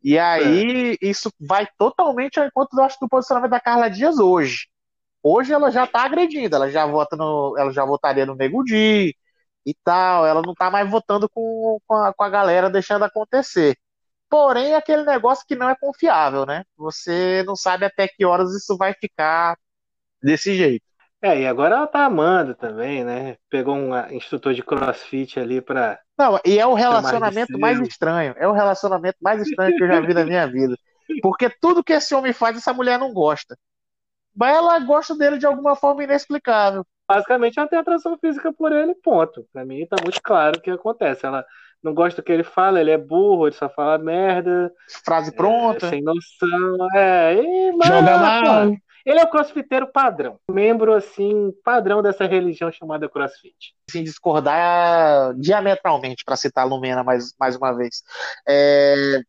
E 0.01 0.17
aí, 0.17 0.93
é. 0.93 0.97
isso 1.01 1.29
vai 1.37 1.67
totalmente 1.77 2.39
ao 2.39 2.47
encontro, 2.47 2.79
eu 2.79 2.85
acho, 2.85 2.97
do 3.01 3.09
posicionamento 3.09 3.51
da 3.51 3.59
Carla 3.59 3.89
Dias 3.89 4.17
hoje. 4.17 4.67
Hoje 5.21 5.53
ela 5.53 5.71
já 5.71 5.85
tá 5.85 6.03
agredindo, 6.03 6.55
ela 6.55 6.69
já 6.69 6.85
vota 6.85 7.15
no, 7.15 7.55
ela 7.57 7.71
já 7.71 7.83
votaria 7.83 8.25
no 8.25 8.35
Nego 8.35 8.63
Di 8.63 9.15
e 9.65 9.73
tal, 9.83 10.25
ela 10.25 10.41
não 10.41 10.53
tá 10.53 10.71
mais 10.71 10.89
votando 10.89 11.27
com, 11.29 11.79
com, 11.85 11.95
a, 11.95 12.13
com 12.13 12.23
a 12.23 12.29
galera 12.29 12.69
deixando 12.69 13.03
acontecer. 13.03 13.77
Porém, 14.29 14.75
aquele 14.75 15.03
negócio 15.03 15.45
que 15.47 15.55
não 15.55 15.69
é 15.69 15.75
confiável, 15.75 16.45
né? 16.45 16.63
Você 16.77 17.43
não 17.45 17.55
sabe 17.55 17.85
até 17.85 18.07
que 18.07 18.25
horas 18.25 18.53
isso 18.53 18.77
vai 18.77 18.93
ficar 18.93 19.57
desse 20.21 20.55
jeito. 20.55 20.85
É, 21.21 21.41
e 21.41 21.47
agora 21.47 21.75
ela 21.75 21.87
tá 21.87 22.05
amando 22.05 22.53
também, 22.53 23.03
né? 23.03 23.37
Pegou 23.49 23.75
um 23.75 23.97
instrutor 24.11 24.53
de 24.53 24.63
crossfit 24.63 25.39
ali 25.39 25.61
pra. 25.61 25.99
Não, 26.17 26.39
e 26.45 26.59
é 26.59 26.65
o 26.65 26.73
relacionamento 26.73 27.57
mais 27.57 27.79
estranho. 27.79 28.35
É 28.37 28.47
o 28.47 28.51
relacionamento 28.51 29.17
mais 29.21 29.41
estranho 29.41 29.75
que 29.75 29.83
eu 29.83 29.87
já 29.87 29.99
vi 29.99 30.13
na 30.13 30.25
minha 30.25 30.45
vida. 30.47 30.77
Porque 31.21 31.49
tudo 31.49 31.83
que 31.83 31.93
esse 31.93 32.13
homem 32.13 32.33
faz, 32.33 32.57
essa 32.57 32.73
mulher 32.73 32.99
não 32.99 33.13
gosta 33.13 33.57
mas 34.37 34.55
ela 34.55 34.79
gosta 34.79 35.15
dele 35.15 35.37
de 35.39 35.45
alguma 35.45 35.75
forma 35.75 36.03
inexplicável. 36.03 36.85
Basicamente, 37.09 37.57
ela 37.57 37.67
tem 37.67 37.79
atração 37.79 38.17
física 38.17 38.53
por 38.53 38.71
ele, 38.71 38.93
ponto. 38.95 39.45
Pra 39.51 39.65
mim, 39.65 39.85
tá 39.87 39.95
muito 40.03 40.21
claro 40.21 40.57
o 40.57 40.61
que 40.61 40.69
acontece. 40.69 41.25
Ela 41.25 41.43
não 41.81 41.93
gosta 41.93 42.21
do 42.21 42.25
que 42.25 42.31
ele 42.31 42.43
fala, 42.43 42.79
ele 42.79 42.91
é 42.91 42.97
burro, 42.97 43.47
ele 43.47 43.55
só 43.55 43.67
fala 43.69 43.97
merda. 43.97 44.71
Frase 45.03 45.31
pronta. 45.31 45.87
É, 45.87 45.89
sem 45.89 46.03
noção. 46.03 46.87
É, 46.95 47.33
e, 47.33 47.71
mas, 47.71 47.87
Joga 47.87 48.17
mal. 48.17 48.77
Ele 49.05 49.19
é 49.21 49.23
o 49.23 49.29
crossfiteiro 49.29 49.87
padrão. 49.87 50.37
Membro, 50.51 50.93
assim, 50.93 51.53
padrão 51.63 52.01
dessa 52.01 52.25
religião 52.25 52.69
chamada 52.69 53.07
crossfit. 53.07 53.73
Sem 53.89 54.03
discordar 54.03 55.33
diametralmente, 55.35 56.25
para 56.25 56.35
citar 56.35 56.65
a 56.65 56.67
Lumena 56.67 57.05
mais, 57.05 57.33
mais 57.39 57.55
uma 57.55 57.71
vez. 57.71 58.03
É, 58.45 59.21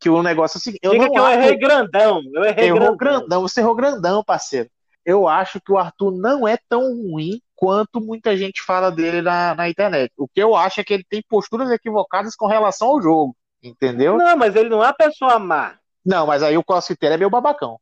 que 0.00 0.08
o 0.08 0.22
negócio 0.22 0.56
é 0.56 0.58
o 0.58 0.62
seguinte. 0.62 0.80
Eu 0.82 0.92
Diga 0.92 1.04
não 1.04 1.12
que 1.12 1.18
eu 1.18 1.28
errei 1.28 1.56
grandão. 1.56 2.22
Eu 2.32 2.44
errei 2.44 2.72
grandão. 2.72 2.96
grandão. 2.96 3.42
Você 3.42 3.60
errou 3.60 3.74
grandão, 3.74 4.24
parceiro. 4.24 4.70
Eu 5.04 5.26
acho 5.26 5.60
que 5.60 5.72
o 5.72 5.78
Arthur 5.78 6.12
não 6.12 6.46
é 6.46 6.58
tão 6.68 6.82
ruim 6.94 7.40
quanto 7.56 8.00
muita 8.00 8.36
gente 8.36 8.62
fala 8.62 8.90
dele 8.90 9.22
na, 9.22 9.54
na 9.54 9.68
internet. 9.68 10.12
O 10.16 10.28
que 10.28 10.40
eu 10.40 10.54
acho 10.54 10.80
é 10.80 10.84
que 10.84 10.94
ele 10.94 11.04
tem 11.08 11.22
posturas 11.28 11.70
equivocadas 11.70 12.36
com 12.36 12.46
relação 12.46 12.88
ao 12.88 13.02
jogo. 13.02 13.36
Entendeu? 13.62 14.16
Não, 14.16 14.36
mas 14.36 14.54
ele 14.54 14.68
não 14.68 14.84
é 14.84 14.86
uma 14.86 14.92
pessoa 14.92 15.38
má. 15.38 15.76
Não, 16.04 16.26
mas 16.26 16.42
aí 16.42 16.56
o 16.56 16.64
crossfiteiro 16.64 17.14
é 17.14 17.18
meu 17.18 17.30
babacão. 17.30 17.78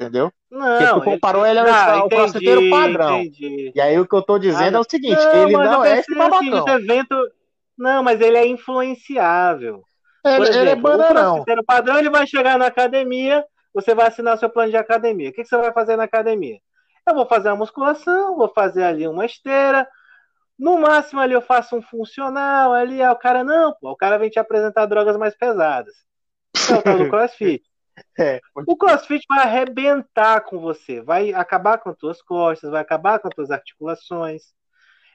Entendeu? 0.00 0.32
Não, 0.48 0.78
Porque 0.78 0.94
tu 0.94 1.02
comparou 1.02 1.44
ele, 1.44 1.58
ele 1.58 1.68
ao 1.70 2.06
entendi, 2.06 2.14
crossfiteiro 2.14 2.70
padrão. 2.70 3.20
Entendi. 3.20 3.72
E 3.74 3.80
aí 3.80 3.98
o 3.98 4.06
que 4.06 4.14
eu 4.14 4.22
tô 4.22 4.38
dizendo 4.38 4.76
ah, 4.76 4.78
é 4.78 4.80
o 4.80 4.88
seguinte: 4.88 5.20
não, 5.20 5.42
ele 5.42 5.52
não 5.52 5.84
é 5.84 5.98
esse 5.98 6.14
babacão. 6.14 6.64
Assim, 6.66 6.70
evento... 6.70 7.16
Não, 7.76 8.02
mas 8.02 8.20
ele 8.20 8.36
é 8.36 8.46
influenciável. 8.46 9.82
Ele, 10.36 10.42
exemplo, 10.48 10.60
ele 10.60 10.70
é 10.70 10.76
bananão. 10.76 11.44
O 11.46 11.64
padrão 11.64 11.98
ele 11.98 12.10
vai 12.10 12.26
chegar 12.26 12.58
na 12.58 12.66
academia, 12.66 13.44
você 13.72 13.94
vai 13.94 14.08
assinar 14.08 14.38
seu 14.38 14.50
plano 14.50 14.70
de 14.70 14.76
academia. 14.76 15.30
O 15.30 15.32
que, 15.32 15.42
que 15.42 15.48
você 15.48 15.56
vai 15.56 15.72
fazer 15.72 15.96
na 15.96 16.04
academia? 16.04 16.58
Eu 17.06 17.14
vou 17.14 17.26
fazer 17.26 17.48
uma 17.48 17.56
musculação, 17.56 18.36
vou 18.36 18.48
fazer 18.48 18.84
ali 18.84 19.06
uma 19.06 19.24
esteira. 19.24 19.88
No 20.58 20.78
máximo 20.78 21.20
ali 21.20 21.32
eu 21.32 21.40
faço 21.40 21.76
um 21.76 21.82
funcional 21.82 22.72
ali. 22.72 23.00
O 23.02 23.16
cara, 23.16 23.44
não, 23.44 23.74
pô, 23.80 23.92
o 23.92 23.96
cara 23.96 24.18
vem 24.18 24.28
te 24.28 24.38
apresentar 24.38 24.86
drogas 24.86 25.16
mais 25.16 25.36
pesadas. 25.36 25.94
É 26.70 26.74
o 26.74 26.82
tal 26.82 26.98
do 26.98 27.08
crossfit. 27.10 27.62
É, 28.18 28.40
o 28.54 28.76
crossfit 28.76 29.24
vai 29.28 29.40
arrebentar 29.40 30.42
com 30.42 30.58
você, 30.60 31.00
vai 31.00 31.32
acabar 31.32 31.78
com 31.78 31.90
as 31.90 31.96
tuas 31.96 32.22
costas, 32.22 32.70
vai 32.70 32.80
acabar 32.80 33.18
com 33.18 33.28
as 33.28 33.34
tuas 33.34 33.50
articulações. 33.50 34.52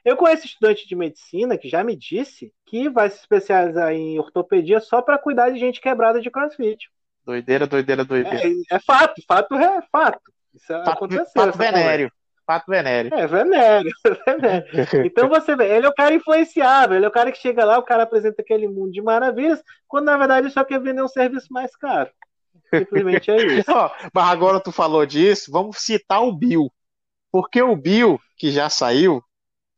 Eu 0.04 0.16
conheço 0.16 0.46
estudante 0.46 0.86
de 0.86 0.94
medicina 0.94 1.56
que 1.56 1.68
já 1.68 1.82
me 1.82 1.96
disse 1.96 2.52
que 2.66 2.90
vai 2.90 3.08
se 3.08 3.18
especializar 3.18 3.92
em 3.92 4.18
ortopedia 4.18 4.78
só 4.80 5.00
para 5.00 5.18
cuidar 5.18 5.50
de 5.50 5.58
gente 5.58 5.80
quebrada 5.80 6.20
de 6.20 6.30
crossfit. 6.30 6.90
Doideira, 7.24 7.66
doideira, 7.66 8.04
doideira. 8.04 8.46
É, 8.46 8.76
é 8.76 8.78
fato, 8.80 9.22
fato 9.26 9.54
é 9.54 9.82
fato. 9.90 10.30
Isso 10.52 10.66
fato, 10.66 10.90
aconteceu. 10.90 11.26
Fato 11.34 11.56
venéreo. 11.56 12.12
Fato 12.46 12.64
venéreo. 12.68 13.14
É, 13.14 13.26
venéreo. 13.26 13.90
Então 15.06 15.28
você 15.28 15.56
vê, 15.56 15.76
ele 15.76 15.86
é 15.86 15.88
o 15.88 15.94
cara 15.94 16.14
influenciável, 16.14 16.96
ele 16.96 17.06
é 17.06 17.08
o 17.08 17.12
cara 17.12 17.32
que 17.32 17.38
chega 17.38 17.64
lá, 17.64 17.78
o 17.78 17.82
cara 17.82 18.02
apresenta 18.02 18.42
aquele 18.42 18.68
mundo 18.68 18.92
de 18.92 19.00
maravilhas, 19.00 19.62
quando 19.88 20.04
na 20.04 20.18
verdade 20.18 20.50
só 20.50 20.62
quer 20.62 20.80
vender 20.80 21.02
um 21.02 21.08
serviço 21.08 21.50
mais 21.50 21.74
caro. 21.74 22.10
Simplesmente 22.68 23.30
é 23.30 23.36
isso. 23.36 23.70
mas 24.12 24.28
agora 24.28 24.60
tu 24.60 24.70
falou 24.70 25.06
disso, 25.06 25.50
vamos 25.50 25.78
citar 25.78 26.22
o 26.22 26.32
Bill. 26.32 26.70
Porque 27.32 27.62
o 27.62 27.74
Bill, 27.74 28.20
que 28.36 28.50
já 28.50 28.68
saiu, 28.68 29.22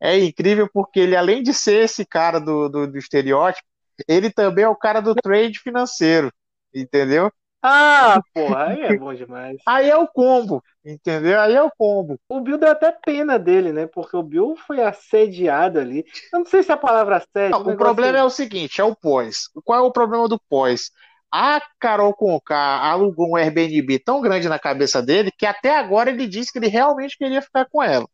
é 0.01 0.18
incrível 0.18 0.68
porque 0.72 1.01
ele, 1.01 1.16
além 1.16 1.42
de 1.42 1.53
ser 1.55 1.84
esse 1.84 2.05
cara 2.05 2.38
do, 2.38 2.68
do, 2.68 2.86
do 2.86 2.99
estereótipo, 2.99 3.66
ele 4.07 4.30
também 4.30 4.64
é 4.64 4.68
o 4.68 4.76
cara 4.76 5.01
do 5.01 5.14
trade 5.14 5.59
financeiro, 5.59 6.30
entendeu? 6.74 7.30
Ah, 7.62 8.20
porra, 8.34 8.68
aí 8.68 8.82
é 8.82 8.97
bom 8.97 9.12
demais. 9.14 9.57
Aí 9.66 9.90
é 9.90 9.97
o 9.97 10.07
combo, 10.07 10.62
entendeu? 10.84 11.40
Aí 11.40 11.55
é 11.55 11.62
o 11.62 11.70
combo. 11.76 12.18
O 12.28 12.40
Bill 12.40 12.59
deu 12.59 12.70
até 12.70 12.92
pena 12.92 13.38
dele, 13.38 13.72
né? 13.72 13.86
Porque 13.86 14.16
o 14.16 14.22
Bill 14.22 14.55
foi 14.66 14.82
assediado 14.82 15.80
ali. 15.80 16.05
Eu 16.32 16.40
não 16.40 16.47
sei 16.47 16.62
se 16.62 16.70
é 16.70 16.74
a 16.74 16.78
palavra 16.78 17.16
assédio. 17.16 17.59
Não, 17.59 17.72
o 17.72 17.76
problema 17.76 18.18
é 18.18 18.22
o 18.22 18.30
seguinte, 18.30 18.80
é 18.80 18.84
o 18.84 18.94
pós. 18.94 19.49
Qual 19.64 19.78
é 19.78 19.82
o 19.82 19.92
problema 19.92 20.28
do 20.28 20.40
pós? 20.49 20.90
A 21.32 21.61
Carol 21.80 22.14
Conká 22.14 22.78
alugou 22.88 23.30
um 23.30 23.36
Airbnb 23.36 23.99
tão 23.99 24.20
grande 24.20 24.49
na 24.49 24.59
cabeça 24.59 25.03
dele 25.03 25.32
que 25.36 25.44
até 25.44 25.76
agora 25.76 26.11
ele 26.11 26.26
disse 26.26 26.53
que 26.53 26.59
ele 26.59 26.68
realmente 26.68 27.18
queria 27.18 27.42
ficar 27.42 27.66
com 27.66 27.82
ela. 27.82 28.07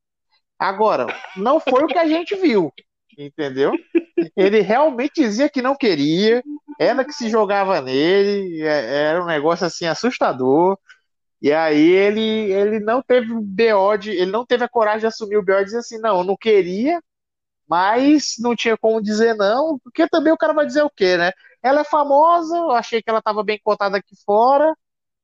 Agora, 0.63 1.07
não 1.37 1.59
foi 1.59 1.83
o 1.83 1.87
que 1.89 1.99
a 1.99 2.07
gente 2.07 2.37
viu, 2.37 2.73
entendeu? 3.19 3.73
Ele 4.37 4.61
realmente 4.61 5.21
dizia 5.21 5.51
que 5.51 5.61
não 5.61 5.75
queria, 5.75 6.43
ela 6.79 7.05
que 7.05 7.13
se 7.13 7.29
jogava 7.29 7.81
nele, 7.81 8.63
é, 8.63 9.09
era 9.09 9.23
um 9.23 9.27
negócio 9.27 9.67
assim 9.67 9.87
assustador. 9.87 10.79
E 11.41 11.53
aí 11.53 11.91
ele, 11.91 12.53
ele 12.53 12.81
não 12.81 13.03
teve 13.03 13.35
BO 13.35 13.97
de, 13.99 14.11
ele 14.13 14.31
não 14.31 14.47
teve 14.47 14.65
a 14.65 14.69
coragem 14.69 15.01
de 15.01 15.07
assumir 15.07 15.37
o 15.37 15.45
BO 15.45 15.55
e 15.55 15.65
dizer 15.65 15.79
assim, 15.79 15.99
não, 15.99 16.19
eu 16.19 16.25
não 16.25 16.37
queria, 16.37 17.01
mas 17.69 18.35
não 18.39 18.55
tinha 18.55 18.77
como 18.77 19.03
dizer 19.03 19.35
não, 19.35 19.79
porque 19.83 20.09
também 20.09 20.33
o 20.33 20.37
cara 20.39 20.53
vai 20.53 20.67
dizer 20.67 20.83
o 20.83 20.91
quê, 20.91 21.17
né? 21.17 21.33
Ela 21.63 21.81
é 21.83 21.85
famosa, 21.85 22.57
eu 22.57 22.71
achei 22.73 23.03
que 23.03 23.11
ela 23.11 23.19
estava 23.21 23.43
bem 23.43 23.61
cotada 23.65 23.99
aqui 23.99 24.15
fora, 24.25 24.73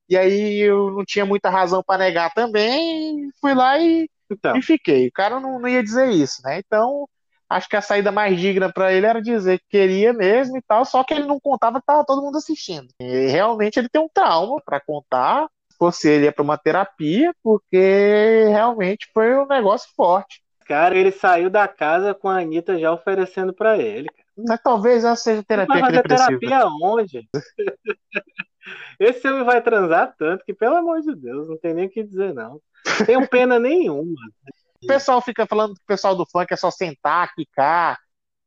e 0.09 0.16
aí 0.16 0.59
eu 0.61 0.91
não 0.91 1.05
tinha 1.05 1.26
muita 1.26 1.51
razão 1.51 1.82
para 1.84 1.99
negar 1.99 2.32
também, 2.34 3.30
fui 3.41 3.55
lá 3.55 3.78
e, 3.78 4.09
então. 4.30 4.56
e 4.56 4.62
fiquei. 4.62 5.08
O 5.08 5.12
cara 5.12 5.40
não, 5.40 5.58
não 5.58 5.68
ia 5.68 5.82
dizer 5.82 6.10
isso, 6.10 6.42
né? 6.44 6.58
Então, 6.58 7.08
acho 7.48 7.68
que 7.68 7.76
a 7.76 7.80
saída 7.80 8.12
mais 8.12 8.38
digna 8.38 8.72
para 8.72 8.92
ele 8.92 9.06
era 9.06 9.22
dizer 9.22 9.58
que 9.58 9.78
queria 9.78 10.12
mesmo 10.12 10.56
e 10.58 10.62
tal, 10.62 10.84
só 10.84 11.02
que 11.02 11.14
ele 11.14 11.24
não 11.24 11.40
contava 11.40 11.80
que 11.80 11.86
tava 11.86 12.04
todo 12.04 12.22
mundo 12.22 12.38
assistindo. 12.38 12.88
E 13.00 13.26
realmente 13.28 13.78
ele 13.78 13.88
tem 13.88 14.02
um 14.02 14.08
trauma 14.12 14.60
para 14.64 14.80
contar. 14.80 15.48
Se 15.70 15.78
fosse 15.78 16.08
ele 16.08 16.24
ia 16.24 16.32
para 16.32 16.42
uma 16.42 16.58
terapia, 16.58 17.32
porque 17.42 18.46
realmente 18.48 19.08
foi 19.14 19.36
um 19.36 19.46
negócio 19.46 19.88
forte. 19.96 20.42
Cara, 20.66 20.94
ele 20.94 21.10
saiu 21.10 21.48
da 21.48 21.66
casa 21.66 22.12
com 22.14 22.28
a 22.28 22.40
Anitta 22.40 22.78
já 22.78 22.92
oferecendo 22.92 23.54
para 23.54 23.78
ele. 23.78 24.08
Mas 24.36 24.60
talvez 24.62 25.02
essa 25.02 25.16
seja 25.16 25.42
terapia 25.42 25.80
Mas 25.80 25.86
fazer 25.86 26.02
terapia 26.02 26.66
onde? 26.82 27.28
Esse 28.98 29.28
homem 29.28 29.44
vai 29.44 29.62
transar 29.62 30.14
tanto 30.18 30.44
que, 30.44 30.54
pelo 30.54 30.76
amor 30.76 31.00
de 31.00 31.14
Deus, 31.14 31.48
não 31.48 31.56
tem 31.56 31.74
nem 31.74 31.86
o 31.86 31.90
que 31.90 32.02
dizer, 32.02 32.34
não. 32.34 32.60
Tenho 33.06 33.28
pena 33.28 33.58
nenhuma. 33.60 34.14
O 34.82 34.86
pessoal 34.86 35.20
fica 35.20 35.46
falando 35.46 35.74
que 35.74 35.82
o 35.82 35.86
pessoal 35.86 36.14
do 36.14 36.26
funk 36.26 36.52
é 36.52 36.56
só 36.56 36.70
sentar, 36.70 37.34
quicar, 37.34 37.98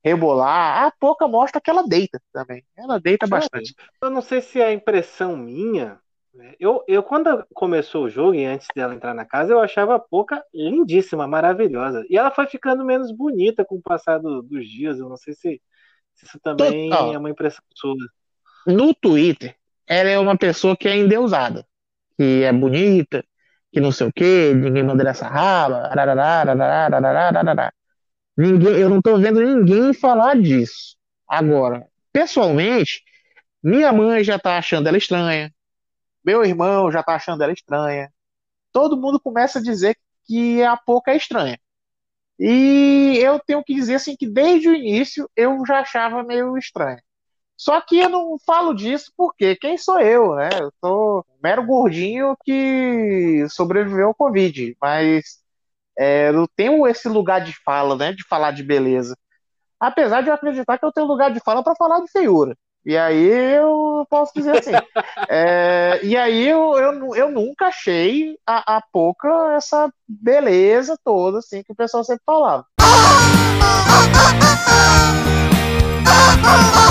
rebolar. 0.04 0.86
A 0.86 0.92
pouca 0.92 1.28
mostra 1.28 1.62
que 1.62 1.70
ela 1.70 1.88
deita 1.88 2.22
também. 2.32 2.64
Ela 2.78 3.00
deita 3.00 3.28
bastante. 3.28 3.76
Eu 4.02 4.10
não 4.10 4.22
sei 4.22 4.42
se 4.42 4.62
é 4.62 4.72
impressão 4.72 5.36
minha. 5.36 6.00
Né? 6.34 6.56
Eu, 6.60 6.84
eu, 6.88 7.04
quando 7.04 7.46
começou 7.54 8.06
o 8.06 8.10
jogo 8.10 8.34
e 8.34 8.46
antes 8.46 8.68
dela 8.74 8.96
entrar 8.96 9.14
na 9.14 9.26
casa, 9.26 9.52
eu 9.52 9.60
achava 9.60 9.96
a 9.96 10.00
Poca 10.00 10.44
lindíssima, 10.54 11.28
maravilhosa. 11.28 12.06
E 12.10 12.18
ela 12.18 12.32
foi 12.32 12.48
ficando 12.48 12.86
menos 12.86 13.12
bonita 13.12 13.66
com 13.66 13.76
o 13.76 13.82
passar 13.82 14.18
do, 14.18 14.42
dos 14.42 14.68
dias. 14.68 15.00
Eu 15.00 15.10
não 15.10 15.18
sei 15.18 15.34
se 15.34 15.62
isso 16.24 16.40
também 16.40 16.90
Total. 16.90 17.14
é 17.14 17.18
uma 17.18 17.30
impressão 17.30 17.64
sua. 17.76 17.96
No 18.66 18.94
Twitter, 18.94 19.56
ela 19.92 20.10
é 20.10 20.18
uma 20.18 20.38
pessoa 20.38 20.78
que 20.78 20.88
é 20.88 20.96
endeusada, 20.96 21.66
que 22.18 22.44
é 22.44 22.54
bonita, 22.54 23.22
que 23.74 23.82
não 23.82 23.92
sei 23.92 24.08
o 24.08 24.14
que, 24.14 24.54
ninguém 24.54 24.84
manda 24.84 25.10
essa 25.10 25.28
raba. 25.28 25.92
Ninguém, 28.38 28.72
eu 28.78 28.90
não 28.90 29.02
tô 29.02 29.18
vendo 29.18 29.42
ninguém 29.42 29.94
falar 29.94 30.40
disso. 30.40 30.96
Agora, 31.28 31.86
pessoalmente, 32.14 33.04
minha 33.62 33.92
mãe 33.92 34.24
já 34.24 34.40
tá 34.40 34.58
achando 34.58 34.88
ela 34.88 34.98
estranha, 34.98 35.54
meu 36.24 36.46
irmão 36.46 36.90
já 36.90 37.04
tá 37.04 37.16
achando 37.16 37.44
ela 37.44 37.52
estranha. 37.52 38.10
Todo 38.72 38.96
mundo 38.96 39.20
começa 39.20 39.60
a 39.60 39.62
dizer 39.62 39.98
que 40.26 40.64
a 40.64 40.78
pouca 40.78 41.12
é 41.12 41.18
estranha. 41.18 41.60
E 42.40 43.18
eu 43.22 43.42
tenho 43.42 43.62
que 43.62 43.76
dizer 43.76 43.96
assim 43.96 44.16
que 44.16 44.26
desde 44.26 44.70
o 44.70 44.74
início 44.74 45.30
eu 45.36 45.66
já 45.66 45.82
achava 45.82 46.24
meio 46.24 46.58
estranho. 46.58 47.02
Só 47.62 47.80
que 47.80 48.00
eu 48.00 48.10
não 48.10 48.38
falo 48.44 48.74
disso 48.74 49.12
porque 49.16 49.56
quem 49.56 49.78
sou 49.78 50.00
eu, 50.00 50.34
né? 50.34 50.50
Eu 50.60 50.74
sou 50.84 51.20
um 51.20 51.38
mero 51.44 51.64
gordinho 51.64 52.36
que 52.44 53.46
sobreviveu 53.50 54.08
ao 54.08 54.16
Covid, 54.16 54.76
mas 54.82 55.38
é, 55.96 56.30
eu 56.30 56.48
tenho 56.56 56.88
esse 56.88 57.08
lugar 57.08 57.40
de 57.40 57.54
fala, 57.64 57.96
né? 57.96 58.14
De 58.14 58.28
falar 58.28 58.50
de 58.50 58.64
beleza. 58.64 59.16
Apesar 59.80 60.22
de 60.22 60.30
eu 60.30 60.34
acreditar 60.34 60.80
que 60.80 60.86
eu 60.86 60.92
tenho 60.92 61.06
lugar 61.06 61.32
de 61.32 61.40
fala 61.40 61.64
para 61.64 61.76
falar 61.76 62.00
de 62.00 62.10
feiura. 62.10 62.58
E 62.84 62.98
aí 62.98 63.30
eu 63.30 64.08
posso 64.10 64.32
dizer 64.36 64.58
assim. 64.58 64.72
é, 65.30 66.00
e 66.02 66.18
aí 66.18 66.48
eu, 66.48 66.74
eu, 66.80 67.16
eu 67.16 67.30
nunca 67.30 67.68
achei 67.68 68.40
a, 68.44 68.78
a 68.78 68.82
pouca 68.92 69.54
essa 69.56 69.88
beleza 70.08 70.98
toda, 71.04 71.38
assim, 71.38 71.62
que 71.62 71.74
o 71.74 71.76
pessoal 71.76 72.04
sempre 72.04 72.24
falava. 72.26 72.66